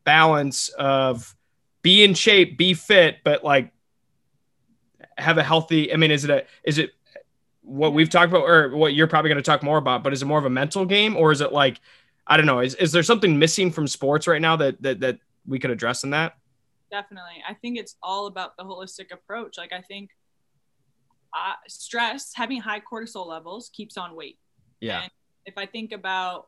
balance 0.05 0.69
of 0.69 1.35
be 1.85 2.03
in 2.03 2.15
shape, 2.15 2.57
be 2.57 2.73
fit, 2.73 3.17
but 3.23 3.43
like 3.43 3.71
have 5.17 5.37
a 5.37 5.43
healthy. 5.43 5.93
I 5.93 5.97
mean, 5.97 6.09
is 6.09 6.23
it 6.23 6.31
a 6.31 6.45
is 6.63 6.79
it 6.79 6.91
what 7.65 7.93
we've 7.93 8.09
talked 8.09 8.31
about 8.31 8.47
or 8.47 8.75
what 8.75 8.93
you're 8.93 9.07
probably 9.07 9.29
going 9.29 9.41
to 9.41 9.43
talk 9.43 9.63
more 9.63 9.77
about, 9.77 10.03
but 10.03 10.13
is 10.13 10.21
it 10.21 10.25
more 10.25 10.39
of 10.39 10.45
a 10.45 10.49
mental 10.49 10.85
game 10.85 11.17
or 11.17 11.31
is 11.31 11.41
it 11.41 11.51
like 11.51 11.81
I 12.27 12.37
don't 12.37 12.45
know, 12.45 12.59
is, 12.59 12.73
is 12.75 12.91
there 12.91 13.03
something 13.03 13.37
missing 13.37 13.71
from 13.71 13.87
sports 13.87 14.27
right 14.27 14.41
now 14.41 14.55
that 14.57 14.81
that 14.81 14.99
that 15.01 15.19
we 15.45 15.59
could 15.59 15.71
address 15.71 16.03
in 16.03 16.11
that? 16.11 16.37
Definitely. 16.91 17.43
I 17.47 17.53
think 17.53 17.77
it's 17.77 17.95
all 18.01 18.27
about 18.27 18.57
the 18.57 18.63
holistic 18.63 19.11
approach. 19.11 19.57
Like 19.57 19.73
I 19.73 19.81
think 19.81 20.11
uh, 21.33 21.53
stress, 21.67 22.31
having 22.33 22.61
high 22.61 22.79
cortisol 22.79 23.27
levels 23.27 23.69
keeps 23.73 23.97
on 23.97 24.15
weight. 24.15 24.39
Yeah. 24.79 25.01
And 25.03 25.11
if 25.45 25.57
I 25.57 25.65
think 25.65 25.91
about 25.91 26.47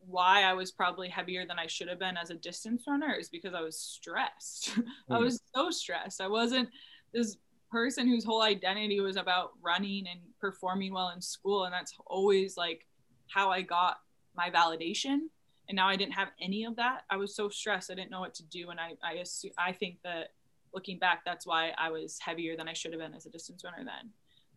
why 0.00 0.42
I 0.42 0.54
was 0.54 0.72
probably 0.72 1.08
heavier 1.08 1.46
than 1.46 1.58
I 1.58 1.66
should 1.66 1.88
have 1.88 1.98
been 1.98 2.16
as 2.16 2.30
a 2.30 2.34
distance 2.34 2.84
runner 2.88 3.14
is 3.14 3.28
because 3.28 3.54
I 3.54 3.60
was 3.60 3.78
stressed. 3.78 4.70
Mm. 4.74 4.84
I 5.10 5.18
was 5.18 5.40
so 5.54 5.70
stressed. 5.70 6.20
I 6.20 6.28
wasn't 6.28 6.68
this 7.12 7.36
person 7.70 8.08
whose 8.08 8.24
whole 8.24 8.42
identity 8.42 9.00
was 9.00 9.16
about 9.16 9.52
running 9.62 10.06
and 10.08 10.20
performing 10.40 10.92
well 10.92 11.10
in 11.10 11.20
school. 11.20 11.64
And 11.64 11.72
that's 11.72 11.94
always 12.06 12.56
like 12.56 12.86
how 13.28 13.50
I 13.50 13.62
got 13.62 13.98
my 14.34 14.50
validation. 14.50 15.28
And 15.68 15.76
now 15.76 15.88
I 15.88 15.96
didn't 15.96 16.14
have 16.14 16.28
any 16.40 16.64
of 16.64 16.76
that. 16.76 17.02
I 17.10 17.16
was 17.16 17.36
so 17.36 17.48
stressed. 17.48 17.90
I 17.90 17.94
didn't 17.94 18.10
know 18.10 18.20
what 18.20 18.34
to 18.34 18.44
do. 18.44 18.70
And 18.70 18.80
I, 18.80 18.92
I, 19.04 19.14
assume, 19.14 19.52
I 19.58 19.72
think 19.72 19.98
that 20.02 20.28
looking 20.72 20.98
back, 20.98 21.24
that's 21.24 21.46
why 21.46 21.72
I 21.76 21.90
was 21.90 22.18
heavier 22.20 22.56
than 22.56 22.68
I 22.68 22.72
should 22.72 22.92
have 22.92 23.00
been 23.00 23.14
as 23.14 23.26
a 23.26 23.30
distance 23.30 23.62
runner 23.64 23.84
then. 23.84 24.10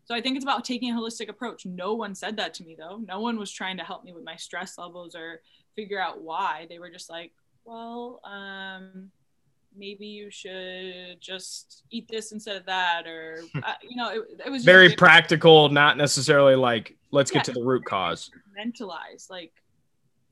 So 0.04 0.14
I 0.14 0.20
think 0.20 0.36
it's 0.36 0.44
about 0.44 0.64
taking 0.64 0.90
a 0.90 0.94
holistic 0.98 1.28
approach. 1.28 1.64
No 1.66 1.94
one 1.94 2.14
said 2.14 2.36
that 2.38 2.54
to 2.54 2.64
me 2.64 2.76
though. 2.78 3.00
No 3.06 3.20
one 3.20 3.38
was 3.38 3.52
trying 3.52 3.76
to 3.76 3.84
help 3.84 4.04
me 4.04 4.12
with 4.12 4.24
my 4.24 4.36
stress 4.36 4.78
levels 4.78 5.14
or 5.14 5.42
figure 5.76 6.00
out 6.00 6.22
why. 6.22 6.66
They 6.68 6.78
were 6.78 6.90
just 6.90 7.10
like, 7.10 7.32
well, 7.64 8.20
um, 8.24 9.10
maybe 9.76 10.06
you 10.06 10.30
should 10.30 11.20
just 11.20 11.84
eat 11.90 12.08
this 12.08 12.32
instead 12.32 12.56
of 12.56 12.66
that, 12.66 13.06
or 13.06 13.42
uh, 13.56 13.74
you 13.82 13.96
know, 13.96 14.10
it, 14.10 14.22
it 14.46 14.50
was 14.50 14.64
very 14.64 14.94
practical, 14.94 15.68
not 15.68 15.96
necessarily 15.96 16.54
like 16.54 16.96
let's 17.10 17.30
yeah, 17.30 17.38
get 17.38 17.44
to 17.44 17.52
the 17.52 17.62
root 17.62 17.84
cause. 17.84 18.30
Mentalize 18.56 19.28
like, 19.30 19.52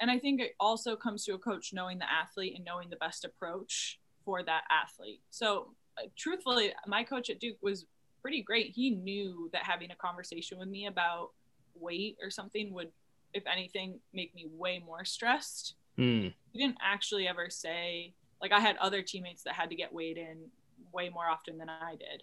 and 0.00 0.10
I 0.10 0.18
think 0.18 0.40
it 0.40 0.54
also 0.58 0.96
comes 0.96 1.24
to 1.24 1.34
a 1.34 1.38
coach 1.38 1.72
knowing 1.72 1.98
the 1.98 2.10
athlete 2.10 2.54
and 2.56 2.64
knowing 2.64 2.90
the 2.90 2.96
best 2.96 3.24
approach 3.24 4.00
for 4.24 4.42
that 4.42 4.62
athlete. 4.70 5.20
So, 5.30 5.68
uh, 5.98 6.06
truthfully, 6.16 6.72
my 6.86 7.04
coach 7.04 7.30
at 7.30 7.40
Duke 7.40 7.58
was 7.62 7.86
pretty 8.22 8.42
great. 8.42 8.72
He 8.74 8.90
knew 8.90 9.48
that 9.52 9.62
having 9.64 9.90
a 9.90 9.96
conversation 9.96 10.58
with 10.58 10.68
me 10.68 10.86
about 10.86 11.30
weight 11.74 12.16
or 12.22 12.30
something 12.30 12.72
would, 12.74 12.90
if 13.34 13.44
anything, 13.46 14.00
make 14.12 14.34
me 14.34 14.46
way 14.50 14.82
more 14.84 15.04
stressed. 15.04 15.74
Mm. 15.98 16.32
He 16.52 16.58
didn't 16.58 16.78
actually 16.82 17.28
ever 17.28 17.50
say, 17.50 18.14
like, 18.40 18.52
I 18.52 18.60
had 18.60 18.76
other 18.78 19.02
teammates 19.02 19.42
that 19.44 19.54
had 19.54 19.70
to 19.70 19.76
get 19.76 19.92
weighed 19.92 20.16
in 20.16 20.46
way 20.92 21.08
more 21.08 21.26
often 21.26 21.58
than 21.58 21.68
I 21.68 21.92
did. 21.92 22.22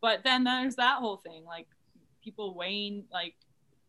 But 0.00 0.24
then 0.24 0.44
there's 0.44 0.76
that 0.76 0.98
whole 0.98 1.18
thing, 1.18 1.44
like, 1.44 1.66
people 2.22 2.54
weighing, 2.54 3.04
like, 3.12 3.34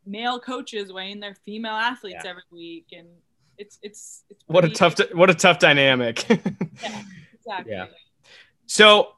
male 0.05 0.39
coaches 0.39 0.91
weighing 0.91 1.19
their 1.19 1.35
female 1.45 1.73
athletes 1.73 2.21
yeah. 2.23 2.29
every 2.29 2.43
week. 2.51 2.87
And 2.91 3.07
it's, 3.57 3.79
it's, 3.81 4.23
it's 4.29 4.43
what 4.47 4.65
a 4.65 4.69
tough, 4.69 4.95
what 5.13 5.29
a 5.29 5.35
tough 5.35 5.59
dynamic. 5.59 6.27
yeah, 6.29 7.01
exactly. 7.33 7.71
Yeah. 7.71 7.85
So 8.65 9.13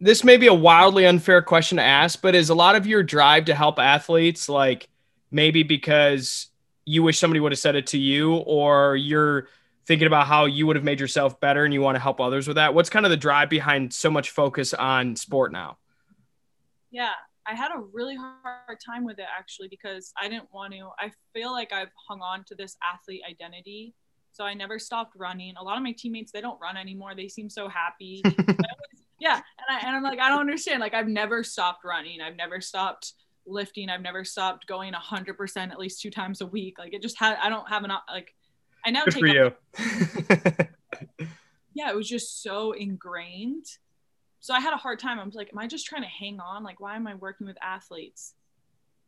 this 0.00 0.24
may 0.24 0.36
be 0.36 0.46
a 0.48 0.54
wildly 0.54 1.06
unfair 1.06 1.42
question 1.42 1.76
to 1.76 1.82
ask, 1.82 2.20
but 2.20 2.34
is 2.34 2.50
a 2.50 2.54
lot 2.54 2.74
of 2.76 2.86
your 2.86 3.02
drive 3.02 3.46
to 3.46 3.54
help 3.54 3.78
athletes 3.78 4.48
like 4.48 4.88
maybe 5.30 5.62
because 5.62 6.48
you 6.84 7.02
wish 7.02 7.18
somebody 7.18 7.40
would 7.40 7.52
have 7.52 7.58
said 7.58 7.74
it 7.74 7.86
to 7.88 7.98
you, 7.98 8.34
or 8.34 8.96
you're 8.96 9.48
thinking 9.86 10.06
about 10.06 10.26
how 10.26 10.46
you 10.46 10.66
would 10.66 10.76
have 10.76 10.84
made 10.84 11.00
yourself 11.00 11.38
better 11.40 11.64
and 11.64 11.74
you 11.74 11.80
want 11.80 11.96
to 11.96 12.00
help 12.00 12.20
others 12.20 12.46
with 12.46 12.56
that? 12.56 12.74
What's 12.74 12.90
kind 12.90 13.04
of 13.04 13.10
the 13.10 13.16
drive 13.16 13.50
behind 13.50 13.92
so 13.92 14.10
much 14.10 14.30
focus 14.30 14.74
on 14.74 15.16
sport 15.16 15.52
now? 15.52 15.78
Yeah, 16.90 17.12
I 17.46 17.54
had 17.54 17.70
a 17.74 17.80
really 17.92 18.16
hard 18.16 18.78
time 18.84 19.04
with 19.04 19.18
it 19.18 19.26
actually 19.36 19.68
because 19.68 20.12
I 20.20 20.28
didn't 20.28 20.52
want 20.52 20.72
to. 20.74 20.90
I 20.98 21.10
feel 21.32 21.52
like 21.52 21.72
I've 21.72 21.90
hung 22.08 22.20
on 22.20 22.44
to 22.44 22.54
this 22.54 22.76
athlete 22.82 23.22
identity. 23.28 23.94
So 24.32 24.44
I 24.44 24.54
never 24.54 24.78
stopped 24.78 25.14
running. 25.16 25.54
A 25.56 25.62
lot 25.62 25.76
of 25.76 25.82
my 25.82 25.92
teammates, 25.92 26.32
they 26.32 26.40
don't 26.40 26.60
run 26.60 26.76
anymore. 26.76 27.14
They 27.14 27.28
seem 27.28 27.48
so 27.48 27.68
happy. 27.68 28.20
yeah. 29.20 29.34
And, 29.36 29.42
I, 29.70 29.80
and 29.86 29.96
I'm 29.96 30.02
like, 30.02 30.18
I 30.18 30.28
don't 30.28 30.40
understand. 30.40 30.80
Like, 30.80 30.94
I've 30.94 31.06
never 31.06 31.44
stopped 31.44 31.84
running. 31.84 32.20
I've 32.20 32.34
never 32.34 32.60
stopped 32.60 33.12
lifting. 33.46 33.88
I've 33.88 34.00
never 34.00 34.24
stopped 34.24 34.66
going 34.66 34.92
100% 34.92 35.70
at 35.70 35.78
least 35.78 36.00
two 36.00 36.10
times 36.10 36.40
a 36.40 36.46
week. 36.46 36.78
Like, 36.80 36.94
it 36.94 37.02
just 37.02 37.16
had, 37.16 37.38
I 37.40 37.48
don't 37.48 37.68
have 37.68 37.84
an, 37.84 37.92
like, 38.12 38.34
I 38.84 38.90
now 38.90 39.04
Good 39.04 39.14
take 39.14 39.20
for 39.20 39.26
you. 39.26 39.52
yeah, 41.74 41.90
it 41.90 41.96
was 41.96 42.08
just 42.08 42.42
so 42.42 42.72
ingrained. 42.72 43.66
So 44.40 44.52
I 44.52 44.60
had 44.60 44.74
a 44.74 44.78
hard 44.78 44.98
time. 44.98 45.18
I 45.18 45.24
was 45.24 45.34
like, 45.34 45.50
am 45.52 45.58
I 45.58 45.66
just 45.66 45.86
trying 45.86 46.02
to 46.02 46.08
hang 46.08 46.38
on? 46.38 46.62
Like, 46.62 46.80
why 46.80 46.96
am 46.96 47.06
I 47.06 47.14
working 47.14 47.46
with 47.46 47.56
athletes? 47.62 48.34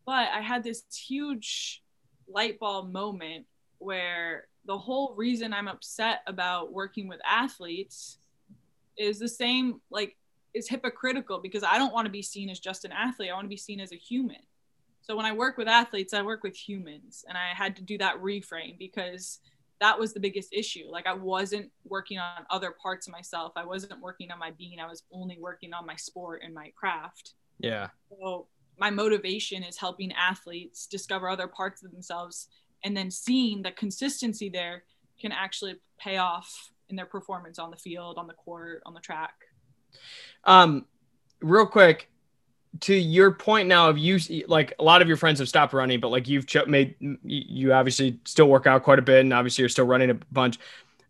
But 0.06 0.28
I 0.32 0.40
had 0.40 0.64
this 0.64 0.84
huge 1.06 1.82
light 2.26 2.58
bulb 2.58 2.92
moment 2.92 3.44
where 3.78 4.46
the 4.64 4.78
whole 4.78 5.14
reason 5.14 5.52
I'm 5.52 5.68
upset 5.68 6.22
about 6.26 6.72
working 6.72 7.06
with 7.06 7.20
athletes 7.28 8.18
is 8.96 9.18
the 9.18 9.28
same, 9.28 9.80
like, 9.90 10.16
is 10.54 10.68
hypocritical 10.68 11.38
because 11.38 11.62
I 11.62 11.76
don't 11.76 11.92
want 11.92 12.06
to 12.06 12.10
be 12.10 12.22
seen 12.22 12.48
as 12.48 12.58
just 12.58 12.86
an 12.86 12.92
athlete. 12.92 13.30
I 13.30 13.34
want 13.34 13.44
to 13.44 13.50
be 13.50 13.58
seen 13.58 13.80
as 13.80 13.92
a 13.92 13.96
human. 13.96 14.40
So 15.02 15.16
when 15.16 15.26
I 15.26 15.32
work 15.32 15.58
with 15.58 15.68
athletes, 15.68 16.14
I 16.14 16.22
work 16.22 16.42
with 16.42 16.56
humans. 16.56 17.24
And 17.28 17.36
I 17.36 17.54
had 17.54 17.76
to 17.76 17.82
do 17.82 17.98
that 17.98 18.22
reframe 18.22 18.78
because 18.78 19.40
that 19.80 19.98
was 19.98 20.12
the 20.12 20.20
biggest 20.20 20.52
issue. 20.52 20.84
Like 20.88 21.06
I 21.06 21.14
wasn't 21.14 21.70
working 21.84 22.18
on 22.18 22.46
other 22.50 22.74
parts 22.82 23.06
of 23.06 23.12
myself. 23.12 23.52
I 23.56 23.64
wasn't 23.64 24.00
working 24.00 24.30
on 24.30 24.38
my 24.38 24.52
being. 24.52 24.80
I 24.80 24.86
was 24.86 25.02
only 25.12 25.38
working 25.38 25.74
on 25.74 25.86
my 25.86 25.96
sport 25.96 26.42
and 26.44 26.54
my 26.54 26.72
craft. 26.74 27.34
Yeah. 27.58 27.88
So 28.08 28.46
my 28.78 28.90
motivation 28.90 29.62
is 29.62 29.76
helping 29.76 30.12
athletes 30.12 30.86
discover 30.86 31.28
other 31.28 31.46
parts 31.46 31.82
of 31.82 31.92
themselves 31.92 32.48
and 32.84 32.96
then 32.96 33.10
seeing 33.10 33.62
the 33.62 33.72
consistency 33.72 34.48
there 34.48 34.84
can 35.20 35.32
actually 35.32 35.76
pay 35.98 36.18
off 36.18 36.70
in 36.88 36.96
their 36.96 37.06
performance 37.06 37.58
on 37.58 37.70
the 37.70 37.76
field, 37.76 38.18
on 38.18 38.26
the 38.26 38.34
court, 38.34 38.82
on 38.86 38.94
the 38.94 39.00
track. 39.00 39.34
Um 40.44 40.86
real 41.40 41.66
quick, 41.66 42.10
to 42.80 42.94
your 42.94 43.32
point 43.32 43.68
now 43.68 43.88
of 43.88 43.98
you 43.98 44.18
like 44.48 44.72
a 44.78 44.82
lot 44.82 45.02
of 45.02 45.08
your 45.08 45.16
friends 45.16 45.38
have 45.38 45.48
stopped 45.48 45.72
running 45.72 46.00
but 46.00 46.08
like 46.08 46.28
you've 46.28 46.46
made 46.66 46.94
you 47.22 47.72
obviously 47.72 48.18
still 48.24 48.48
work 48.48 48.66
out 48.66 48.82
quite 48.82 48.98
a 48.98 49.02
bit 49.02 49.20
and 49.20 49.32
obviously 49.32 49.62
you're 49.62 49.68
still 49.68 49.86
running 49.86 50.10
a 50.10 50.14
bunch. 50.32 50.58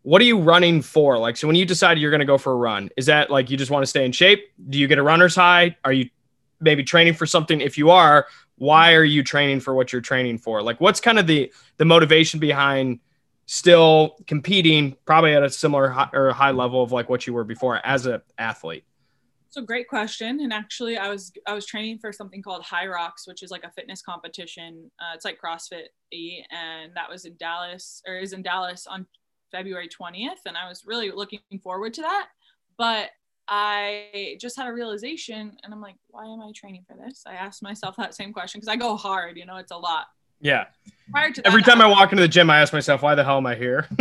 What 0.03 0.21
are 0.21 0.25
you 0.25 0.39
running 0.39 0.81
for? 0.81 1.17
Like 1.17 1.37
so 1.37 1.47
when 1.47 1.55
you 1.55 1.65
decide 1.65 1.97
you're 1.97 2.11
going 2.11 2.19
to 2.19 2.25
go 2.25 2.37
for 2.37 2.53
a 2.53 2.55
run 2.55 2.89
is 2.97 3.07
that 3.07 3.29
like 3.29 3.49
you 3.49 3.57
just 3.57 3.71
want 3.71 3.83
to 3.83 3.87
stay 3.87 4.05
in 4.05 4.11
shape? 4.11 4.51
Do 4.69 4.77
you 4.77 4.87
get 4.87 4.97
a 4.97 5.03
runner's 5.03 5.35
high? 5.35 5.75
Are 5.83 5.93
you 5.93 6.09
maybe 6.59 6.83
training 6.83 7.13
for 7.13 7.25
something? 7.25 7.61
If 7.61 7.77
you 7.77 7.89
are 7.89 8.27
why 8.57 8.93
are 8.93 9.03
you 9.03 9.23
training 9.23 9.59
for 9.59 9.73
what 9.73 9.91
you're 9.91 10.01
training 10.01 10.39
for? 10.39 10.61
Like 10.61 10.81
what's 10.81 10.99
kind 10.99 11.19
of 11.19 11.27
the 11.27 11.51
the 11.77 11.85
motivation 11.85 12.39
behind 12.39 12.99
still 13.45 14.17
competing 14.27 14.95
probably 15.05 15.33
at 15.33 15.41
a 15.41 15.49
similar 15.49 15.87
high, 15.89 16.09
or 16.13 16.31
high 16.31 16.51
level 16.51 16.83
of 16.83 16.91
like 16.91 17.09
what 17.09 17.25
you 17.25 17.33
were 17.33 17.45
before 17.45 17.83
as 17.85 18.05
an 18.05 18.21
athlete 18.37 18.83
so 19.57 19.65
great 19.65 19.87
question. 19.87 20.41
And 20.41 20.53
actually, 20.53 20.97
I 20.97 21.09
was 21.09 21.31
I 21.47 21.53
was 21.53 21.65
training 21.65 21.97
for 21.99 22.11
something 22.11 22.41
called 22.41 22.63
Hyrox, 22.63 23.25
which 23.25 23.41
is 23.41 23.49
like 23.49 23.63
a 23.63 23.71
fitness 23.71 24.01
competition. 24.01 24.91
Uh, 24.99 25.15
it's 25.15 25.25
like 25.25 25.39
CrossFit, 25.43 25.87
and 26.51 26.91
that 26.95 27.09
was 27.09 27.25
in 27.25 27.35
Dallas 27.37 28.01
or 28.07 28.17
is 28.17 28.33
in 28.33 28.43
Dallas 28.43 28.85
on 28.87 29.07
February 29.51 29.89
20th. 29.89 30.45
And 30.45 30.55
I 30.55 30.67
was 30.67 30.83
really 30.85 31.11
looking 31.11 31.39
forward 31.63 31.93
to 31.95 32.01
that. 32.01 32.27
But 32.77 33.09
I 33.47 34.37
just 34.39 34.57
had 34.57 34.67
a 34.67 34.73
realization, 34.73 35.57
and 35.63 35.73
I'm 35.73 35.81
like, 35.81 35.95
why 36.09 36.25
am 36.25 36.41
I 36.41 36.51
training 36.53 36.85
for 36.87 36.95
this? 36.95 37.23
I 37.25 37.33
asked 37.33 37.63
myself 37.63 37.95
that 37.97 38.13
same 38.13 38.33
question 38.33 38.59
because 38.59 38.71
I 38.71 38.75
go 38.75 38.95
hard. 38.95 39.37
You 39.37 39.45
know, 39.45 39.55
it's 39.57 39.71
a 39.71 39.77
lot. 39.77 40.05
Yeah. 40.39 40.65
Prior 41.11 41.31
to 41.31 41.41
that, 41.41 41.47
every 41.47 41.63
time 41.63 41.81
I, 41.81 41.85
I 41.85 41.87
walk 41.87 42.11
into 42.11 42.21
the 42.21 42.27
gym, 42.27 42.49
I 42.49 42.59
ask 42.59 42.73
myself, 42.73 43.01
why 43.01 43.15
the 43.15 43.23
hell 43.23 43.37
am 43.37 43.45
I 43.45 43.55
here? 43.55 43.87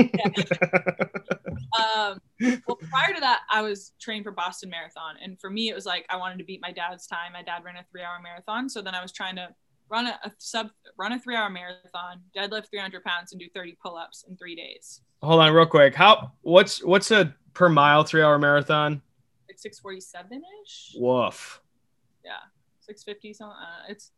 um, 1.78 2.20
well, 2.66 2.78
prior 2.90 3.14
to 3.14 3.20
that, 3.20 3.42
I 3.50 3.62
was 3.62 3.92
training 4.00 4.24
for 4.24 4.32
Boston 4.32 4.70
Marathon, 4.70 5.14
and 5.22 5.40
for 5.40 5.48
me, 5.48 5.68
it 5.68 5.74
was 5.74 5.86
like 5.86 6.04
I 6.10 6.16
wanted 6.16 6.38
to 6.38 6.44
beat 6.44 6.60
my 6.60 6.72
dad's 6.72 7.06
time. 7.06 7.32
My 7.32 7.42
dad 7.42 7.62
ran 7.64 7.76
a 7.76 7.84
three-hour 7.90 8.20
marathon, 8.22 8.68
so 8.68 8.82
then 8.82 8.94
I 8.94 9.02
was 9.02 9.12
trying 9.12 9.36
to 9.36 9.48
run 9.88 10.08
a, 10.08 10.18
a 10.24 10.32
sub, 10.38 10.70
run 10.98 11.12
a 11.12 11.20
three-hour 11.20 11.48
marathon, 11.48 12.22
deadlift 12.36 12.70
300 12.70 13.04
pounds, 13.04 13.32
and 13.32 13.40
do 13.40 13.46
30 13.54 13.76
pull-ups 13.80 14.24
in 14.28 14.36
three 14.36 14.56
days. 14.56 15.00
Hold 15.22 15.40
on, 15.40 15.52
real 15.52 15.66
quick. 15.66 15.94
How? 15.94 16.32
What's 16.42 16.84
what's 16.84 17.10
a 17.12 17.34
per 17.54 17.68
mile 17.68 18.02
three-hour 18.02 18.38
marathon? 18.38 19.00
Like 19.48 19.58
647 19.58 20.42
ish. 20.64 20.94
Woof. 20.96 21.60
Yeah, 22.24 22.32
650 22.80 23.32
something. 23.32 23.56
Uh, 23.56 23.90
it's 23.90 24.10
yeah. 24.10 24.15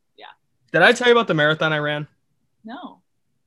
Did 0.72 0.82
I 0.82 0.92
tell 0.92 1.08
you 1.08 1.12
about 1.12 1.26
the 1.26 1.34
marathon 1.34 1.72
I 1.72 1.78
ran? 1.78 2.06
No. 2.64 3.00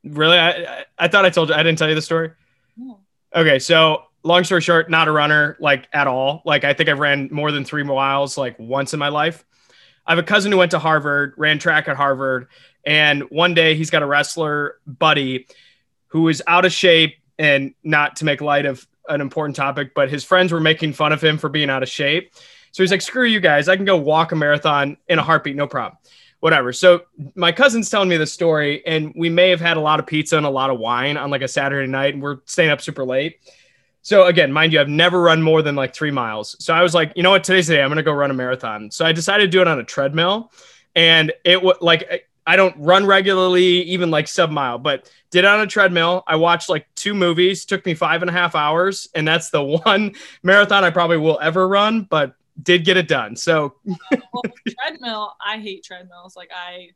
Really? 0.04 0.38
I, 0.38 0.50
I, 0.50 0.86
I 0.98 1.08
thought 1.08 1.26
I 1.26 1.30
told 1.30 1.50
you. 1.50 1.56
I 1.56 1.64
didn't 1.64 1.78
tell 1.78 1.90
you 1.90 1.96
the 1.96 2.02
story. 2.02 2.32
No. 2.76 3.00
Okay, 3.36 3.60
so 3.60 4.04
long 4.24 4.44
story 4.44 4.62
short, 4.62 4.90
not 4.90 5.08
a 5.08 5.12
runner 5.12 5.58
like 5.60 5.88
at 5.94 6.08
all. 6.08 6.42
Like 6.46 6.64
I 6.64 6.74
think 6.74 6.90
I've 6.90 7.00
ran 7.00 7.30
more 7.32 7.52
than 7.52 7.64
three 7.64 7.84
miles 7.84 8.38
like 8.38 8.58
once 8.58 8.94
in 8.94 9.00
my 9.00 9.10
life. 9.10 9.46
I 10.06 10.12
have 10.12 10.20
a 10.20 10.24
cousin 10.24 10.52
who 10.52 10.58
went 10.58 10.72
to 10.72 10.80
Harvard, 10.80 11.34
ran 11.38 11.60
track 11.60 11.88
at 11.88 11.96
Harvard, 11.96 12.48
and 12.86 13.24
one 13.30 13.54
day 13.54 13.76
he's 13.76 13.92
got 13.92 14.02
a 14.02 14.08
wrestler 14.08 14.80
buddy 14.88 15.48
who 16.08 16.28
is 16.28 16.42
out 16.48 16.66
of 16.66 16.74
shape 16.74 17.18
and 17.38 17.74
not 17.84 18.18
to 18.18 18.26
make 18.26 18.42
light 18.42 18.66
of 18.66 18.88
an 19.08 19.22
important 19.22 19.56
topic, 19.56 19.94
but 19.94 20.10
his 20.10 20.24
friends 20.24 20.52
were 20.52 20.60
making 20.60 20.94
fun 20.94 21.12
of 21.12 21.24
him 21.24 21.38
for 21.38 21.50
being 21.50 21.70
out 21.70 21.84
of 21.84 21.90
shape. 21.90 22.34
So 22.72 22.82
he's 22.82 22.92
like, 22.92 23.02
screw 23.02 23.26
you 23.26 23.40
guys. 23.40 23.68
I 23.68 23.76
can 23.76 23.86
go 23.86 23.98
walk 23.98 24.32
a 24.32 24.36
marathon 24.36 24.98
in 25.08 25.20
a 25.20 25.24
heartbeat, 25.24 25.56
no 25.56 25.68
problem 25.68 25.98
whatever. 26.42 26.74
So 26.74 27.04
my 27.36 27.52
cousin's 27.52 27.90
telling 27.90 28.10
me 28.10 28.18
the 28.18 28.28
story, 28.28 28.86
and 28.86 29.14
we 29.16 29.30
may 29.30 29.50
have 29.50 29.62
had 29.62 29.78
a 29.78 29.80
lot 29.80 30.00
of 30.00 30.06
pizza 30.06 30.36
and 30.36 30.46
a 30.46 30.50
lot 30.50 30.70
of 30.70 30.80
wine 30.80 31.16
on 31.16 31.30
like 31.30 31.42
a 31.42 31.48
Saturday 31.48 31.90
night, 31.90 32.14
and 32.14 32.22
we're 32.22 32.40
staying 32.46 32.70
up 32.70 32.82
super 32.82 33.06
late. 33.06 33.40
So 34.02 34.26
again, 34.26 34.52
mind 34.52 34.74
you, 34.74 34.82
I've 34.82 34.90
never 34.90 35.22
run 35.22 35.42
more 35.42 35.62
than 35.62 35.76
like 35.76 35.94
three 35.94 36.12
miles. 36.12 36.56
So 36.64 36.74
I 36.74 36.82
was 36.82 36.96
like, 36.96 37.14
you 37.16 37.22
know 37.22 37.30
what, 37.30 37.44
today's 37.44 37.68
the 37.68 37.76
day. 37.76 37.84
I'm 37.84 37.90
gonna 37.90 38.04
go 38.04 38.12
run 38.12 38.32
a 38.32 38.34
marathon. 38.34 38.90
So 38.92 39.06
I 39.06 39.12
decided 39.12 39.44
to 39.44 39.50
do 39.50 39.62
it 39.62 39.68
on 39.68 39.80
a 39.80 39.84
treadmill, 39.84 40.52
and 40.96 41.32
it 41.46 41.62
was 41.62 41.78
like 41.80 42.28
I 42.48 42.56
don't 42.56 42.76
run 42.78 43.06
regularly, 43.06 43.84
even 43.84 44.10
like 44.10 44.28
sub 44.28 44.50
mile, 44.50 44.80
but 44.80 45.12
did 45.30 45.46
it 45.46 45.48
on 45.48 45.62
a 45.62 45.68
treadmill. 45.68 46.24
I 46.26 46.38
watched 46.38 46.70
like 46.70 46.88
two 46.96 47.14
movies, 47.14 47.66
took 47.66 47.86
me 47.86 47.94
five 47.94 48.24
and 48.24 48.30
a 48.30 48.34
half 48.34 48.56
hours, 48.56 49.08
and 49.14 49.28
that's 49.28 49.52
the 49.52 49.64
one 49.86 50.16
marathon 50.42 50.84
I 50.84 50.90
probably 50.90 51.18
will 51.18 51.40
ever 51.40 51.68
run. 51.68 52.08
But 52.10 52.36
did 52.62 52.86
get 52.86 52.98
it 52.98 53.08
done. 53.08 53.36
So 53.36 53.76
well, 53.86 54.44
treadmill, 54.68 55.34
I 55.46 55.60
hate 55.60 55.84
treadmills. 55.84 56.36
Like 56.36 56.50
I, 56.56 56.90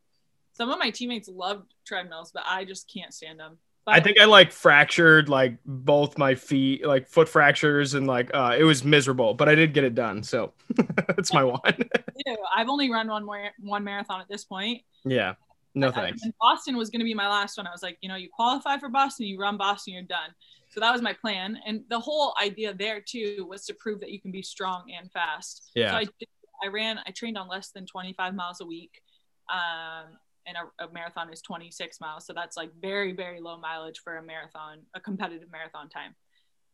some 0.54 0.70
of 0.70 0.80
my 0.80 0.90
teammates 0.90 1.28
love 1.28 1.64
treadmills, 1.86 2.32
but 2.32 2.44
I 2.46 2.66
just 2.66 2.92
can't 2.92 3.14
stand 3.14 3.40
them. 3.40 3.58
But 3.86 3.96
I 3.96 4.00
think 4.00 4.20
I 4.20 4.26
like 4.26 4.52
fractured 4.52 5.30
like 5.30 5.58
both 5.64 6.18
my 6.18 6.34
feet, 6.34 6.86
like 6.86 7.08
foot 7.08 7.30
fractures, 7.30 7.94
and 7.94 8.08
like 8.08 8.32
uh, 8.34 8.56
it 8.58 8.64
was 8.64 8.84
miserable. 8.84 9.36
But 9.36 9.48
I 9.48 9.54
did 9.54 9.74
get 9.76 9.84
it 9.84 9.94
done, 9.94 10.24
so 10.24 10.54
that's 11.08 11.32
my 11.32 11.44
one. 11.44 11.62
I've 12.56 12.68
only 12.68 12.90
run 12.90 13.08
one 13.08 13.24
more 13.24 13.50
one 13.60 13.84
marathon 13.84 14.22
at 14.22 14.28
this 14.28 14.44
point. 14.44 14.82
Yeah, 15.04 15.36
no 15.76 15.92
thanks. 15.92 16.22
I, 16.26 16.32
Boston 16.42 16.78
was 16.78 16.90
going 16.90 17.00
to 17.00 17.06
be 17.06 17.14
my 17.14 17.28
last 17.28 17.58
one. 17.58 17.68
I 17.68 17.72
was 17.72 17.84
like, 17.84 17.98
you 18.02 18.10
know, 18.10 18.16
you 18.16 18.30
qualify 18.34 18.78
for 18.78 18.90
Boston, 18.90 19.28
you 19.28 19.40
run 19.40 19.58
Boston, 19.58 19.94
you're 19.94 20.04
done. 20.04 20.30
So 20.70 20.80
that 20.80 20.92
was 20.92 21.02
my 21.02 21.14
plan. 21.14 21.60
And 21.66 21.84
the 21.90 22.00
whole 22.00 22.34
idea 22.42 22.74
there 22.74 23.02
too 23.02 23.46
was 23.48 23.66
to 23.66 23.74
prove 23.74 24.00
that 24.00 24.12
you 24.12 24.20
can 24.20 24.32
be 24.32 24.42
strong 24.42 24.86
and 24.98 25.12
fast. 25.12 25.72
Yeah. 25.76 25.92
So 25.92 25.98
I, 25.98 26.04
did, 26.04 26.28
I 26.64 26.68
ran, 26.68 27.00
I 27.06 27.12
trained 27.12 27.38
on 27.38 27.48
less 27.48 27.72
than 27.72 27.86
25 27.86 28.34
miles 28.34 28.62
a 28.62 28.66
week. 28.66 29.02
Um, 29.50 30.18
and 30.48 30.58
a, 30.58 30.86
a, 30.86 30.92
marathon 30.92 31.32
is 31.32 31.42
26 31.42 32.00
miles. 32.00 32.26
So 32.26 32.34
that's 32.34 32.58
like 32.58 32.72
very, 32.82 33.14
very 33.14 33.40
low 33.40 33.58
mileage 33.58 34.00
for 34.04 34.18
a 34.18 34.24
marathon, 34.24 34.80
a 34.94 35.00
competitive 35.00 35.52
marathon 35.52 35.90
time. 35.90 36.16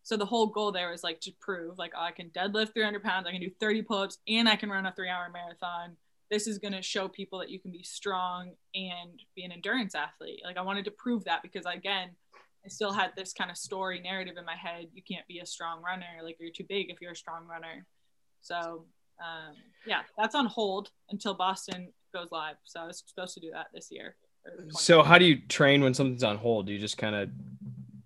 So 0.04 0.18
the 0.18 0.26
whole 0.26 0.48
goal 0.48 0.72
there 0.72 0.92
was 0.92 1.04
like 1.04 1.20
to 1.22 1.32
prove 1.40 1.78
like, 1.78 1.94
oh, 1.96 2.02
I 2.02 2.12
can 2.12 2.30
deadlift 2.30 2.74
300 2.74 3.04
pounds, 3.04 3.28
I 3.28 3.32
can 3.32 3.42
do 3.42 3.52
30 3.60 3.84
pull-ups 3.84 4.18
and 4.28 4.50
I 4.50 4.56
can 4.56 4.70
run 4.70 4.86
a 4.86 4.94
three 4.94 5.10
hour 5.10 5.30
marathon. 5.32 5.96
This 6.32 6.48
is 6.48 6.58
going 6.58 6.74
to 6.74 6.82
show 6.82 7.08
people 7.08 7.38
that 7.40 7.50
you 7.50 7.60
can 7.60 7.72
be 7.72 7.84
strong 7.84 8.54
and 8.74 9.20
be 9.36 9.44
an 9.44 9.52
endurance 9.52 9.94
athlete. 9.94 10.42
Like 10.44 10.58
I 10.58 10.62
wanted 10.62 10.86
to 10.86 10.92
prove 10.92 11.26
that 11.26 11.44
because 11.44 11.66
again, 11.66 12.10
I 12.66 12.70
still 12.70 12.94
had 12.94 13.12
this 13.16 13.34
kind 13.34 13.52
of 13.52 13.58
story 13.58 14.00
narrative 14.00 14.36
in 14.38 14.46
my 14.46 14.56
head. 14.56 14.88
You 14.94 15.02
can't 15.04 15.28
be 15.28 15.40
a 15.40 15.46
strong 15.46 15.82
runner. 15.84 16.24
Like 16.24 16.38
you're 16.40 16.52
too 16.52 16.66
big 16.68 16.90
if 16.90 17.02
you're 17.02 17.12
a 17.12 17.16
strong 17.16 17.46
runner. 17.46 17.86
So 18.42 18.86
um, 19.22 19.56
yeah, 19.86 20.02
that's 20.18 20.36
on 20.36 20.46
hold 20.46 20.90
until 21.10 21.34
Boston 21.34 21.92
goes 22.14 22.30
live. 22.32 22.56
So 22.64 22.80
I 22.80 22.88
was 22.88 23.04
supposed 23.06 23.34
to 23.36 23.40
do 23.40 23.52
that 23.52 23.68
this 23.74 23.90
year. 23.92 24.16
So 24.70 25.04
how 25.04 25.18
do 25.18 25.26
you 25.26 25.38
train 25.48 25.84
when 25.84 25.94
something's 25.94 26.24
on 26.24 26.38
hold? 26.38 26.66
Do 26.66 26.74
you 26.74 26.80
just 26.80 26.98
kind 26.98 27.16
of 27.16 27.30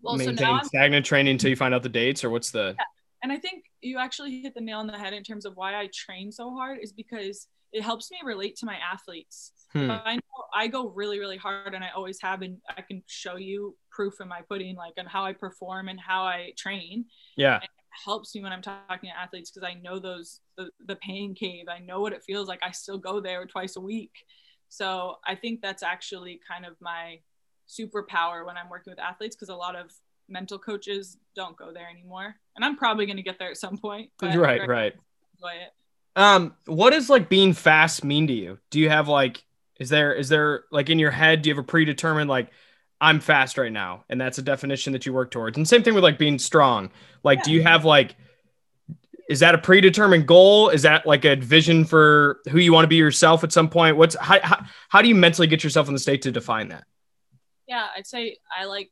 well, 0.01 0.17
maintain 0.17 0.37
so 0.37 0.67
stagnant 0.67 1.05
training 1.05 1.31
until 1.31 1.49
you 1.49 1.55
find 1.55 1.73
out 1.73 1.83
the 1.83 1.89
dates, 1.89 2.23
or 2.23 2.29
what's 2.29 2.51
the? 2.51 2.75
Yeah. 2.77 2.85
And 3.23 3.31
I 3.31 3.37
think 3.37 3.63
you 3.81 3.97
actually 3.97 4.41
hit 4.41 4.53
the 4.53 4.61
nail 4.61 4.79
on 4.79 4.87
the 4.87 4.97
head 4.97 5.13
in 5.13 5.23
terms 5.23 5.45
of 5.45 5.55
why 5.55 5.79
I 5.79 5.89
train 5.93 6.31
so 6.31 6.53
hard 6.53 6.79
is 6.81 6.91
because 6.91 7.47
it 7.75 7.83
helps 7.83 8.09
me 8.09 8.17
relate 8.23 8.55
to 8.55 8.65
my 8.65 8.77
athletes. 8.77 9.51
Hmm. 9.73 9.91
I 9.91 10.15
know 10.15 10.43
I 10.53 10.67
go 10.67 10.87
really, 10.87 11.19
really 11.19 11.35
hard 11.35 11.73
and 11.73 11.83
I 11.83 11.89
always 11.93 12.17
have, 12.21 12.41
and 12.41 12.57
I 12.69 12.81
can 12.81 13.03
show 13.05 13.35
you 13.35 13.75
proof 13.91 14.13
in 14.21 14.29
my 14.29 14.39
pudding, 14.47 14.77
like 14.77 14.93
on 14.97 15.05
how 15.05 15.25
I 15.25 15.33
perform 15.33 15.89
and 15.89 15.99
how 15.99 16.23
I 16.23 16.53
train. 16.57 17.05
Yeah. 17.35 17.57
it 17.57 17.69
helps 18.05 18.33
me 18.33 18.41
when 18.41 18.53
I'm 18.53 18.61
talking 18.61 19.09
to 19.09 19.19
athletes 19.19 19.51
because 19.51 19.67
I 19.69 19.73
know 19.81 19.99
those, 19.99 20.39
the, 20.57 20.69
the 20.87 20.95
pain 20.95 21.35
cave. 21.35 21.65
I 21.67 21.79
know 21.79 21.99
what 21.99 22.13
it 22.13 22.23
feels 22.25 22.47
like. 22.47 22.59
I 22.63 22.71
still 22.71 22.97
go 22.97 23.19
there 23.19 23.45
twice 23.45 23.75
a 23.75 23.81
week. 23.81 24.13
So 24.69 25.17
I 25.27 25.35
think 25.35 25.61
that's 25.61 25.83
actually 25.83 26.39
kind 26.49 26.65
of 26.65 26.77
my 26.79 27.19
superpower 27.67 28.45
when 28.45 28.55
I'm 28.55 28.69
working 28.69 28.91
with 28.91 28.99
athletes 28.99 29.35
because 29.35 29.49
a 29.49 29.55
lot 29.55 29.75
of 29.75 29.91
mental 30.29 30.57
coaches 30.57 31.17
don't 31.35 31.57
go 31.57 31.73
there 31.73 31.89
anymore. 31.89 32.35
And 32.55 32.63
I'm 32.63 32.77
probably 32.77 33.05
going 33.05 33.17
to 33.17 33.23
get 33.23 33.37
there 33.37 33.49
at 33.49 33.57
some 33.57 33.77
point. 33.77 34.11
Right, 34.21 34.65
right. 34.65 34.93
Enjoy 35.33 35.61
it. 35.61 35.73
Um, 36.15 36.55
what 36.65 36.91
does 36.91 37.09
like 37.09 37.29
being 37.29 37.53
fast 37.53 38.03
mean 38.03 38.27
to 38.27 38.33
you? 38.33 38.59
Do 38.71 38.79
you 38.79 38.89
have 38.89 39.07
like, 39.07 39.43
is 39.79 39.89
there, 39.89 40.13
is 40.13 40.29
there 40.29 40.63
like 40.71 40.89
in 40.89 40.99
your 40.99 41.11
head, 41.11 41.41
do 41.41 41.49
you 41.49 41.55
have 41.55 41.63
a 41.63 41.67
predetermined 41.67 42.29
like, 42.29 42.49
I'm 43.01 43.19
fast 43.19 43.57
right 43.57 43.71
now, 43.71 44.05
and 44.09 44.19
that's 44.21 44.37
a 44.37 44.41
definition 44.41 44.93
that 44.93 45.05
you 45.05 45.13
work 45.13 45.29
towards? 45.29 45.57
And 45.57 45.67
same 45.67 45.83
thing 45.83 45.93
with 45.93 46.03
like 46.03 46.17
being 46.17 46.39
strong. 46.39 46.91
Like, 47.23 47.39
Yeah. 47.39 47.43
do 47.43 47.51
you 47.51 47.63
have 47.63 47.83
like, 47.83 48.15
is 49.27 49.41
that 49.41 49.53
a 49.55 49.57
predetermined 49.57 50.27
goal? 50.27 50.69
Is 50.69 50.83
that 50.83 51.05
like 51.05 51.25
a 51.25 51.35
vision 51.35 51.83
for 51.83 52.39
who 52.49 52.59
you 52.59 52.71
want 52.71 52.85
to 52.85 52.87
be 52.87 52.95
yourself 52.95 53.43
at 53.43 53.51
some 53.51 53.69
point? 53.69 53.97
What's 53.97 54.15
how, 54.15 54.39
how, 54.41 54.65
how 54.87 55.01
do 55.01 55.07
you 55.09 55.15
mentally 55.15 55.47
get 55.47 55.63
yourself 55.63 55.87
in 55.87 55.93
the 55.93 55.99
state 55.99 56.21
to 56.21 56.31
define 56.31 56.69
that? 56.69 56.85
Yeah, 57.67 57.87
I'd 57.97 58.05
say 58.07 58.37
I 58.55 58.65
like 58.65 58.91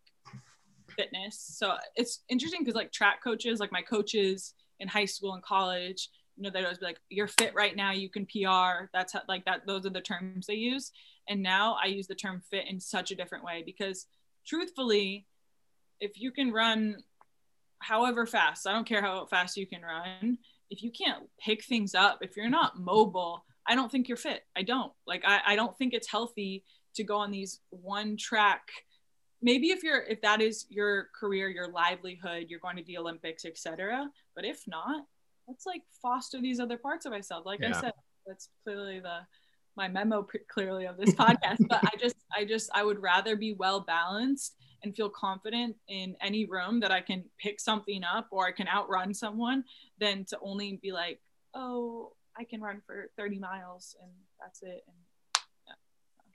fitness. 0.90 1.40
So 1.40 1.76
it's 1.96 2.24
interesting 2.30 2.62
because 2.62 2.76
like 2.76 2.92
track 2.92 3.24
coaches, 3.24 3.60
like 3.60 3.72
my 3.72 3.84
coaches 3.84 4.54
in 4.80 4.88
high 4.88 5.06
school 5.06 5.34
and 5.34 5.44
college, 5.44 6.10
you 6.36 6.44
know, 6.44 6.50
they'd 6.50 6.64
always 6.64 6.80
be 6.80 6.86
like, 6.86 7.00
"You're 7.10 7.28
fit 7.28 7.54
right 7.54 7.76
now. 7.76 7.92
You 7.92 8.10
can 8.10 8.26
PR." 8.26 8.90
That's 8.94 9.14
how, 9.14 9.22
like 9.28 9.46
that. 9.46 9.66
Those 9.66 9.86
are 9.86 9.92
the 9.92 10.02
terms 10.02 10.48
they 10.48 10.56
use. 10.56 10.92
And 11.28 11.42
now 11.42 11.78
I 11.82 11.88
use 11.88 12.08
the 12.08 12.16
term 12.16 12.42
fit 12.50 12.68
in 12.68 12.80
such 12.80 13.12
a 13.12 13.16
different 13.16 13.44
way 13.44 13.64
because, 13.66 14.08
truthfully, 14.46 15.28
if 16.00 16.20
you 16.20 16.32
can 16.32 16.52
run 16.52 16.98
however 17.80 18.26
fast, 18.26 18.68
I 18.68 18.74
don't 18.74 18.88
care 18.88 19.02
how 19.02 19.26
fast 19.26 19.58
you 19.58 19.68
can 19.68 19.82
run. 19.82 20.38
If 20.70 20.84
you 20.84 20.92
can't 20.92 21.24
pick 21.40 21.64
things 21.64 21.94
up, 21.94 22.20
if 22.22 22.36
you're 22.36 22.50
not 22.50 22.80
mobile, 22.80 23.46
I 23.68 23.76
don't 23.76 23.92
think 23.92 24.08
you're 24.08 24.18
fit. 24.18 24.44
I 24.56 24.64
don't 24.64 24.92
like. 25.06 25.24
I, 25.26 25.42
I 25.48 25.56
don't 25.56 25.78
think 25.78 25.94
it's 25.94 26.10
healthy 26.10 26.64
to 26.96 27.04
go 27.04 27.18
on 27.18 27.32
these 27.32 27.60
one 27.70 28.18
track 28.18 28.70
maybe 29.44 29.68
if 29.68 29.84
you're 29.84 30.02
if 30.04 30.22
that 30.22 30.42
is 30.42 30.66
your 30.70 31.10
career 31.20 31.50
your 31.50 31.68
livelihood 31.68 32.46
you're 32.50 32.60
going 32.60 32.78
to 32.78 32.84
the 32.84 32.98
olympics 32.98 33.46
etc 33.46 34.10
but 34.36 34.46
if 34.46 34.64
not 34.68 35.06
let's 35.48 35.66
like 35.66 35.82
foster 36.02 36.42
these 36.42 36.60
other 36.60 36.78
parts 36.78 37.06
of 37.06 37.12
myself. 37.12 37.46
Like 37.46 37.64
i 37.64 37.72
said 37.72 37.92
that's 38.26 38.50
clearly 38.64 39.00
the 39.00 39.20
my 39.76 39.88
memo 39.88 40.26
clearly 40.50 40.86
of 40.86 40.98
this 40.98 41.14
podcast 41.16 41.58
but 41.68 41.84
i 41.84 41.90
just 42.00 42.16
i 42.36 42.46
just 42.46 42.70
i 42.74 42.84
would 42.84 43.02
rather 43.02 43.36
be 43.36 43.54
well 43.54 43.82
balanced 43.82 44.56
and 44.84 44.96
feel 44.96 45.10
confident 45.10 45.76
in 45.90 46.16
any 46.22 46.46
room 46.46 46.80
that 46.80 46.92
i 46.92 47.02
can 47.02 47.24
pick 47.40 47.60
something 47.60 48.04
up 48.04 48.28
or 48.32 48.48
i 48.48 48.52
can 48.52 48.68
outrun 48.68 49.14
someone 49.14 49.64
than 50.00 50.24
to 50.24 50.38
only 50.42 50.80
be 50.82 50.92
like 50.92 51.20
oh 51.56 52.14
i 52.38 52.44
can 52.44 52.62
run 52.62 52.82
for 52.86 53.10
30 53.18 53.40
miles 53.40 53.96
and 54.02 54.12
that's 54.44 54.62
it. 54.62 54.84
And 54.88 55.76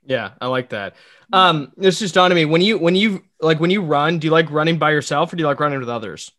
Yeah, 0.05 0.31
I 0.41 0.47
like 0.47 0.69
that. 0.69 0.95
Um, 1.31 1.71
this 1.77 1.99
just 1.99 2.15
dawned 2.15 2.31
on 2.31 2.35
me 2.35 2.45
when 2.45 2.61
you 2.61 2.77
when 2.77 2.95
you 2.95 3.23
like 3.41 3.59
when 3.59 3.69
you 3.69 3.81
run, 3.81 4.19
do 4.19 4.27
you 4.27 4.31
like 4.31 4.49
running 4.49 4.77
by 4.77 4.91
yourself 4.91 5.31
or 5.31 5.35
do 5.35 5.41
you 5.41 5.47
like 5.47 5.59
running 5.59 5.79
with 5.79 5.89
others? 5.89 6.31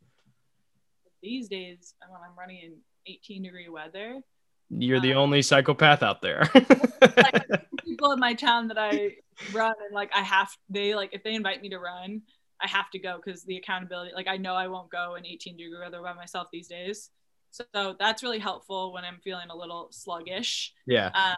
These 1.22 1.48
days 1.48 1.94
when 2.08 2.20
i'm 2.22 2.36
running 2.38 2.58
in 2.62 2.72
18 3.06 3.42
degree 3.42 3.68
weather 3.68 4.20
You're 4.68 5.00
the 5.00 5.14
Uh, 5.14 5.18
only 5.18 5.42
psychopath 5.42 6.02
out 6.02 6.20
there. 6.22 6.42
like 6.54 7.46
people 7.84 8.12
in 8.12 8.20
my 8.20 8.34
town 8.34 8.68
that 8.68 8.78
I 8.78 9.16
run 9.52 9.74
and 9.84 9.92
like 9.94 10.10
I 10.14 10.20
have 10.22 10.48
they 10.68 10.94
like 10.94 11.10
if 11.12 11.22
they 11.24 11.34
invite 11.34 11.60
me 11.60 11.70
to 11.70 11.78
run, 11.78 12.22
I 12.60 12.68
have 12.68 12.88
to 12.90 12.98
go 13.00 13.18
because 13.22 13.42
the 13.44 13.56
accountability 13.56 14.12
like 14.14 14.28
I 14.28 14.36
know 14.36 14.54
I 14.54 14.68
won't 14.68 14.90
go 14.90 15.16
in 15.16 15.26
18 15.26 15.56
degree 15.56 15.76
weather 15.80 16.00
by 16.02 16.12
myself 16.12 16.48
these 16.52 16.68
days. 16.68 17.10
So 17.50 17.64
that's 17.98 18.22
really 18.22 18.38
helpful 18.38 18.92
when 18.92 19.04
I'm 19.04 19.18
feeling 19.24 19.48
a 19.50 19.56
little 19.56 19.88
sluggish. 19.90 20.72
yeah. 20.86 21.10
Um, 21.14 21.36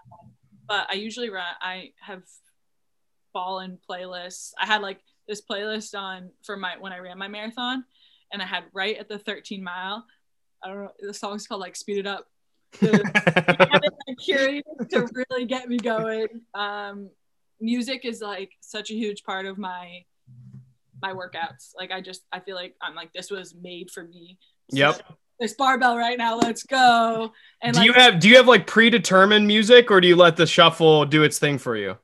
but 0.69 0.89
I 0.91 0.95
usually 0.95 1.31
run 1.31 1.45
I 1.63 1.93
have 2.01 2.23
fallen 3.33 3.79
playlists. 3.89 4.51
I 4.61 4.67
had 4.67 4.83
like 4.83 5.01
this 5.27 5.41
playlist 5.41 5.99
on 5.99 6.31
for 6.43 6.57
my 6.57 6.77
when 6.79 6.93
I 6.93 6.99
ran 6.99 7.17
my 7.17 7.29
marathon 7.29 7.85
and 8.33 8.43
I 8.43 8.47
had 8.47 8.65
right 8.73 8.97
at 8.99 9.09
the 9.09 9.19
13 9.19 9.63
mile. 9.63 10.05
I 10.63 10.69
don't 10.69 10.79
know 10.79 10.93
the 11.01 11.15
song's 11.15 11.47
called 11.47 11.61
like 11.61 11.77
Speed 11.77 11.99
It 11.99 12.07
Up. 12.07 12.27
The- 12.81 12.89
having 13.71 13.91
that 14.07 14.17
curious 14.19 14.63
to 14.91 15.09
really 15.13 15.45
get 15.45 15.69
me 15.69 15.77
going. 15.77 16.29
Um, 16.55 17.11
music 17.61 18.05
is 18.05 18.21
like 18.21 18.53
such 18.61 18.91
a 18.91 18.95
huge 18.95 19.23
part 19.25 19.47
of 19.47 19.59
my 19.59 20.05
my 21.01 21.13
workouts. 21.13 21.73
Like 21.77 21.91
I 21.91 22.01
just 22.01 22.23
I 22.33 22.41
feel 22.41 22.57
like 22.57 22.75
I'm 22.81 22.95
like 22.95 23.13
this 23.13 23.31
was 23.31 23.55
made 23.55 23.91
for 23.91 24.05
me. 24.05 24.39
So 24.71 24.79
Yep. 24.79 25.03
This 25.41 25.55
barbell 25.55 25.97
right 25.97 26.17
now. 26.17 26.37
Let's 26.39 26.63
go. 26.63 27.33
And 27.61 27.75
do 27.75 27.81
like, 27.81 27.87
you 27.87 27.93
have 27.95 28.21
do 28.21 28.29
you 28.29 28.37
have 28.37 28.47
like 28.47 28.67
predetermined 28.67 29.47
music 29.47 29.91
or 29.91 30.01
do 30.01 30.07
you 30.07 30.15
let 30.17 30.37
the 30.37 30.47
shuffle 30.47 31.05
do 31.05 31.25
its 31.25 31.39
thing 31.39 31.59
for 31.59 31.77
you? 31.77 31.99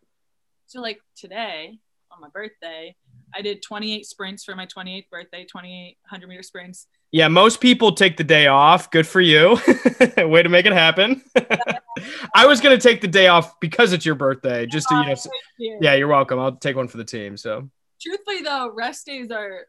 so 0.66 0.82
like 0.82 1.00
today 1.16 1.78
on 2.12 2.20
my 2.20 2.28
birthday, 2.28 2.94
I 3.34 3.42
did 3.42 3.62
28 3.62 4.06
sprints 4.06 4.44
for 4.44 4.54
my 4.56 4.66
28th 4.66 5.10
birthday, 5.10 5.44
2800 5.44 6.28
meter 6.28 6.42
sprints. 6.42 6.86
Yeah, 7.10 7.28
most 7.28 7.60
people 7.60 7.92
take 7.92 8.16
the 8.16 8.24
day 8.24 8.46
off. 8.48 8.90
Good 8.90 9.06
for 9.06 9.20
you. 9.20 9.58
Way 10.18 10.42
to 10.42 10.48
make 10.48 10.66
it 10.66 10.72
happen. 10.72 11.22
I 12.34 12.46
was 12.46 12.60
gonna 12.60 12.78
take 12.78 13.00
the 13.00 13.08
day 13.08 13.28
off 13.28 13.58
because 13.60 13.92
it's 13.92 14.04
your 14.04 14.14
birthday, 14.14 14.66
just 14.66 14.88
to 14.88 14.94
you 14.96 15.06
know. 15.06 15.14
Yeah. 15.58 15.76
Yeah, 15.80 15.94
you're 15.94 16.08
welcome. 16.08 16.38
I'll 16.38 16.56
take 16.56 16.76
one 16.76 16.88
for 16.88 16.98
the 16.98 17.04
team. 17.04 17.36
So 17.36 17.68
truthfully 18.00 18.42
though 18.42 18.70
rest 18.72 19.06
days 19.06 19.30
are 19.32 19.66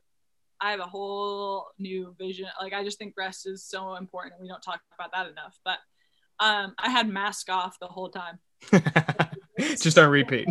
i 0.61 0.69
have 0.69 0.79
a 0.79 0.83
whole 0.83 1.65
new 1.79 2.13
vision 2.19 2.45
like 2.61 2.73
i 2.73 2.83
just 2.83 2.99
think 2.99 3.11
rest 3.17 3.47
is 3.47 3.63
so 3.63 3.95
important 3.95 4.39
we 4.39 4.47
don't 4.47 4.61
talk 4.61 4.79
about 4.93 5.11
that 5.11 5.27
enough 5.31 5.57
but 5.65 5.79
um 6.39 6.75
i 6.77 6.89
had 6.89 7.09
mask 7.09 7.49
off 7.49 7.79
the 7.79 7.87
whole 7.87 8.09
time 8.09 8.37
just 9.59 9.97
on 9.97 10.09
repeat. 10.09 10.47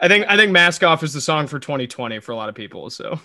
I 0.00 0.08
think 0.08 0.26
I 0.28 0.36
think 0.36 0.52
"Mask 0.52 0.82
Off" 0.84 1.02
is 1.02 1.12
the 1.12 1.20
song 1.20 1.46
for 1.46 1.58
2020 1.58 2.20
for 2.20 2.32
a 2.32 2.36
lot 2.36 2.48
of 2.48 2.54
people. 2.54 2.90
So, 2.90 3.20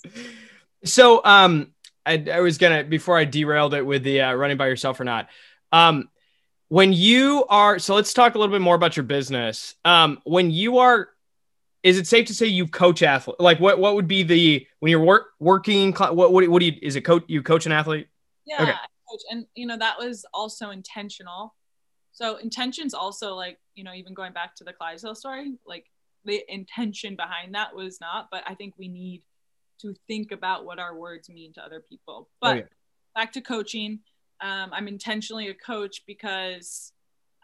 so 0.84 1.20
um, 1.24 1.72
I, 2.06 2.24
I 2.32 2.40
was 2.40 2.58
gonna 2.58 2.84
before 2.84 3.18
I 3.18 3.24
derailed 3.24 3.74
it 3.74 3.84
with 3.84 4.02
the 4.02 4.22
uh, 4.22 4.34
running 4.34 4.56
by 4.56 4.68
yourself 4.68 4.98
or 5.00 5.04
not. 5.04 5.28
Um, 5.72 6.08
when 6.68 6.92
you 6.92 7.44
are 7.48 7.78
so, 7.78 7.94
let's 7.94 8.14
talk 8.14 8.34
a 8.34 8.38
little 8.38 8.54
bit 8.54 8.62
more 8.62 8.76
about 8.76 8.96
your 8.96 9.04
business. 9.04 9.74
Um, 9.84 10.20
when 10.24 10.50
you 10.50 10.78
are, 10.78 11.08
is 11.82 11.98
it 11.98 12.06
safe 12.06 12.26
to 12.28 12.34
say 12.34 12.46
you 12.46 12.66
coach 12.66 13.02
athlete? 13.02 13.40
Like, 13.40 13.60
what 13.60 13.78
what 13.78 13.94
would 13.94 14.08
be 14.08 14.22
the 14.22 14.66
when 14.78 14.90
you're 14.90 15.04
work 15.04 15.28
working? 15.38 15.92
What 15.92 16.14
what, 16.14 16.48
what 16.48 16.60
do 16.60 16.66
you 16.66 16.78
is 16.80 16.96
it 16.96 17.02
coach 17.02 17.24
you 17.26 17.42
coach 17.42 17.66
an 17.66 17.72
athlete? 17.72 18.08
yeah 18.46 18.62
Okay. 18.62 18.74
And 19.30 19.46
you 19.54 19.66
know 19.66 19.76
that 19.76 19.98
was 19.98 20.24
also 20.32 20.70
intentional 20.70 21.54
so 22.12 22.36
intentions 22.36 22.94
also 22.94 23.34
like 23.34 23.58
you 23.80 23.84
know 23.84 23.94
even 23.94 24.12
going 24.12 24.34
back 24.34 24.54
to 24.54 24.62
the 24.62 24.74
clydesdale 24.74 25.14
story 25.14 25.54
like 25.66 25.86
the 26.26 26.44
intention 26.48 27.16
behind 27.16 27.54
that 27.54 27.74
was 27.74 27.98
not 27.98 28.28
but 28.30 28.44
i 28.46 28.54
think 28.54 28.74
we 28.78 28.88
need 28.88 29.22
to 29.80 29.94
think 30.06 30.32
about 30.32 30.66
what 30.66 30.78
our 30.78 30.94
words 30.94 31.30
mean 31.30 31.50
to 31.50 31.64
other 31.64 31.82
people 31.88 32.28
but 32.42 32.56
yeah. 32.58 32.62
back 33.14 33.32
to 33.32 33.40
coaching 33.40 34.00
um, 34.42 34.70
i'm 34.74 34.86
intentionally 34.86 35.48
a 35.48 35.54
coach 35.54 36.02
because 36.06 36.92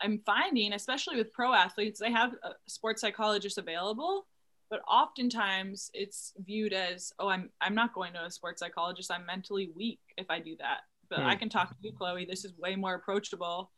i'm 0.03 0.20
finding 0.27 0.75
especially 0.75 1.16
with 1.16 1.33
pro 1.33 1.55
athletes 1.55 1.99
they 1.99 2.12
have 2.12 2.35
a 2.44 2.51
sports 2.68 3.01
psychologists 3.01 3.57
available 3.57 4.27
but 4.68 4.83
oftentimes 4.87 5.90
it's 5.94 6.35
viewed 6.44 6.75
as 6.75 7.14
oh 7.18 7.29
i'm 7.29 7.49
i'm 7.62 7.75
not 7.75 7.94
going 7.94 8.12
to 8.12 8.22
a 8.22 8.31
sports 8.31 8.61
psychologist 8.61 9.11
i'm 9.11 9.25
mentally 9.25 9.70
weak 9.75 10.01
if 10.18 10.27
i 10.29 10.38
do 10.38 10.55
that 10.59 10.81
but 11.09 11.20
Hmm. 11.20 11.29
i 11.29 11.35
can 11.35 11.49
talk 11.49 11.70
to 11.70 11.77
you 11.81 11.92
chloe 11.96 12.27
this 12.27 12.44
is 12.44 12.53
way 12.59 12.77
more 12.77 12.94
approachable 12.94 13.72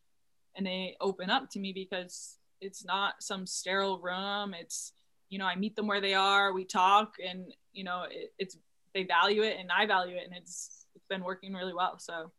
and 0.57 0.67
they 0.67 0.97
open 1.01 1.31
up 1.31 1.49
to 1.51 1.61
me 1.61 1.73
because 1.73 2.38
it's 2.61 2.85
not 2.85 3.23
some 3.23 3.47
sterile 3.47 3.99
room. 3.99 4.55
It's 4.55 4.93
you 5.29 5.39
know 5.39 5.47
i 5.47 5.55
meet 5.55 5.77
them 5.77 5.87
where 5.87 6.01
they 6.01 6.15
are 6.15 6.53
we 6.53 6.65
talk 6.65 7.15
and 7.25 7.53
you 7.73 7.85
know 7.85 8.05
it, 8.11 8.33
it's 8.39 8.57
they 8.95 9.05
value 9.05 9.43
it 9.43 9.57
and 9.59 9.71
i 9.71 9.87
value 9.87 10.17
it 10.17 10.25
and 10.25 10.35
it's 10.37 10.87
it's 10.95 11.07
been 11.07 11.23
working 11.23 11.53
really 11.53 11.75
well 11.75 11.99
so. 11.99 12.31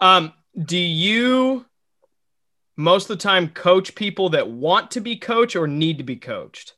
Um, 0.00 0.34
do 0.64 0.76
you 0.76 1.64
most 2.76 3.04
of 3.04 3.18
the 3.18 3.22
time 3.22 3.48
coach 3.48 3.94
people 3.94 4.28
that 4.30 4.48
want 4.48 4.90
to 4.92 5.00
be 5.00 5.16
coached 5.16 5.56
or 5.56 5.66
need 5.66 5.98
to 5.98 6.04
be 6.04 6.16
coached? 6.16 6.74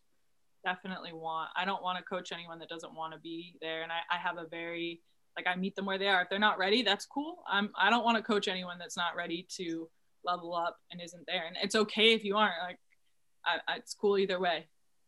definitely 0.65 1.13
want 1.13 1.49
i 1.57 1.65
don't 1.65 1.83
want 1.83 1.97
to 1.97 2.05
coach 2.05 2.31
anyone 2.31 2.59
that 2.59 2.69
doesn't 2.69 2.95
want 2.95 3.13
to 3.13 3.19
be 3.21 3.55
there 3.61 3.83
and 3.83 3.91
I, 3.91 4.01
I 4.15 4.19
have 4.19 4.37
a 4.39 4.47
very 4.47 5.01
like 5.37 5.47
i 5.47 5.57
meet 5.57 5.75
them 5.77 5.87
where 5.87 5.99
they 5.99 6.09
are. 6.09 6.23
If 6.23 6.29
they're 6.29 6.39
not 6.39 6.59
ready 6.59 6.83
that's 6.83 7.07
cool. 7.07 7.39
I'm 7.49 7.71
i 7.79 7.91
don't 7.91 8.05
want 8.05 8.17
to 8.19 8.23
coach 8.23 8.49
anyone 8.49 8.79
that's 8.79 8.97
not 8.97 9.17
ready 9.17 9.47
to 9.57 9.89
level 10.29 10.55
up 10.55 10.77
and 10.91 11.01
isn't 11.01 11.27
there 11.27 11.45
and 11.47 11.57
it's 11.63 11.75
okay 11.75 12.13
if 12.13 12.23
you 12.23 12.37
aren't 12.37 12.63
like 12.63 12.79
I, 13.45 13.73
I, 13.73 13.77
it's 13.79 13.95
cool 13.95 14.19
either 14.19 14.39
way 14.39 14.67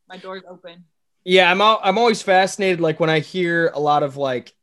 my 0.09 0.17
door's 0.17 0.43
open 0.49 0.85
Yeah, 1.25 1.51
I'm 1.51 1.61
al- 1.61 1.81
I'm 1.85 1.99
always 1.99 2.23
fascinated. 2.23 2.81
Like 2.81 2.99
when 2.99 3.11
I 3.11 3.21
hear 3.21 3.71
a 3.75 3.79
lot 3.79 4.03
of 4.03 4.17
like, 4.17 4.55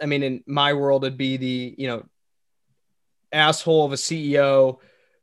I 0.00 0.06
mean, 0.06 0.22
in 0.22 0.42
my 0.46 0.72
world, 0.72 1.04
it'd 1.04 1.18
be 1.18 1.36
the 1.36 1.74
you 1.76 1.86
know 1.86 2.04
asshole 3.30 3.84
of 3.84 3.92
a 3.92 3.96
CEO 3.96 4.78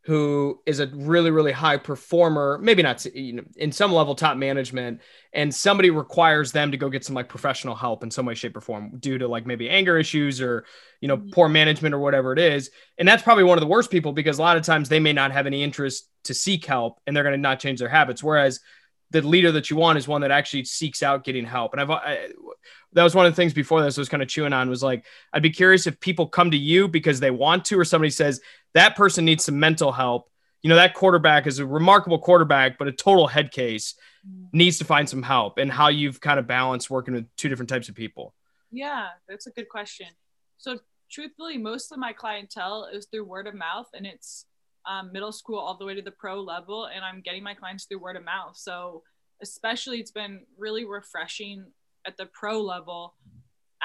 who 0.07 0.57
is 0.65 0.79
a 0.79 0.87
really 0.93 1.31
really 1.31 1.51
high 1.51 1.75
performer 1.75 2.57
maybe 2.61 2.81
not 2.81 3.03
you 3.13 3.33
know, 3.33 3.43
in 3.57 3.71
some 3.73 3.91
level 3.91 4.15
top 4.15 4.37
management 4.37 5.01
and 5.33 5.53
somebody 5.53 5.89
requires 5.89 6.51
them 6.53 6.71
to 6.71 6.77
go 6.77 6.89
get 6.89 7.03
some 7.03 7.13
like 7.13 7.27
professional 7.27 7.75
help 7.75 8.03
in 8.03 8.09
some 8.09 8.25
way 8.25 8.33
shape 8.33 8.55
or 8.55 8.61
form 8.61 8.97
due 8.99 9.17
to 9.17 9.27
like 9.27 9.45
maybe 9.45 9.69
anger 9.69 9.97
issues 9.97 10.41
or 10.41 10.65
you 11.01 11.07
know 11.07 11.17
mm-hmm. 11.17 11.29
poor 11.31 11.49
management 11.49 11.93
or 11.93 11.99
whatever 11.99 12.33
it 12.33 12.39
is. 12.39 12.71
And 12.97 13.07
that's 13.07 13.21
probably 13.21 13.43
one 13.43 13.57
of 13.57 13.61
the 13.61 13.67
worst 13.67 13.91
people 13.91 14.13
because 14.13 14.39
a 14.39 14.41
lot 14.41 14.57
of 14.57 14.63
times 14.63 14.89
they 14.89 14.99
may 14.99 15.13
not 15.13 15.31
have 15.31 15.45
any 15.45 15.61
interest 15.61 16.09
to 16.23 16.33
seek 16.33 16.65
help 16.65 16.99
and 17.05 17.15
they're 17.15 17.23
going 17.23 17.35
to 17.35 17.41
not 17.41 17.59
change 17.59 17.79
their 17.79 17.89
habits. 17.89 18.23
Whereas 18.23 18.59
the 19.11 19.21
leader 19.21 19.51
that 19.53 19.69
you 19.69 19.77
want 19.77 19.97
is 19.97 20.07
one 20.07 20.21
that 20.21 20.31
actually 20.31 20.65
seeks 20.65 21.03
out 21.03 21.23
getting 21.23 21.45
help. 21.45 21.73
And 21.73 21.81
i've 21.81 21.91
I, 21.91 22.29
that 22.97 23.03
was 23.03 23.13
one 23.13 23.27
of 23.27 23.31
the 23.31 23.35
things 23.35 23.53
before 23.53 23.83
this 23.83 23.95
I 23.95 24.01
was 24.01 24.09
kind 24.09 24.23
of 24.23 24.27
chewing 24.27 24.53
on 24.53 24.71
was 24.71 24.81
like 24.81 25.05
I'd 25.31 25.43
be 25.43 25.51
curious 25.51 25.85
if 25.85 25.99
people 25.99 26.25
come 26.25 26.49
to 26.49 26.57
you 26.57 26.87
because 26.87 27.19
they 27.19 27.29
want 27.29 27.63
to 27.65 27.79
or 27.79 27.85
somebody 27.85 28.09
says 28.09 28.41
that 28.73 28.95
person 28.95 29.23
needs 29.23 29.45
some 29.45 29.59
mental 29.59 29.91
help. 29.91 30.31
You 30.63 30.69
know, 30.69 30.77
that 30.77 30.95
quarterback 30.95 31.45
is 31.45 31.59
a 31.59 31.65
remarkable 31.65 32.17
quarterback, 32.17 32.79
but 32.79 32.87
a 32.87 32.91
total 32.91 33.27
head 33.27 33.51
case 33.51 33.93
mm. 34.27 34.47
needs 34.51 34.79
to 34.79 34.83
find 34.83 35.07
some 35.07 35.21
help 35.21 35.59
and 35.59 35.71
how 35.71 35.89
you've 35.89 36.19
kind 36.19 36.39
of 36.39 36.47
balanced 36.47 36.89
working 36.89 37.13
with 37.13 37.27
two 37.35 37.49
different 37.49 37.69
types 37.69 37.87
of 37.87 37.93
people. 37.93 38.33
Yeah, 38.71 39.09
that's 39.29 39.45
a 39.45 39.51
good 39.51 39.69
question. 39.69 40.07
So 40.57 40.79
truthfully, 41.11 41.59
most 41.59 41.91
of 41.91 41.99
my 41.99 42.13
clientele 42.13 42.89
is 42.91 43.05
through 43.05 43.25
word 43.25 43.45
of 43.45 43.53
mouth 43.53 43.87
and 43.93 44.07
it's 44.07 44.45
um, 44.87 45.11
middle 45.13 45.31
school 45.31 45.59
all 45.59 45.77
the 45.77 45.85
way 45.85 45.93
to 45.93 46.01
the 46.01 46.11
pro 46.11 46.41
level. 46.41 46.85
And 46.85 47.05
I'm 47.05 47.21
getting 47.21 47.43
my 47.43 47.53
clients 47.53 47.85
through 47.85 47.99
word 47.99 48.15
of 48.15 48.25
mouth. 48.25 48.57
So 48.57 49.03
especially 49.39 49.99
it's 49.99 50.11
been 50.11 50.41
really 50.57 50.83
refreshing 50.83 51.67
at 52.07 52.17
the 52.17 52.25
pro 52.27 52.61
level 52.61 53.15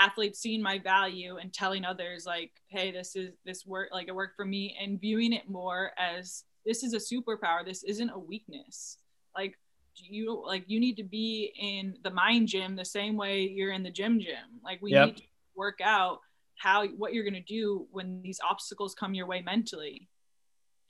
athletes 0.01 0.41
seeing 0.41 0.63
my 0.63 0.79
value 0.79 1.37
and 1.37 1.53
telling 1.53 1.85
others 1.85 2.25
like 2.25 2.51
hey 2.69 2.91
this 2.91 3.15
is 3.15 3.33
this 3.45 3.67
work 3.67 3.91
like 3.93 4.09
it 4.09 4.15
worked 4.15 4.37
for 4.37 4.47
me 4.47 4.75
and 4.81 5.01
viewing 5.01 5.35
it 5.35 5.51
more 5.51 5.91
as 5.99 6.45
this 6.65 6.83
is 6.83 6.95
a 6.95 6.97
superpower 6.97 7.65
this 7.65 7.83
isn't 7.83 8.11
a 8.11 8.19
weakness. 8.19 8.99
Like 9.37 9.59
you 9.95 10.43
like 10.47 10.65
you 10.67 10.81
need 10.81 10.97
to 10.97 11.05
be 11.05 11.53
in 11.59 11.97
the 12.03 12.11
mind 12.11 12.49
gym 12.49 12.77
the 12.77 12.85
same 12.85 13.17
way 13.17 13.43
you're 13.43 13.73
in 13.73 13.83
the 13.83 13.91
gym 13.91 14.21
gym. 14.21 14.61
Like 14.65 14.81
we 14.81 14.93
yep. 14.93 15.07
need 15.07 15.17
to 15.19 15.23
work 15.55 15.81
out 15.83 16.21
how 16.57 16.87
what 16.87 17.13
you're 17.13 17.25
going 17.25 17.35
to 17.35 17.41
do 17.41 17.87
when 17.91 18.23
these 18.23 18.41
obstacles 18.49 18.95
come 18.95 19.15
your 19.15 19.27
way 19.27 19.43
mentally. 19.43 20.09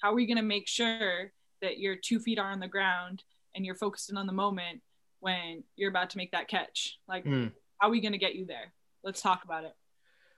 How 0.00 0.12
are 0.12 0.14
we 0.14 0.26
going 0.26 0.36
to 0.36 0.42
make 0.42 0.68
sure 0.68 1.32
that 1.62 1.78
your 1.78 1.96
two 1.96 2.18
feet 2.18 2.38
are 2.38 2.50
on 2.50 2.60
the 2.60 2.68
ground 2.68 3.22
and 3.54 3.64
you're 3.64 3.76
focusing 3.76 4.16
on 4.16 4.26
the 4.26 4.32
moment 4.32 4.80
when 5.22 5.64
you're 5.76 5.90
about 5.90 6.10
to 6.10 6.18
make 6.18 6.32
that 6.32 6.48
catch 6.48 6.98
like 7.08 7.24
mm. 7.24 7.50
how 7.78 7.88
are 7.88 7.90
we 7.90 8.00
going 8.00 8.12
to 8.12 8.18
get 8.18 8.34
you 8.34 8.44
there 8.44 8.72
Let's 9.04 9.20
talk 9.20 9.42
about 9.44 9.64
it. 9.64 9.74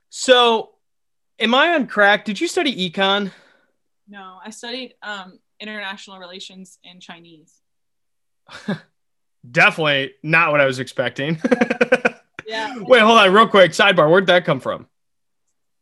So, 0.09 0.71
am 1.39 1.55
I 1.55 1.75
on 1.75 1.87
crack? 1.87 2.25
Did 2.25 2.41
you 2.41 2.49
study 2.49 2.91
econ? 2.91 3.31
No, 4.09 4.39
I 4.45 4.51
studied 4.51 4.95
um, 5.03 5.39
international 5.61 6.19
relations 6.19 6.79
and 6.85 7.01
Chinese. 7.01 7.61
Definitely 9.51 10.13
not 10.23 10.51
what 10.51 10.61
I 10.61 10.67
was 10.67 10.79
expecting. 10.79 11.39
yeah. 12.47 12.75
Wait, 12.79 13.01
hold 13.01 13.19
on, 13.19 13.33
real 13.33 13.49
quick. 13.49 13.73
Sidebar. 13.73 14.11
Where'd 14.11 14.27
that 14.29 14.47
come 14.47 14.61
from? 14.61 14.89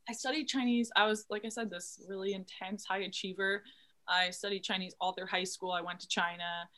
I 0.09 0.13
studied 0.13 0.47
Chinese. 0.47 0.91
I 0.97 1.07
was, 1.07 1.25
like 1.31 1.45
I 1.45 1.49
said, 1.49 1.71
this 1.71 2.05
really 2.09 2.33
intense 2.33 2.85
high 2.85 2.99
achiever. 2.99 3.63
I 4.09 4.31
studied 4.31 4.65
Chinese 4.65 4.95
all 5.01 5.13
through 5.13 5.29
high 5.29 5.45
school. 5.45 5.71
I 5.71 5.83
went 5.83 6.01
to 6.01 6.09
China 6.09 6.69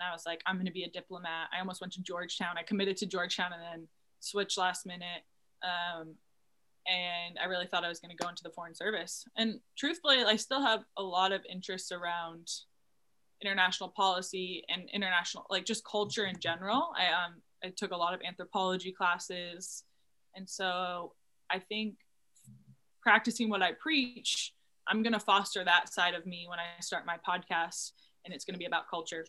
and 0.00 0.08
I 0.08 0.12
was 0.12 0.24
like, 0.24 0.40
I'm 0.46 0.56
going 0.56 0.66
to 0.66 0.72
be 0.72 0.84
a 0.84 0.90
diplomat. 0.90 1.48
I 1.54 1.60
almost 1.60 1.80
went 1.80 1.92
to 1.94 2.02
Georgetown. 2.02 2.56
I 2.58 2.62
committed 2.62 2.96
to 2.98 3.06
Georgetown 3.06 3.52
and 3.52 3.62
then 3.62 3.88
switched 4.20 4.56
last 4.56 4.86
minute. 4.86 5.24
Um, 5.62 6.14
and 6.88 7.38
I 7.38 7.46
really 7.46 7.66
thought 7.66 7.84
I 7.84 7.88
was 7.88 8.00
going 8.00 8.16
to 8.16 8.22
go 8.22 8.28
into 8.28 8.42
the 8.42 8.50
foreign 8.50 8.74
service. 8.74 9.24
And 9.36 9.60
truthfully, 9.76 10.24
I 10.24 10.36
still 10.36 10.62
have 10.62 10.84
a 10.96 11.02
lot 11.02 11.32
of 11.32 11.42
interests 11.50 11.92
around 11.92 12.48
international 13.42 13.90
policy 13.90 14.64
and 14.68 14.88
international, 14.92 15.46
like 15.50 15.66
just 15.66 15.84
culture 15.84 16.24
in 16.24 16.38
general. 16.40 16.92
I 16.96 17.06
um, 17.08 17.42
I 17.62 17.68
took 17.76 17.90
a 17.90 17.96
lot 17.96 18.14
of 18.14 18.20
anthropology 18.26 18.92
classes, 18.92 19.84
and 20.34 20.48
so 20.48 21.12
I 21.50 21.58
think 21.58 21.96
practicing 23.02 23.50
what 23.50 23.62
I 23.62 23.72
preach, 23.72 24.54
I'm 24.88 25.02
going 25.02 25.12
to 25.12 25.20
foster 25.20 25.62
that 25.64 25.92
side 25.92 26.14
of 26.14 26.24
me 26.24 26.46
when 26.48 26.58
I 26.58 26.80
start 26.80 27.04
my 27.06 27.16
podcast, 27.16 27.92
and 28.24 28.34
it's 28.34 28.46
going 28.46 28.54
to 28.54 28.58
be 28.58 28.66
about 28.66 28.88
culture. 28.88 29.26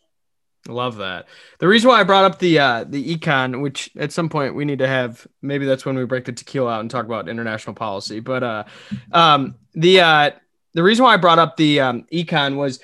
Love 0.68 0.98
that. 0.98 1.28
The 1.58 1.68
reason 1.68 1.90
why 1.90 2.00
I 2.00 2.04
brought 2.04 2.26
up 2.26 2.38
the 2.38 2.60
uh, 2.60 2.84
the 2.84 3.18
econ, 3.18 3.62
which 3.62 3.90
at 3.98 4.12
some 4.12 4.30
point 4.30 4.54
we 4.54 4.64
need 4.64 4.80
to 4.80 4.88
have, 4.88 5.26
maybe 5.42 5.66
that's 5.66 5.86
when 5.86 5.96
we 5.96 6.06
break 6.06 6.26
the 6.26 6.32
tequila 6.32 6.74
out 6.74 6.82
and 6.82 6.92
talk 6.92 7.06
about 7.06 7.28
international 7.28 7.74
policy. 7.74 8.20
But 8.20 8.44
uh, 8.44 8.64
um, 9.12 9.56
the 9.74 10.02
uh, 10.02 10.32
the 10.74 10.84
reason 10.84 11.04
why 11.04 11.16
I 11.16 11.18
brought 11.18 11.40
up 11.40 11.58
the 11.58 11.80
um, 11.80 12.06
econ 12.14 12.58
was, 12.58 12.80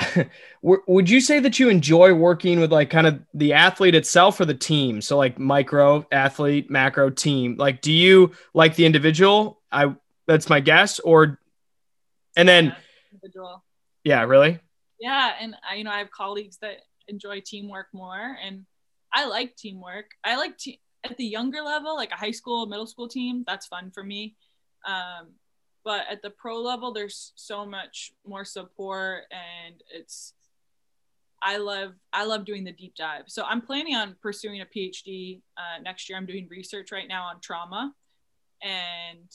would 0.62 1.10
you 1.10 1.20
say 1.20 1.38
that 1.38 1.58
you 1.58 1.68
enjoy 1.68 2.14
working 2.14 2.60
with 2.60 2.72
like 2.72 2.88
kind 2.88 3.06
of 3.06 3.20
the 3.34 3.52
athlete 3.52 3.94
itself 3.94 4.40
or 4.40 4.46
the 4.46 4.54
team? 4.54 5.02
So 5.02 5.18
like 5.18 5.38
micro 5.38 6.06
athlete, 6.10 6.70
macro 6.70 7.10
team. 7.10 7.56
Like, 7.58 7.82
do 7.82 7.92
you 7.92 8.32
like 8.54 8.74
the 8.74 8.86
individual? 8.86 9.60
I 9.70 9.94
that's 10.26 10.48
my 10.48 10.60
guess. 10.60 10.98
Or 10.98 11.38
and 12.36 12.48
then, 12.48 12.74
individual. 13.12 13.62
Yeah, 14.02 14.22
really 14.22 14.60
yeah 15.00 15.32
and 15.40 15.54
I, 15.68 15.76
you 15.76 15.84
know 15.84 15.90
i 15.90 15.98
have 15.98 16.10
colleagues 16.10 16.58
that 16.62 16.78
enjoy 17.08 17.40
teamwork 17.44 17.86
more 17.92 18.36
and 18.44 18.64
i 19.12 19.26
like 19.26 19.56
teamwork. 19.56 20.06
I 20.24 20.36
like 20.36 20.58
te- 20.58 20.80
at 21.04 21.16
the 21.16 21.24
younger 21.24 21.62
level 21.62 21.94
like 21.96 22.10
a 22.10 22.16
high 22.16 22.32
school 22.32 22.66
middle 22.66 22.86
school 22.86 23.08
team 23.08 23.44
that's 23.46 23.66
fun 23.66 23.90
for 23.90 24.02
me. 24.02 24.36
Um, 24.86 25.28
but 25.84 26.04
at 26.10 26.22
the 26.22 26.30
pro 26.30 26.60
level 26.60 26.92
there's 26.92 27.32
so 27.36 27.64
much 27.64 28.12
more 28.26 28.44
support 28.44 29.24
and 29.30 29.76
it's 29.92 30.34
i 31.42 31.56
love 31.56 31.94
i 32.12 32.24
love 32.24 32.44
doing 32.44 32.64
the 32.64 32.72
deep 32.72 32.94
dive. 32.94 33.24
So 33.28 33.44
i'm 33.44 33.60
planning 33.60 33.94
on 33.94 34.16
pursuing 34.20 34.60
a 34.60 34.66
phd 34.66 35.40
uh, 35.56 35.80
next 35.82 36.08
year. 36.08 36.18
I'm 36.18 36.26
doing 36.26 36.48
research 36.50 36.92
right 36.92 37.08
now 37.08 37.24
on 37.24 37.40
trauma 37.40 37.94
and 38.62 39.30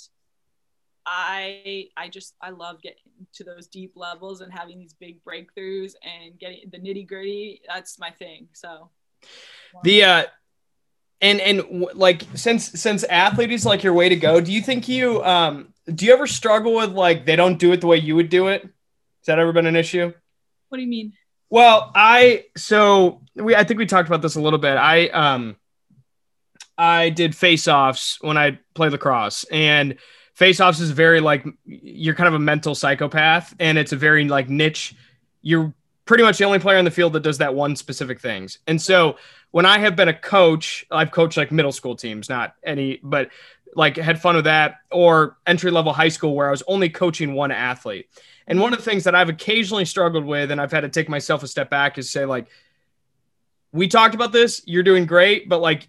I 1.06 1.88
I 1.98 2.10
just 2.10 2.36
I 2.42 2.52
love 2.52 2.82
getting 2.82 3.28
to 3.34 3.44
those 3.44 3.68
deep 3.68 3.94
levels 3.96 4.42
and 4.42 4.52
having 4.52 4.80
these 4.80 4.94
big 4.94 5.24
breakthroughs 5.24 5.94
and 6.04 6.40
getting 6.40 6.70
the 6.72 6.80
nitty 6.80 7.08
gritty. 7.08 7.62
That's 7.68 8.00
my 8.00 8.12
thing. 8.12 8.48
So 8.54 8.90
the 9.84 10.04
uh 10.04 10.24
and 11.22 11.42
and 11.42 11.88
like 11.94 12.24
since 12.36 12.80
since 12.80 13.04
athlete 13.06 13.52
is 13.52 13.66
like 13.66 13.84
your 13.84 13.94
way 13.94 14.10
to 14.10 14.16
go, 14.16 14.42
do 14.42 14.52
you 14.52 14.62
think 14.62 14.88
you 14.88 15.24
um 15.24 15.74
do 15.94 16.06
you 16.06 16.14
ever 16.14 16.28
struggle 16.28 16.76
with 16.76 16.92
like 16.92 17.26
they 17.26 17.36
don't 17.36 17.60
do 17.60 17.72
it 17.72 17.82
the 17.82 17.88
way 17.88 17.98
you 17.98 18.16
would 18.16 18.30
do 18.30 18.48
it? 18.48 18.62
Has 18.62 19.28
that 19.28 19.40
ever 19.40 19.54
been 19.54 19.66
an 19.66 19.76
issue? 19.76 20.14
What 20.70 20.78
do 20.78 20.82
you 20.82 20.90
mean? 20.90 21.14
Well, 21.50 21.92
I 21.96 22.46
so 22.58 23.22
we 23.36 23.56
I 23.56 23.64
think 23.64 23.78
we 23.78 23.86
talked 23.86 24.08
about 24.08 24.22
this 24.22 24.36
a 24.36 24.42
little 24.42 24.60
bit. 24.60 24.76
I 24.76 25.08
um 25.08 25.56
I 26.78 27.10
did 27.10 27.36
face 27.36 27.68
offs 27.68 28.18
when 28.22 28.38
I 28.38 28.60
play 28.74 28.90
lacrosse 28.90 29.46
and 29.52 29.98
Face-offs 30.44 30.82
is 30.82 30.92
very 30.92 31.22
like 31.22 31.46
you're 31.66 32.16
kind 32.16 32.28
of 32.28 32.34
a 32.34 32.40
mental 32.40 32.76
psychopath, 32.76 33.56
and 33.62 33.78
it's 33.78 33.94
a 33.94 33.96
very 33.96 34.28
like 34.28 34.50
niche. 34.50 34.94
You're 35.42 35.74
pretty 36.04 36.22
much 36.22 36.38
the 36.38 36.44
only 36.44 36.60
player 36.60 36.78
in 36.78 36.84
the 36.84 36.92
field 36.92 37.14
that 37.14 37.22
does 37.22 37.38
that 37.38 37.56
one 37.56 37.78
specific 37.78 38.20
things. 38.20 38.60
And 38.68 38.82
so 38.82 39.16
when 39.52 39.66
I 39.66 39.78
have 39.78 39.96
been 39.96 40.10
a 40.10 40.14
coach, 40.14 40.86
I've 40.92 41.12
coached 41.12 41.38
like 41.38 41.54
middle 41.54 41.72
school 41.72 41.96
teams, 41.96 42.28
not 42.28 42.56
any, 42.62 43.00
but 43.02 43.30
like 43.74 43.96
had 43.96 44.22
fun 44.22 44.36
with 44.36 44.44
that, 44.44 44.80
or 44.92 45.38
entry 45.48 45.72
level 45.72 45.94
high 45.94 46.10
school 46.10 46.36
where 46.36 46.50
I 46.50 46.52
was 46.52 46.64
only 46.68 46.90
coaching 46.90 47.36
one 47.36 47.52
athlete. 47.52 48.10
And 48.46 48.60
one 48.60 48.74
of 48.74 48.80
the 48.80 48.84
things 48.84 49.06
that 49.06 49.16
I've 49.16 49.30
occasionally 49.30 49.86
struggled 49.86 50.26
with, 50.26 50.52
and 50.52 50.60
I've 50.60 50.74
had 50.74 50.82
to 50.82 50.90
take 50.90 51.08
myself 51.08 51.44
a 51.44 51.48
step 51.48 51.70
back, 51.70 51.98
is 51.98 52.12
say 52.12 52.26
like, 52.26 52.48
we 53.72 53.88
talked 53.88 54.14
about 54.14 54.34
this, 54.34 54.62
you're 54.66 54.84
doing 54.84 55.06
great, 55.06 55.48
but 55.48 55.62
like 55.62 55.88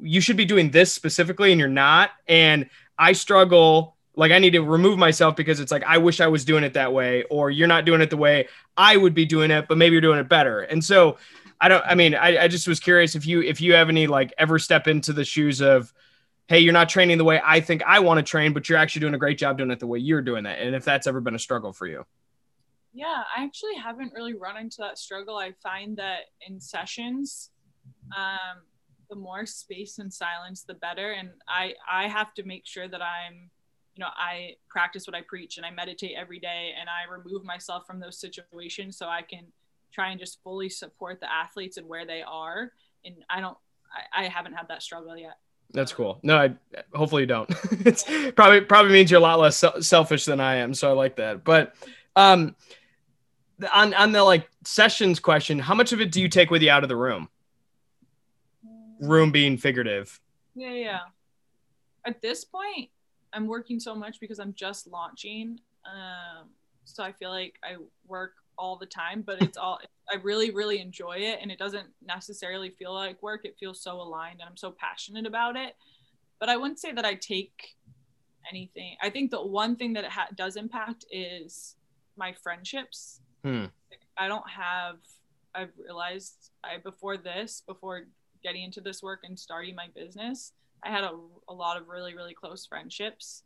you 0.00 0.20
should 0.20 0.36
be 0.36 0.44
doing 0.44 0.70
this 0.70 0.94
specifically, 0.94 1.50
and 1.50 1.58
you're 1.58 1.68
not. 1.68 2.12
And 2.28 2.70
I 2.96 3.12
struggle 3.12 3.94
like 4.16 4.32
I 4.32 4.38
need 4.38 4.52
to 4.52 4.62
remove 4.62 4.98
myself 4.98 5.36
because 5.36 5.60
it's 5.60 5.70
like 5.70 5.84
I 5.84 5.98
wish 5.98 6.20
I 6.20 6.26
was 6.26 6.44
doing 6.44 6.64
it 6.64 6.72
that 6.74 6.92
way 6.92 7.22
or 7.24 7.50
you're 7.50 7.68
not 7.68 7.84
doing 7.84 8.00
it 8.00 8.10
the 8.10 8.16
way 8.16 8.48
I 8.76 8.96
would 8.96 9.14
be 9.14 9.26
doing 9.26 9.50
it 9.50 9.68
but 9.68 9.78
maybe 9.78 9.92
you're 9.92 10.00
doing 10.00 10.18
it 10.18 10.28
better. 10.28 10.62
And 10.62 10.82
so 10.82 11.18
I 11.60 11.68
don't 11.68 11.84
I 11.86 11.94
mean 11.94 12.14
I, 12.14 12.44
I 12.44 12.48
just 12.48 12.66
was 12.66 12.80
curious 12.80 13.14
if 13.14 13.26
you 13.26 13.42
if 13.42 13.60
you 13.60 13.74
have 13.74 13.88
any 13.88 14.06
like 14.06 14.32
ever 14.38 14.58
step 14.58 14.88
into 14.88 15.12
the 15.12 15.24
shoes 15.24 15.60
of 15.60 15.92
hey 16.48 16.58
you're 16.58 16.72
not 16.72 16.88
training 16.88 17.18
the 17.18 17.24
way 17.24 17.40
I 17.44 17.60
think 17.60 17.82
I 17.86 18.00
want 18.00 18.18
to 18.18 18.22
train 18.22 18.52
but 18.52 18.68
you're 18.68 18.78
actually 18.78 19.00
doing 19.00 19.14
a 19.14 19.18
great 19.18 19.38
job 19.38 19.58
doing 19.58 19.70
it 19.70 19.78
the 19.78 19.86
way 19.86 19.98
you're 19.98 20.22
doing 20.22 20.44
that 20.44 20.58
and 20.58 20.74
if 20.74 20.84
that's 20.84 21.06
ever 21.06 21.20
been 21.20 21.34
a 21.34 21.38
struggle 21.38 21.72
for 21.72 21.86
you. 21.86 22.04
Yeah, 22.92 23.24
I 23.36 23.44
actually 23.44 23.74
haven't 23.74 24.14
really 24.14 24.32
run 24.32 24.56
into 24.56 24.78
that 24.78 24.96
struggle. 24.96 25.36
I 25.36 25.52
find 25.62 25.98
that 25.98 26.20
in 26.46 26.58
sessions 26.60 27.50
um 28.16 28.62
the 29.08 29.16
more 29.16 29.46
space 29.46 29.98
and 29.98 30.12
silence 30.12 30.62
the 30.62 30.74
better 30.74 31.12
and 31.12 31.30
i 31.48 31.74
i 31.90 32.08
have 32.08 32.34
to 32.34 32.42
make 32.42 32.66
sure 32.66 32.88
that 32.88 33.02
i'm 33.02 33.50
you 33.96 34.04
know 34.04 34.10
i 34.16 34.54
practice 34.68 35.06
what 35.06 35.16
i 35.16 35.22
preach 35.22 35.56
and 35.56 35.66
i 35.66 35.70
meditate 35.70 36.14
every 36.16 36.38
day 36.38 36.72
and 36.78 36.88
i 36.88 37.10
remove 37.10 37.44
myself 37.44 37.86
from 37.86 37.98
those 37.98 38.18
situations 38.18 38.96
so 38.96 39.06
i 39.06 39.22
can 39.22 39.44
try 39.92 40.10
and 40.10 40.20
just 40.20 40.42
fully 40.42 40.68
support 40.68 41.20
the 41.20 41.32
athletes 41.32 41.76
and 41.76 41.88
where 41.88 42.06
they 42.06 42.22
are 42.22 42.72
and 43.04 43.16
i 43.30 43.40
don't 43.40 43.56
i, 44.14 44.24
I 44.24 44.28
haven't 44.28 44.52
had 44.52 44.68
that 44.68 44.82
struggle 44.82 45.16
yet 45.16 45.38
that's 45.72 45.92
cool. 45.92 46.20
No, 46.22 46.36
I 46.36 46.54
hopefully 46.94 47.22
you 47.22 47.26
don't. 47.26 47.50
it's 47.84 48.04
probably 48.32 48.60
probably 48.60 48.92
means 48.92 49.10
you're 49.10 49.18
a 49.18 49.22
lot 49.22 49.40
less 49.40 49.64
selfish 49.80 50.24
than 50.24 50.40
I 50.40 50.56
am, 50.56 50.72
so 50.74 50.88
I 50.88 50.92
like 50.92 51.16
that. 51.16 51.42
But 51.42 51.74
Um, 52.14 52.54
on 53.74 53.92
on 53.94 54.12
the 54.12 54.22
like 54.22 54.48
sessions 54.64 55.18
question, 55.18 55.58
how 55.58 55.74
much 55.74 55.92
of 55.92 56.00
it 56.00 56.12
do 56.12 56.20
you 56.20 56.28
take 56.28 56.50
with 56.50 56.62
you 56.62 56.70
out 56.70 56.82
of 56.82 56.88
the 56.88 56.96
room? 56.96 57.28
Room 59.00 59.32
being 59.32 59.58
figurative. 59.58 60.20
Yeah, 60.54 60.72
yeah. 60.72 61.00
At 62.04 62.22
this 62.22 62.44
point, 62.44 62.90
I'm 63.36 63.46
working 63.46 63.78
so 63.78 63.94
much 63.94 64.18
because 64.18 64.38
I'm 64.38 64.54
just 64.54 64.86
launching. 64.86 65.60
Um, 65.84 66.48
so 66.84 67.04
I 67.04 67.12
feel 67.12 67.30
like 67.30 67.54
I 67.62 67.76
work 68.06 68.32
all 68.58 68.76
the 68.76 68.86
time, 68.86 69.22
but 69.24 69.42
it's 69.42 69.58
all 69.58 69.78
I 70.10 70.16
really, 70.16 70.50
really 70.50 70.80
enjoy 70.80 71.18
it, 71.18 71.40
and 71.42 71.50
it 71.50 71.58
doesn't 71.58 71.88
necessarily 72.04 72.70
feel 72.70 72.94
like 72.94 73.22
work. 73.22 73.44
It 73.44 73.56
feels 73.60 73.80
so 73.80 74.00
aligned, 74.00 74.40
and 74.40 74.48
I'm 74.48 74.56
so 74.56 74.70
passionate 74.70 75.26
about 75.26 75.56
it. 75.56 75.76
But 76.40 76.48
I 76.48 76.56
wouldn't 76.56 76.78
say 76.78 76.92
that 76.92 77.04
I 77.04 77.14
take 77.14 77.76
anything. 78.50 78.96
I 79.02 79.10
think 79.10 79.30
the 79.30 79.44
one 79.44 79.76
thing 79.76 79.92
that 79.94 80.04
it 80.04 80.10
ha- 80.10 80.28
does 80.34 80.56
impact 80.56 81.04
is 81.10 81.76
my 82.16 82.32
friendships. 82.42 83.20
Hmm. 83.44 83.66
I 84.16 84.28
don't 84.28 84.48
have. 84.48 84.96
I've 85.54 85.72
realized 85.82 86.50
I 86.64 86.78
before 86.78 87.18
this, 87.18 87.62
before 87.66 88.06
getting 88.42 88.62
into 88.62 88.80
this 88.80 89.02
work 89.02 89.20
and 89.24 89.38
starting 89.38 89.74
my 89.74 89.88
business, 89.94 90.52
I 90.86 90.90
had 90.90 91.04
a, 91.04 91.14
a 91.48 91.54
lot 91.54 91.76
of 91.76 91.88
really, 91.88 92.14
really 92.14 92.34
close 92.34 92.66
friendships, 92.66 93.42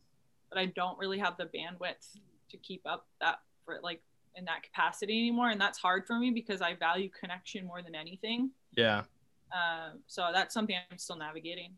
but 0.48 0.58
I 0.58 0.66
don't 0.66 0.98
really 0.98 1.18
have 1.18 1.36
the 1.36 1.44
bandwidth 1.44 2.18
to 2.50 2.56
keep 2.58 2.82
up 2.84 3.06
that 3.20 3.40
for 3.64 3.78
like 3.82 4.02
in 4.36 4.44
that 4.44 4.62
capacity 4.62 5.18
anymore. 5.18 5.50
And 5.50 5.60
that's 5.60 5.78
hard 5.78 6.06
for 6.06 6.18
me 6.18 6.30
because 6.30 6.60
I 6.60 6.74
value 6.74 7.08
connection 7.08 7.66
more 7.66 7.82
than 7.82 7.94
anything. 7.94 8.50
Yeah. 8.76 9.02
Uh, 9.52 9.90
so 10.06 10.30
that's 10.32 10.54
something 10.54 10.76
I'm 10.90 10.98
still 10.98 11.16
navigating. 11.16 11.72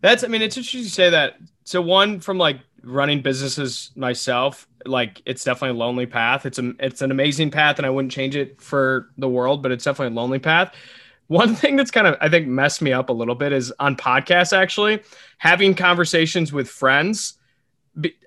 That's, 0.00 0.22
I 0.22 0.28
mean, 0.28 0.42
it's 0.42 0.56
interesting 0.56 0.84
to 0.84 0.90
say 0.90 1.10
that. 1.10 1.38
So 1.64 1.82
one 1.82 2.20
from 2.20 2.38
like 2.38 2.60
running 2.82 3.20
businesses 3.22 3.90
myself, 3.96 4.68
like 4.84 5.22
it's 5.26 5.42
definitely 5.42 5.76
a 5.76 5.80
lonely 5.80 6.06
path. 6.06 6.46
It's 6.46 6.58
a, 6.58 6.72
it's 6.78 7.02
an 7.02 7.10
amazing 7.10 7.50
path, 7.50 7.78
and 7.78 7.86
I 7.86 7.90
wouldn't 7.90 8.12
change 8.12 8.36
it 8.36 8.60
for 8.60 9.10
the 9.18 9.28
world, 9.28 9.62
but 9.62 9.72
it's 9.72 9.84
definitely 9.84 10.14
a 10.14 10.20
lonely 10.20 10.38
path. 10.38 10.74
One 11.28 11.54
thing 11.54 11.76
that's 11.76 11.90
kind 11.90 12.06
of 12.06 12.16
I 12.20 12.28
think 12.28 12.46
messed 12.46 12.82
me 12.82 12.92
up 12.92 13.08
a 13.08 13.12
little 13.12 13.34
bit 13.34 13.52
is 13.52 13.72
on 13.78 13.96
podcasts 13.96 14.56
actually 14.56 15.02
having 15.38 15.74
conversations 15.74 16.52
with 16.52 16.68
friends. 16.68 17.34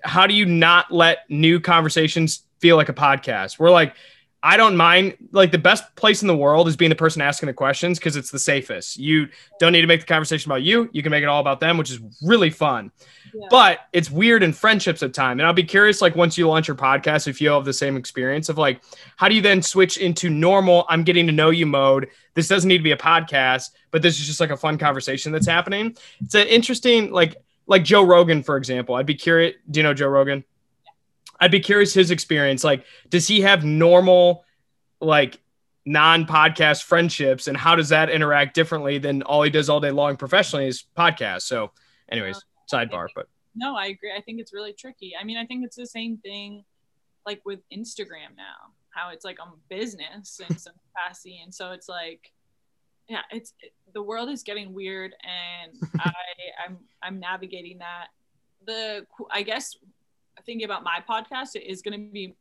How 0.04 0.26
do 0.26 0.34
you 0.34 0.44
not 0.44 0.90
let 0.90 1.18
new 1.30 1.60
conversations 1.60 2.42
feel 2.58 2.76
like 2.76 2.88
a 2.88 2.94
podcast? 2.94 3.58
We're 3.58 3.70
like 3.70 3.94
I 4.42 4.56
don't 4.56 4.76
mind. 4.76 5.16
Like 5.32 5.52
the 5.52 5.58
best 5.58 5.94
place 5.96 6.22
in 6.22 6.28
the 6.28 6.36
world 6.36 6.66
is 6.66 6.76
being 6.76 6.88
the 6.88 6.94
person 6.94 7.20
asking 7.20 7.48
the 7.48 7.52
questions 7.52 7.98
because 7.98 8.16
it's 8.16 8.30
the 8.30 8.38
safest. 8.38 8.98
You 8.98 9.28
don't 9.58 9.72
need 9.72 9.82
to 9.82 9.86
make 9.86 10.00
the 10.00 10.06
conversation 10.06 10.50
about 10.50 10.62
you. 10.62 10.88
You 10.92 11.02
can 11.02 11.10
make 11.10 11.22
it 11.22 11.28
all 11.28 11.40
about 11.40 11.60
them, 11.60 11.76
which 11.76 11.90
is 11.90 12.00
really 12.22 12.48
fun. 12.48 12.90
Yeah. 13.34 13.46
But 13.50 13.80
it's 13.92 14.10
weird 14.10 14.42
in 14.42 14.52
friendships 14.52 15.02
at 15.02 15.12
time. 15.12 15.40
And 15.40 15.46
I'll 15.46 15.52
be 15.52 15.62
curious, 15.62 16.00
like 16.00 16.16
once 16.16 16.38
you 16.38 16.48
launch 16.48 16.68
your 16.68 16.76
podcast, 16.76 17.28
if 17.28 17.40
you 17.40 17.50
have 17.50 17.66
the 17.66 17.72
same 17.72 17.96
experience 17.96 18.48
of 18.48 18.56
like, 18.56 18.82
how 19.16 19.28
do 19.28 19.34
you 19.34 19.42
then 19.42 19.60
switch 19.60 19.98
into 19.98 20.30
normal? 20.30 20.86
I'm 20.88 21.04
getting 21.04 21.26
to 21.26 21.32
know 21.32 21.50
you 21.50 21.66
mode. 21.66 22.08
This 22.34 22.48
doesn't 22.48 22.68
need 22.68 22.78
to 22.78 22.84
be 22.84 22.92
a 22.92 22.96
podcast, 22.96 23.70
but 23.90 24.00
this 24.00 24.18
is 24.18 24.26
just 24.26 24.40
like 24.40 24.50
a 24.50 24.56
fun 24.56 24.78
conversation 24.78 25.32
that's 25.32 25.46
happening. 25.46 25.96
It's 26.20 26.34
an 26.34 26.46
interesting, 26.46 27.10
like 27.12 27.36
like 27.66 27.84
Joe 27.84 28.02
Rogan, 28.02 28.42
for 28.42 28.56
example. 28.56 28.96
I'd 28.96 29.06
be 29.06 29.14
curious. 29.14 29.54
Do 29.70 29.78
you 29.78 29.84
know 29.84 29.94
Joe 29.94 30.08
Rogan? 30.08 30.44
I'd 31.40 31.50
be 31.50 31.60
curious 31.60 31.94
his 31.94 32.10
experience. 32.10 32.62
Like, 32.62 32.84
does 33.08 33.26
he 33.26 33.40
have 33.40 33.64
normal, 33.64 34.44
like, 35.00 35.40
non-podcast 35.86 36.84
friendships, 36.84 37.48
and 37.48 37.56
how 37.56 37.74
does 37.74 37.88
that 37.88 38.10
interact 38.10 38.54
differently 38.54 38.98
than 38.98 39.22
all 39.22 39.42
he 39.42 39.50
does 39.50 39.68
all 39.68 39.80
day 39.80 39.90
long 39.90 40.16
professionally 40.16 40.68
is 40.68 40.84
podcast? 40.96 41.42
So, 41.42 41.72
anyways, 42.10 42.36
uh, 42.36 42.76
sidebar. 42.76 43.08
But 43.14 43.26
no, 43.54 43.76
I 43.76 43.86
agree. 43.86 44.12
I 44.16 44.20
think 44.20 44.40
it's 44.40 44.52
really 44.52 44.72
tricky. 44.72 45.14
I 45.18 45.24
mean, 45.24 45.38
I 45.38 45.46
think 45.46 45.64
it's 45.64 45.76
the 45.76 45.86
same 45.86 46.18
thing, 46.18 46.64
like 47.26 47.40
with 47.44 47.60
Instagram 47.72 48.36
now, 48.36 48.74
how 48.90 49.10
it's 49.10 49.24
like 49.24 49.38
a 49.38 49.50
business 49.68 50.40
in 50.48 50.58
some 50.58 50.74
capacity, 50.94 51.40
and 51.42 51.54
so 51.54 51.72
it's 51.72 51.88
like, 51.88 52.32
yeah, 53.08 53.22
it's 53.30 53.54
it, 53.60 53.72
the 53.94 54.02
world 54.02 54.28
is 54.28 54.42
getting 54.42 54.74
weird, 54.74 55.14
and 55.24 55.72
I 56.00 56.12
I'm 56.66 56.78
I'm 57.02 57.18
navigating 57.18 57.78
that. 57.78 58.08
The 58.66 59.06
I 59.30 59.42
guess 59.42 59.74
thinking 60.44 60.64
about 60.64 60.82
my 60.84 61.02
podcast, 61.08 61.54
it 61.54 61.64
is 61.64 61.82
going 61.82 61.92
to 61.92 62.12
be 62.12 62.34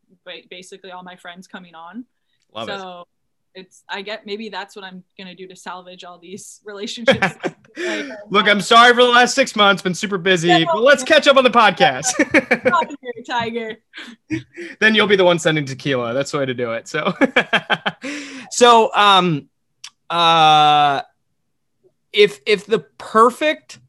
basically 0.50 0.92
all 0.92 1.04
my 1.04 1.16
friends 1.16 1.48
coming 1.48 1.76
on. 1.76 2.06
Love 2.54 2.68
so 2.68 3.08
it. 3.54 3.62
it's 3.62 3.84
I 3.88 4.02
get 4.02 4.26
maybe 4.26 4.50
that's 4.50 4.76
what 4.76 4.84
I'm 4.84 5.04
going 5.18 5.28
to 5.28 5.36
do 5.36 5.48
to 5.48 5.56
salvage 5.56 6.04
all 6.04 6.18
these 6.18 6.62
relationships. 6.66 7.36
Look, 8.30 8.48
I'm 8.48 8.62
sorry 8.62 8.94
for 8.94 9.04
the 9.04 9.10
last 9.10 9.36
six 9.36 9.56
months. 9.56 9.82
Been 9.82 9.94
super 9.94 10.18
busy, 10.18 10.66
but 10.66 10.82
let's 10.82 11.04
catch 11.04 11.28
up 11.28 11.38
on 11.38 11.44
the 11.44 11.50
podcast. 11.50 12.06
tiger. 13.28 13.78
then 14.80 14.96
you'll 14.96 15.08
be 15.08 15.16
the 15.16 15.24
one 15.24 15.38
sending 15.38 15.66
tequila. 15.66 16.14
That's 16.14 16.32
the 16.32 16.40
way 16.40 16.46
to 16.46 16.54
do 16.54 16.72
it. 16.74 16.88
So, 16.88 17.14
so 18.50 18.94
um, 18.96 19.50
uh, 20.10 21.02
if 22.12 22.40
if 22.46 22.66
the 22.66 22.80
perfect 22.80 23.80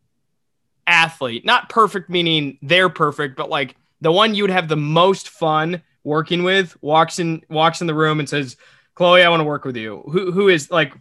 athlete, 0.86 1.44
not 1.44 1.68
perfect 1.68 2.10
meaning 2.10 2.58
they're 2.62 2.88
perfect, 2.88 3.36
but 3.36 3.48
like 3.48 3.76
the 4.00 4.12
one 4.12 4.34
you 4.34 4.42
would 4.42 4.50
have 4.50 4.68
the 4.68 4.76
most 4.76 5.28
fun 5.28 5.82
working 6.04 6.42
with 6.42 6.76
walks 6.82 7.18
in 7.18 7.42
walks 7.48 7.80
in 7.80 7.86
the 7.86 7.94
room 7.94 8.20
and 8.20 8.28
says, 8.28 8.56
"Chloe, 8.94 9.22
I 9.22 9.28
want 9.28 9.40
to 9.40 9.44
work 9.44 9.64
with 9.64 9.76
you." 9.76 10.02
Who 10.10 10.32
who 10.32 10.48
is 10.48 10.70
like 10.70 10.94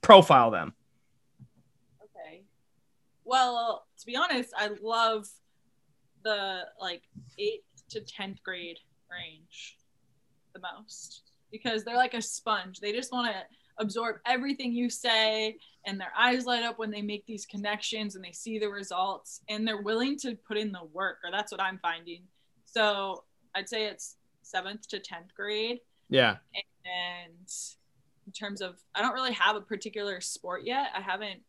profile 0.00 0.50
them? 0.50 0.74
Okay. 2.02 2.42
Well, 3.24 3.86
to 3.98 4.06
be 4.06 4.16
honest, 4.16 4.52
I 4.56 4.70
love 4.82 5.28
the 6.24 6.62
like 6.80 7.02
8th 7.38 7.62
to 7.90 8.00
10th 8.00 8.42
grade 8.42 8.78
range 9.10 9.78
the 10.54 10.60
most 10.60 11.22
because 11.50 11.84
they're 11.84 11.96
like 11.96 12.14
a 12.14 12.22
sponge. 12.22 12.80
They 12.80 12.92
just 12.92 13.12
want 13.12 13.32
to 13.32 13.42
absorb 13.78 14.16
everything 14.26 14.72
you 14.72 14.88
say 14.88 15.56
and 15.86 16.00
their 16.00 16.12
eyes 16.18 16.46
light 16.46 16.62
up 16.62 16.78
when 16.78 16.90
they 16.90 17.02
make 17.02 17.26
these 17.26 17.46
connections 17.46 18.14
and 18.14 18.24
they 18.24 18.32
see 18.32 18.58
the 18.58 18.68
results 18.68 19.40
and 19.48 19.66
they're 19.66 19.82
willing 19.82 20.16
to 20.18 20.36
put 20.46 20.56
in 20.56 20.72
the 20.72 20.84
work 20.92 21.18
or 21.24 21.30
that's 21.30 21.52
what 21.52 21.60
i'm 21.60 21.78
finding. 21.78 22.22
So 22.64 23.24
i'd 23.54 23.68
say 23.68 23.86
it's 23.86 24.16
seventh 24.42 24.88
to 24.88 24.98
10th 24.98 25.34
grade. 25.36 25.80
Yeah. 26.08 26.36
And 26.84 27.48
in 28.26 28.32
terms 28.32 28.60
of 28.60 28.76
i 28.94 29.02
don't 29.02 29.14
really 29.14 29.32
have 29.32 29.56
a 29.56 29.60
particular 29.60 30.20
sport 30.20 30.62
yet. 30.64 30.88
I 30.96 31.00
haven't 31.00 31.40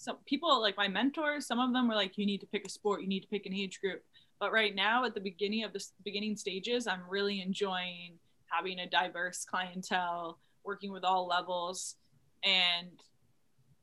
some 0.00 0.18
people 0.26 0.60
like 0.60 0.76
my 0.76 0.88
mentors 0.88 1.46
some 1.46 1.58
of 1.58 1.72
them 1.72 1.88
were 1.88 1.94
like 1.94 2.16
you 2.16 2.26
need 2.26 2.40
to 2.40 2.46
pick 2.46 2.66
a 2.66 2.70
sport. 2.70 3.02
You 3.02 3.08
need 3.08 3.20
to 3.20 3.28
pick 3.28 3.46
an 3.46 3.54
age 3.54 3.80
group. 3.80 4.02
But 4.40 4.52
right 4.52 4.74
now 4.74 5.04
at 5.04 5.14
the 5.14 5.20
beginning 5.20 5.64
of 5.64 5.72
the 5.72 5.84
beginning 6.04 6.36
stages 6.36 6.86
i'm 6.86 7.02
really 7.08 7.42
enjoying 7.42 8.18
having 8.50 8.78
a 8.78 8.88
diverse 8.88 9.44
clientele 9.44 10.38
working 10.68 10.92
with 10.92 11.02
all 11.02 11.26
levels 11.26 11.96
and 12.44 12.90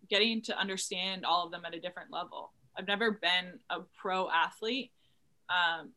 getting 0.07 0.41
to 0.43 0.57
understand 0.57 1.25
all 1.25 1.45
of 1.45 1.51
them 1.51 1.63
at 1.65 1.73
a 1.73 1.79
different 1.79 2.11
level. 2.13 2.53
I've 2.77 2.87
never 2.87 3.11
been 3.11 3.59
a 3.71 3.79
pro 3.99 4.29
athlete, 4.29 4.91
um, 5.49 5.89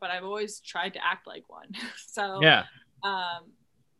but 0.00 0.10
I've 0.10 0.24
always 0.24 0.60
tried 0.60 0.94
to 0.94 1.04
act 1.04 1.26
like 1.26 1.42
one. 1.48 1.72
so 2.06 2.40
yeah, 2.40 2.64
um, 3.02 3.50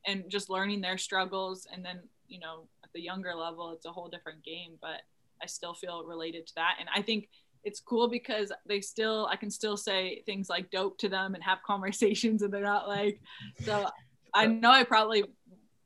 and 0.07 0.25
just 0.29 0.49
learning 0.49 0.81
their 0.81 0.99
struggles, 0.99 1.67
and 1.73 1.85
then 1.85 2.01
you 2.29 2.39
know 2.39 2.69
at 2.85 2.91
the 2.95 3.01
younger 3.01 3.35
level, 3.35 3.73
it's 3.73 3.87
a 3.87 3.91
whole 3.91 4.09
different 4.09 4.45
game. 4.45 4.79
But 4.81 5.03
I 5.43 5.47
still 5.47 5.75
feel 5.75 6.05
related 6.05 6.47
to 6.47 6.55
that, 6.57 6.77
and 6.79 6.89
I 6.95 7.03
think 7.03 7.29
it's 7.65 7.81
cool 7.81 8.09
because 8.09 8.53
they 8.69 8.81
still 8.81 9.27
I 9.31 9.37
can 9.37 9.51
still 9.51 9.77
say 9.77 10.23
things 10.27 10.49
like 10.49 10.71
dope 10.71 10.99
to 10.99 11.09
them 11.09 11.35
and 11.35 11.43
have 11.43 11.59
conversations, 11.67 12.43
and 12.43 12.53
they're 12.53 12.63
not 12.63 12.87
like 12.87 13.21
so. 13.65 13.89
I 14.35 14.45
know 14.45 14.71
I 14.71 14.85
probably 14.85 15.25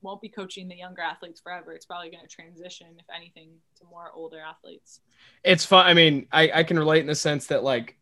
won't 0.03 0.20
be 0.20 0.28
coaching 0.28 0.68
the 0.68 0.76
younger 0.76 1.03
athletes 1.03 1.40
forever. 1.40 1.72
It's 1.72 1.86
probably 1.86 2.11
going 2.11 2.22
to 2.22 2.28
transition, 2.28 2.88
if 2.98 3.07
anything, 3.14 3.51
to 3.78 3.84
more 3.90 4.11
older 4.14 4.40
athletes. 4.40 5.01
It's 5.44 5.64
fun. 5.64 5.86
I 5.86 5.94
mean, 5.94 6.26
I, 6.32 6.51
I 6.55 6.62
can 6.62 6.78
relate 6.78 7.01
in 7.01 7.07
the 7.07 7.14
sense 7.14 7.46
that 7.48 7.62
like 7.62 7.96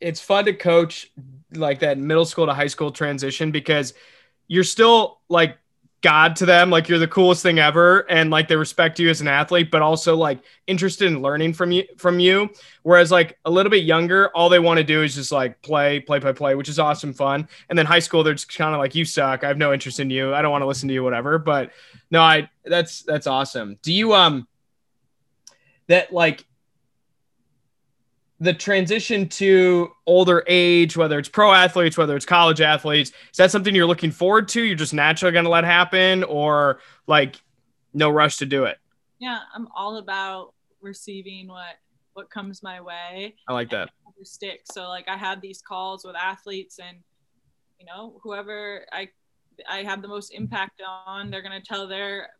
it's 0.00 0.20
fun 0.20 0.44
to 0.46 0.52
coach 0.52 1.12
like 1.54 1.80
that 1.80 1.98
middle 1.98 2.24
school 2.24 2.46
to 2.46 2.54
high 2.54 2.66
school 2.66 2.90
transition 2.90 3.50
because 3.50 3.94
you're 4.48 4.64
still 4.64 5.20
like 5.28 5.58
God 6.02 6.34
to 6.36 6.46
them, 6.46 6.68
like 6.68 6.88
you're 6.88 6.98
the 6.98 7.06
coolest 7.06 7.42
thing 7.42 7.60
ever, 7.60 8.00
and 8.10 8.30
like 8.30 8.48
they 8.48 8.56
respect 8.56 8.98
you 8.98 9.08
as 9.08 9.20
an 9.20 9.28
athlete, 9.28 9.70
but 9.70 9.82
also 9.82 10.16
like 10.16 10.40
interested 10.66 11.06
in 11.06 11.22
learning 11.22 11.52
from 11.52 11.70
you 11.70 11.84
from 11.96 12.18
you. 12.18 12.50
Whereas 12.82 13.12
like 13.12 13.38
a 13.44 13.50
little 13.50 13.70
bit 13.70 13.84
younger, 13.84 14.28
all 14.34 14.48
they 14.48 14.58
want 14.58 14.78
to 14.78 14.84
do 14.84 15.02
is 15.02 15.14
just 15.14 15.30
like 15.30 15.62
play, 15.62 16.00
play, 16.00 16.18
play, 16.18 16.32
play, 16.32 16.54
which 16.56 16.68
is 16.68 16.80
awesome 16.80 17.14
fun. 17.14 17.48
And 17.68 17.78
then 17.78 17.86
high 17.86 18.00
school, 18.00 18.24
they're 18.24 18.34
just 18.34 18.52
kind 18.52 18.74
of 18.74 18.80
like, 18.80 18.96
you 18.96 19.04
suck. 19.04 19.44
I 19.44 19.48
have 19.48 19.58
no 19.58 19.72
interest 19.72 20.00
in 20.00 20.10
you. 20.10 20.34
I 20.34 20.42
don't 20.42 20.50
want 20.50 20.62
to 20.62 20.66
listen 20.66 20.88
to 20.88 20.94
you, 20.94 21.04
whatever. 21.04 21.38
But 21.38 21.70
no, 22.10 22.20
I 22.20 22.50
that's 22.64 23.02
that's 23.02 23.28
awesome. 23.28 23.78
Do 23.82 23.92
you 23.92 24.12
um 24.12 24.48
that 25.86 26.12
like 26.12 26.44
the 28.42 28.52
transition 28.52 29.28
to 29.28 29.92
older 30.04 30.42
age, 30.48 30.96
whether 30.96 31.16
it's 31.16 31.28
pro 31.28 31.52
athletes, 31.52 31.96
whether 31.96 32.16
it's 32.16 32.26
college 32.26 32.60
athletes, 32.60 33.10
is 33.10 33.36
that 33.36 33.52
something 33.52 33.72
you're 33.72 33.86
looking 33.86 34.10
forward 34.10 34.48
to? 34.48 34.62
You're 34.62 34.74
just 34.74 34.92
naturally 34.92 35.32
going 35.32 35.44
to 35.44 35.50
let 35.50 35.62
happen, 35.62 36.24
or 36.24 36.80
like 37.06 37.40
no 37.94 38.10
rush 38.10 38.38
to 38.38 38.46
do 38.46 38.64
it? 38.64 38.78
Yeah, 39.20 39.38
I'm 39.54 39.68
all 39.76 39.98
about 39.98 40.54
receiving 40.80 41.46
what 41.46 41.76
what 42.14 42.30
comes 42.30 42.64
my 42.64 42.80
way. 42.80 43.36
I 43.48 43.52
like 43.52 43.70
that. 43.70 43.90
Stick. 44.24 44.62
So 44.64 44.88
like 44.88 45.08
I 45.08 45.16
have 45.16 45.40
these 45.40 45.62
calls 45.62 46.04
with 46.04 46.16
athletes 46.16 46.78
and 46.78 46.98
you 47.78 47.86
know, 47.86 48.20
whoever 48.22 48.86
I 48.92 49.08
I 49.68 49.84
have 49.84 50.02
the 50.02 50.08
most 50.08 50.34
impact 50.34 50.82
on, 51.06 51.30
they're 51.30 51.42
gonna 51.42 51.60
tell 51.60 51.86
their 51.86 52.30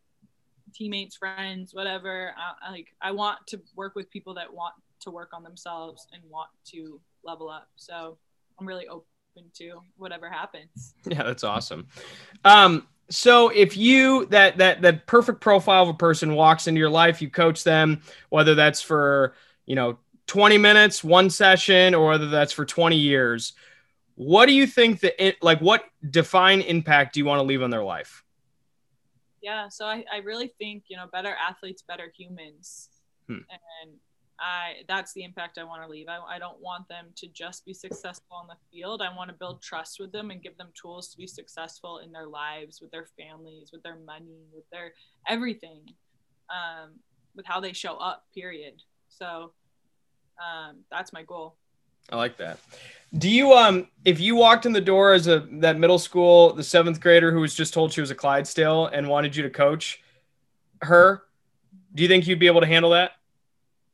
teammates, 0.73 1.15
friends, 1.15 1.73
whatever. 1.73 2.33
I, 2.61 2.71
like 2.71 2.87
I 3.01 3.11
want 3.11 3.39
to 3.47 3.61
work 3.75 3.95
with 3.95 4.09
people 4.11 4.33
that 4.33 4.53
want 4.53 4.73
to 5.03 5.11
work 5.11 5.29
on 5.33 5.43
themselves 5.43 6.07
and 6.13 6.21
want 6.29 6.49
to 6.65 6.99
level 7.23 7.49
up. 7.49 7.69
So 7.75 8.17
I'm 8.59 8.67
really 8.67 8.87
open 8.87 9.03
to 9.55 9.81
whatever 9.97 10.29
happens. 10.29 10.93
Yeah, 11.05 11.23
that's 11.23 11.43
awesome. 11.43 11.87
Um, 12.45 12.87
so 13.09 13.49
if 13.49 13.75
you 13.75 14.25
that 14.27 14.57
that 14.57 14.81
that 14.81 15.05
perfect 15.07 15.41
profile 15.41 15.83
of 15.83 15.89
a 15.89 15.93
person 15.93 16.35
walks 16.35 16.67
into 16.67 16.79
your 16.79 16.89
life, 16.89 17.21
you 17.21 17.29
coach 17.29 17.63
them, 17.63 18.01
whether 18.29 18.55
that's 18.55 18.81
for 18.81 19.35
you 19.65 19.75
know 19.75 19.97
20 20.27 20.57
minutes, 20.57 21.03
one 21.03 21.29
session, 21.29 21.93
or 21.93 22.07
whether 22.07 22.29
that's 22.29 22.53
for 22.53 22.65
20 22.65 22.95
years. 22.95 23.53
What 24.15 24.45
do 24.45 24.53
you 24.53 24.67
think 24.67 25.01
that 25.01 25.35
like 25.41 25.59
what 25.59 25.83
define 26.09 26.61
impact 26.61 27.13
do 27.13 27.19
you 27.19 27.25
want 27.25 27.39
to 27.39 27.43
leave 27.43 27.61
on 27.61 27.69
their 27.69 27.83
life? 27.83 28.23
Yeah, 29.41 29.67
so 29.67 29.85
I, 29.85 30.05
I 30.11 30.19
really 30.23 30.53
think, 30.57 30.85
you 30.87 30.95
know, 30.95 31.07
better 31.11 31.35
athletes, 31.35 31.83
better 31.85 32.11
humans. 32.17 32.89
Hmm. 33.27 33.39
And 33.81 33.91
I 34.43 34.83
that's 34.89 35.13
the 35.13 35.23
impact 35.23 35.57
I 35.57 35.63
want 35.63 35.83
to 35.83 35.87
leave. 35.87 36.07
I, 36.09 36.19
I 36.35 36.37
don't 36.37 36.59
want 36.59 36.89
them 36.89 37.05
to 37.15 37.27
just 37.29 37.65
be 37.65 37.73
successful 37.73 38.35
on 38.35 38.47
the 38.47 38.57
field. 38.69 39.01
I 39.01 39.15
want 39.15 39.29
to 39.29 39.35
build 39.35 39.61
trust 39.61 40.01
with 40.01 40.11
them 40.11 40.31
and 40.31 40.43
give 40.43 40.57
them 40.57 40.67
tools 40.79 41.07
to 41.09 41.17
be 41.17 41.27
successful 41.27 41.99
in 41.99 42.11
their 42.11 42.27
lives, 42.27 42.81
with 42.81 42.91
their 42.91 43.07
families, 43.17 43.69
with 43.71 43.81
their 43.83 43.95
money, 44.05 44.43
with 44.53 44.65
their 44.69 44.93
everything, 45.29 45.83
um, 46.49 46.91
with 47.37 47.45
how 47.45 47.61
they 47.61 47.71
show 47.71 47.95
up. 47.95 48.25
Period. 48.35 48.81
So 49.07 49.53
um, 50.37 50.79
that's 50.91 51.13
my 51.13 51.23
goal. 51.23 51.55
I 52.11 52.17
like 52.17 52.35
that. 52.37 52.59
Do 53.17 53.29
you 53.29 53.53
um 53.53 53.87
if 54.03 54.19
you 54.19 54.35
walked 54.35 54.65
in 54.65 54.73
the 54.73 54.81
door 54.81 55.13
as 55.13 55.27
a 55.27 55.47
that 55.61 55.79
middle 55.79 55.99
school, 55.99 56.51
the 56.53 56.63
seventh 56.63 56.99
grader 56.99 57.31
who 57.31 57.39
was 57.39 57.55
just 57.55 57.73
told 57.73 57.93
she 57.93 58.01
was 58.01 58.11
a 58.11 58.15
Clydesdale 58.15 58.87
and 58.87 59.07
wanted 59.07 59.37
you 59.37 59.43
to 59.43 59.49
coach 59.49 60.01
her, 60.81 61.23
do 61.95 62.03
you 62.03 62.09
think 62.09 62.27
you'd 62.27 62.39
be 62.39 62.47
able 62.47 62.59
to 62.59 62.67
handle 62.67 62.91
that? 62.91 63.11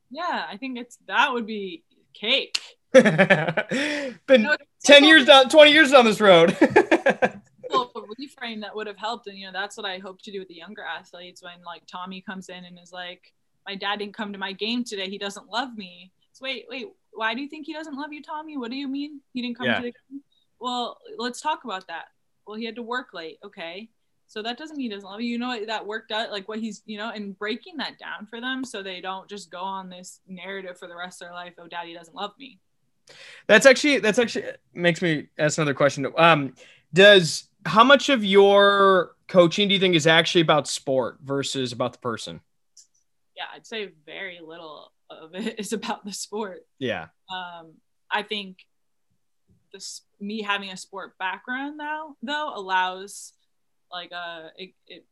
Yeah, 0.09 0.45
I 0.49 0.57
think 0.57 0.77
it's 0.77 0.97
that 1.07 1.33
would 1.33 1.45
be 1.45 1.83
cake. 2.13 2.59
Been 2.93 4.17
no, 4.29 4.55
ten 4.83 5.03
years 5.03 5.25
down, 5.25 5.49
twenty 5.49 5.71
years 5.71 5.91
down 5.91 6.05
this 6.05 6.19
road. 6.19 6.57
well, 7.69 7.91
reframe 8.19 8.61
that 8.61 8.75
would 8.75 8.87
have 8.87 8.97
helped, 8.97 9.27
and 9.27 9.37
you 9.37 9.45
know 9.45 9.53
that's 9.53 9.77
what 9.77 9.85
I 9.85 9.99
hope 9.99 10.21
to 10.23 10.31
do 10.31 10.39
with 10.39 10.47
the 10.47 10.55
younger 10.55 10.83
athletes 10.83 11.43
when 11.43 11.63
like 11.65 11.83
Tommy 11.87 12.21
comes 12.21 12.49
in 12.49 12.65
and 12.65 12.79
is 12.81 12.91
like, 12.91 13.33
"My 13.67 13.75
dad 13.75 13.99
didn't 13.99 14.15
come 14.15 14.33
to 14.33 14.39
my 14.39 14.53
game 14.53 14.83
today. 14.83 15.09
He 15.09 15.17
doesn't 15.17 15.47
love 15.49 15.75
me." 15.77 16.11
So 16.33 16.43
wait, 16.43 16.65
wait, 16.69 16.87
why 17.13 17.33
do 17.33 17.41
you 17.41 17.49
think 17.49 17.65
he 17.65 17.73
doesn't 17.73 17.95
love 17.95 18.13
you, 18.13 18.21
Tommy? 18.23 18.57
What 18.57 18.71
do 18.71 18.77
you 18.77 18.87
mean 18.87 19.21
he 19.33 19.41
didn't 19.41 19.57
come 19.57 19.67
yeah. 19.67 19.75
to 19.75 19.81
the 19.81 19.93
game? 20.09 20.21
Well, 20.59 20.97
let's 21.17 21.41
talk 21.41 21.63
about 21.63 21.87
that. 21.87 22.05
Well, 22.45 22.57
he 22.57 22.65
had 22.65 22.75
to 22.75 22.81
work 22.81 23.13
late. 23.13 23.37
Okay, 23.43 23.89
so 24.29 24.43
that 24.43 24.59
doesn't 24.59 24.77
mean 24.77 24.91
he 24.91 24.95
doesn't 24.95 25.09
love 25.09 25.21
you. 25.21 25.31
You 25.31 25.39
know 25.39 25.65
that 25.65 25.87
worked 25.87 26.11
out, 26.11 26.29
like 26.29 26.47
what 26.47 26.59
he's, 26.59 26.83
you 26.85 26.99
know, 26.99 27.09
and 27.09 27.37
breaking 27.37 27.77
that 27.77 27.97
down 27.97 28.27
for 28.27 28.39
them 28.39 28.63
so 28.63 28.83
they 28.83 29.01
don't 29.01 29.27
just 29.27 29.49
go 29.49 29.59
on 29.59 29.89
this 29.89 30.21
narrative 30.27 30.77
for 30.77 30.87
the 30.87 30.95
rest 30.95 31.19
of 31.19 31.27
their 31.27 31.33
life. 31.33 31.53
Oh, 31.57 31.67
daddy 31.67 31.95
doesn't 31.95 32.13
love 32.13 32.33
me. 32.37 32.59
That's 33.47 33.65
actually 33.65 33.97
that's 33.97 34.19
actually 34.19 34.45
makes 34.71 35.01
me 35.01 35.29
ask 35.39 35.57
another 35.57 35.73
question. 35.73 36.05
Um, 36.15 36.53
does 36.93 37.49
how 37.65 37.83
much 37.83 38.09
of 38.09 38.23
your 38.23 39.15
coaching 39.27 39.67
do 39.67 39.73
you 39.73 39.79
think 39.79 39.95
is 39.95 40.05
actually 40.05 40.41
about 40.41 40.67
sport 40.67 41.17
versus 41.23 41.71
about 41.71 41.93
the 41.93 41.99
person? 41.99 42.39
Yeah, 43.35 43.45
I'd 43.51 43.65
say 43.65 43.89
very 44.05 44.39
little 44.45 44.91
of 45.09 45.33
it 45.33 45.59
is 45.59 45.73
about 45.73 46.05
the 46.05 46.13
sport. 46.13 46.67
Yeah. 46.77 47.07
Um, 47.33 47.73
I 48.11 48.21
think 48.21 48.59
this 49.73 50.01
me 50.19 50.43
having 50.43 50.69
a 50.69 50.77
sport 50.77 51.17
background 51.17 51.77
now 51.77 52.15
though 52.21 52.51
allows 52.55 53.33
like 53.91 54.11
uh 54.11 54.49
it, 54.57 54.73
it 54.87 55.05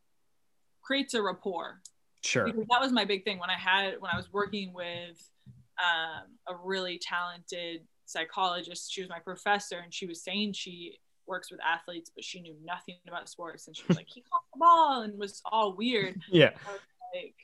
creates 0.81 1.13
a 1.13 1.21
rapport. 1.21 1.81
Sure. 2.23 2.45
Because 2.45 2.65
that 2.69 2.81
was 2.81 2.91
my 2.91 3.05
big 3.05 3.23
thing 3.23 3.39
when 3.39 3.49
i 3.49 3.57
had 3.57 3.95
when 3.99 4.11
i 4.11 4.17
was 4.17 4.31
working 4.31 4.73
with 4.73 5.29
um, 5.79 6.37
a 6.47 6.57
really 6.63 6.99
talented 6.99 7.81
psychologist. 8.05 8.91
She 8.91 9.01
was 9.01 9.09
my 9.09 9.19
professor 9.19 9.77
and 9.77 9.93
she 9.93 10.07
was 10.07 10.23
saying 10.23 10.53
she 10.53 10.97
works 11.27 11.51
with 11.51 11.59
athletes 11.61 12.09
but 12.13 12.23
she 12.23 12.41
knew 12.41 12.55
nothing 12.63 12.95
about 13.07 13.29
sports. 13.29 13.67
And 13.67 13.75
she 13.75 13.83
was 13.87 13.97
like 13.97 14.07
he 14.09 14.21
caught 14.21 14.41
the 14.53 14.59
ball 14.59 15.01
and 15.01 15.17
was 15.17 15.41
all 15.45 15.75
weird. 15.75 16.19
Yeah. 16.31 16.51
Like 17.13 17.35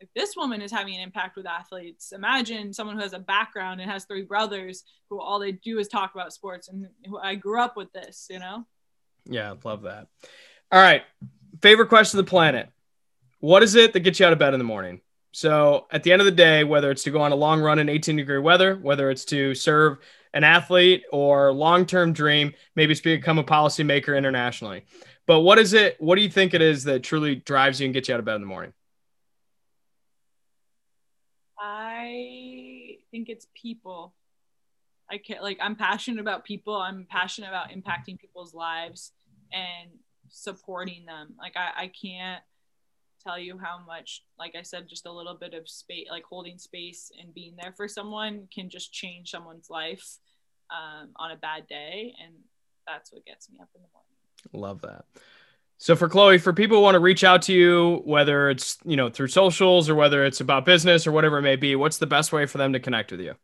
if 0.00 0.08
this 0.14 0.36
woman 0.36 0.62
is 0.62 0.70
having 0.70 0.94
an 0.94 1.00
impact 1.00 1.36
with 1.36 1.46
athletes 1.46 2.12
imagine 2.12 2.72
someone 2.72 2.96
who 2.96 3.02
has 3.02 3.14
a 3.14 3.18
background 3.18 3.80
and 3.80 3.90
has 3.90 4.04
three 4.04 4.22
brothers 4.22 4.84
who 5.10 5.20
all 5.20 5.38
they 5.38 5.52
do 5.52 5.78
is 5.78 5.88
talk 5.88 6.14
about 6.14 6.32
sports 6.32 6.68
and 6.68 6.86
who 7.06 7.18
i 7.18 7.34
grew 7.34 7.60
up 7.60 7.76
with 7.76 7.92
this 7.92 8.26
you 8.30 8.38
know? 8.38 8.64
Yeah 9.24 9.54
love 9.64 9.82
that 9.82 10.06
all 10.70 10.80
right. 10.80 11.02
Favorite 11.62 11.88
question 11.88 12.18
of 12.18 12.26
the 12.26 12.30
planet. 12.30 12.68
What 13.40 13.62
is 13.62 13.74
it 13.74 13.92
that 13.92 14.00
gets 14.00 14.20
you 14.20 14.26
out 14.26 14.32
of 14.32 14.38
bed 14.38 14.54
in 14.54 14.58
the 14.58 14.64
morning? 14.64 15.00
So 15.32 15.86
at 15.90 16.02
the 16.02 16.12
end 16.12 16.20
of 16.20 16.26
the 16.26 16.32
day, 16.32 16.64
whether 16.64 16.90
it's 16.90 17.04
to 17.04 17.10
go 17.10 17.20
on 17.20 17.32
a 17.32 17.36
long 17.36 17.60
run 17.60 17.78
in 17.78 17.88
18 17.88 18.16
degree 18.16 18.38
weather, 18.38 18.76
whether 18.76 19.10
it's 19.10 19.24
to 19.26 19.54
serve 19.54 19.98
an 20.34 20.44
athlete 20.44 21.04
or 21.12 21.52
long 21.52 21.86
term 21.86 22.12
dream, 22.12 22.52
maybe 22.74 22.92
it's 22.92 23.00
become 23.00 23.38
a 23.38 23.44
policymaker 23.44 24.16
internationally. 24.16 24.84
But 25.26 25.40
what 25.40 25.58
is 25.58 25.74
it? 25.74 25.96
What 26.00 26.16
do 26.16 26.22
you 26.22 26.30
think 26.30 26.54
it 26.54 26.62
is 26.62 26.84
that 26.84 27.02
truly 27.02 27.36
drives 27.36 27.80
you 27.80 27.84
and 27.84 27.94
gets 27.94 28.08
you 28.08 28.14
out 28.14 28.18
of 28.18 28.24
bed 28.24 28.36
in 28.36 28.40
the 28.40 28.46
morning? 28.46 28.72
I 31.60 32.96
think 33.10 33.28
it's 33.28 33.46
people. 33.54 34.14
I 35.10 35.18
can't 35.18 35.42
like 35.42 35.58
I'm 35.60 35.76
passionate 35.76 36.20
about 36.20 36.44
people. 36.44 36.74
I'm 36.74 37.06
passionate 37.08 37.48
about 37.48 37.70
impacting 37.70 38.18
people's 38.18 38.54
lives 38.54 39.12
and 39.52 39.90
supporting 40.30 41.06
them. 41.06 41.34
Like 41.38 41.56
I, 41.56 41.84
I 41.84 41.86
can't 41.88 42.42
tell 43.22 43.38
you 43.38 43.58
how 43.58 43.80
much, 43.86 44.24
like 44.38 44.54
I 44.56 44.62
said, 44.62 44.88
just 44.88 45.06
a 45.06 45.12
little 45.12 45.34
bit 45.34 45.54
of 45.54 45.68
space, 45.68 46.06
like 46.10 46.24
holding 46.24 46.58
space 46.58 47.10
and 47.20 47.34
being 47.34 47.54
there 47.60 47.72
for 47.76 47.88
someone 47.88 48.48
can 48.54 48.70
just 48.70 48.92
change 48.92 49.30
someone's 49.30 49.70
life 49.70 50.18
um, 50.70 51.10
on 51.16 51.30
a 51.30 51.36
bad 51.36 51.66
day. 51.66 52.14
And 52.24 52.34
that's 52.86 53.12
what 53.12 53.24
gets 53.26 53.50
me 53.50 53.58
up 53.60 53.68
in 53.74 53.82
the 53.82 53.88
morning. 53.92 54.08
Love 54.52 54.80
that. 54.82 55.04
So 55.78 55.94
for 55.94 56.08
Chloe, 56.08 56.38
for 56.38 56.52
people 56.52 56.78
who 56.78 56.82
want 56.82 56.96
to 56.96 57.00
reach 57.00 57.22
out 57.22 57.42
to 57.42 57.52
you, 57.52 58.02
whether 58.04 58.50
it's, 58.50 58.78
you 58.84 58.96
know, 58.96 59.10
through 59.10 59.28
socials 59.28 59.88
or 59.88 59.94
whether 59.94 60.24
it's 60.24 60.40
about 60.40 60.64
business 60.64 61.06
or 61.06 61.12
whatever 61.12 61.38
it 61.38 61.42
may 61.42 61.56
be, 61.56 61.76
what's 61.76 61.98
the 61.98 62.06
best 62.06 62.32
way 62.32 62.46
for 62.46 62.58
them 62.58 62.72
to 62.72 62.80
connect 62.80 63.12
with 63.12 63.20
you? 63.20 63.34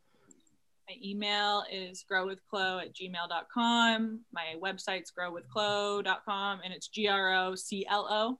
Email 1.05 1.65
is 1.71 2.05
growithclo 2.11 2.83
at 2.83 2.95
gmail.com. 2.95 4.21
My 4.33 4.55
website's 4.63 5.13
growithclo.com 5.19 6.61
and 6.65 6.73
it's 6.73 6.89
G 6.89 7.09
R 7.09 7.35
O 7.35 7.55
C 7.55 7.87
L 7.89 8.07
O. 8.11 8.39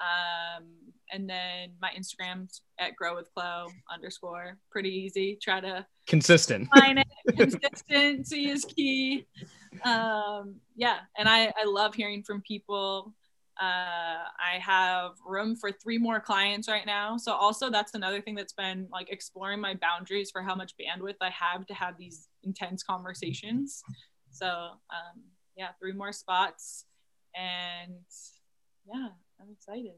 Um, 0.00 0.64
and 1.12 1.28
then 1.28 1.72
my 1.82 1.90
Instagram's 1.98 2.62
at 2.78 2.92
growwithchloe 3.00 3.68
underscore. 3.92 4.56
Pretty 4.70 4.90
easy. 4.90 5.38
Try 5.42 5.60
to 5.60 5.86
consistent. 6.06 6.68
Find 6.78 7.00
it. 7.00 7.36
Consistency 7.36 8.48
is 8.48 8.64
key. 8.64 9.26
Um, 9.84 10.56
yeah. 10.76 10.98
And 11.18 11.28
I, 11.28 11.52
I 11.56 11.64
love 11.66 11.94
hearing 11.94 12.22
from 12.22 12.42
people. 12.42 13.14
Uh, 13.60 14.24
I 14.40 14.58
have 14.58 15.12
room 15.26 15.54
for 15.54 15.70
three 15.70 15.98
more 15.98 16.18
clients 16.18 16.66
right 16.66 16.86
now. 16.86 17.18
So 17.18 17.32
also 17.32 17.68
that's 17.70 17.94
another 17.94 18.22
thing 18.22 18.34
that's 18.34 18.54
been 18.54 18.88
like 18.90 19.10
exploring 19.10 19.60
my 19.60 19.74
boundaries 19.74 20.30
for 20.30 20.42
how 20.42 20.54
much 20.54 20.72
bandwidth 20.78 21.16
I 21.20 21.28
have 21.30 21.66
to 21.66 21.74
have 21.74 21.98
these 21.98 22.28
intense 22.42 22.82
conversations. 22.82 23.82
So 24.30 24.46
um, 24.46 25.22
yeah, 25.56 25.68
three 25.78 25.92
more 25.92 26.12
spots, 26.12 26.86
and 27.36 27.92
yeah, 28.86 29.08
I'm 29.40 29.50
excited. 29.52 29.92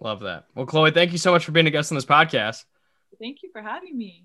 Love 0.00 0.20
that. 0.20 0.46
Well, 0.54 0.64
Chloe, 0.64 0.90
thank 0.90 1.12
you 1.12 1.18
so 1.18 1.32
much 1.32 1.44
for 1.44 1.52
being 1.52 1.66
a 1.66 1.70
guest 1.70 1.92
on 1.92 1.96
this 1.96 2.06
podcast. 2.06 2.64
Thank 3.20 3.42
you 3.42 3.50
for 3.52 3.60
having 3.60 3.98
me. 3.98 4.24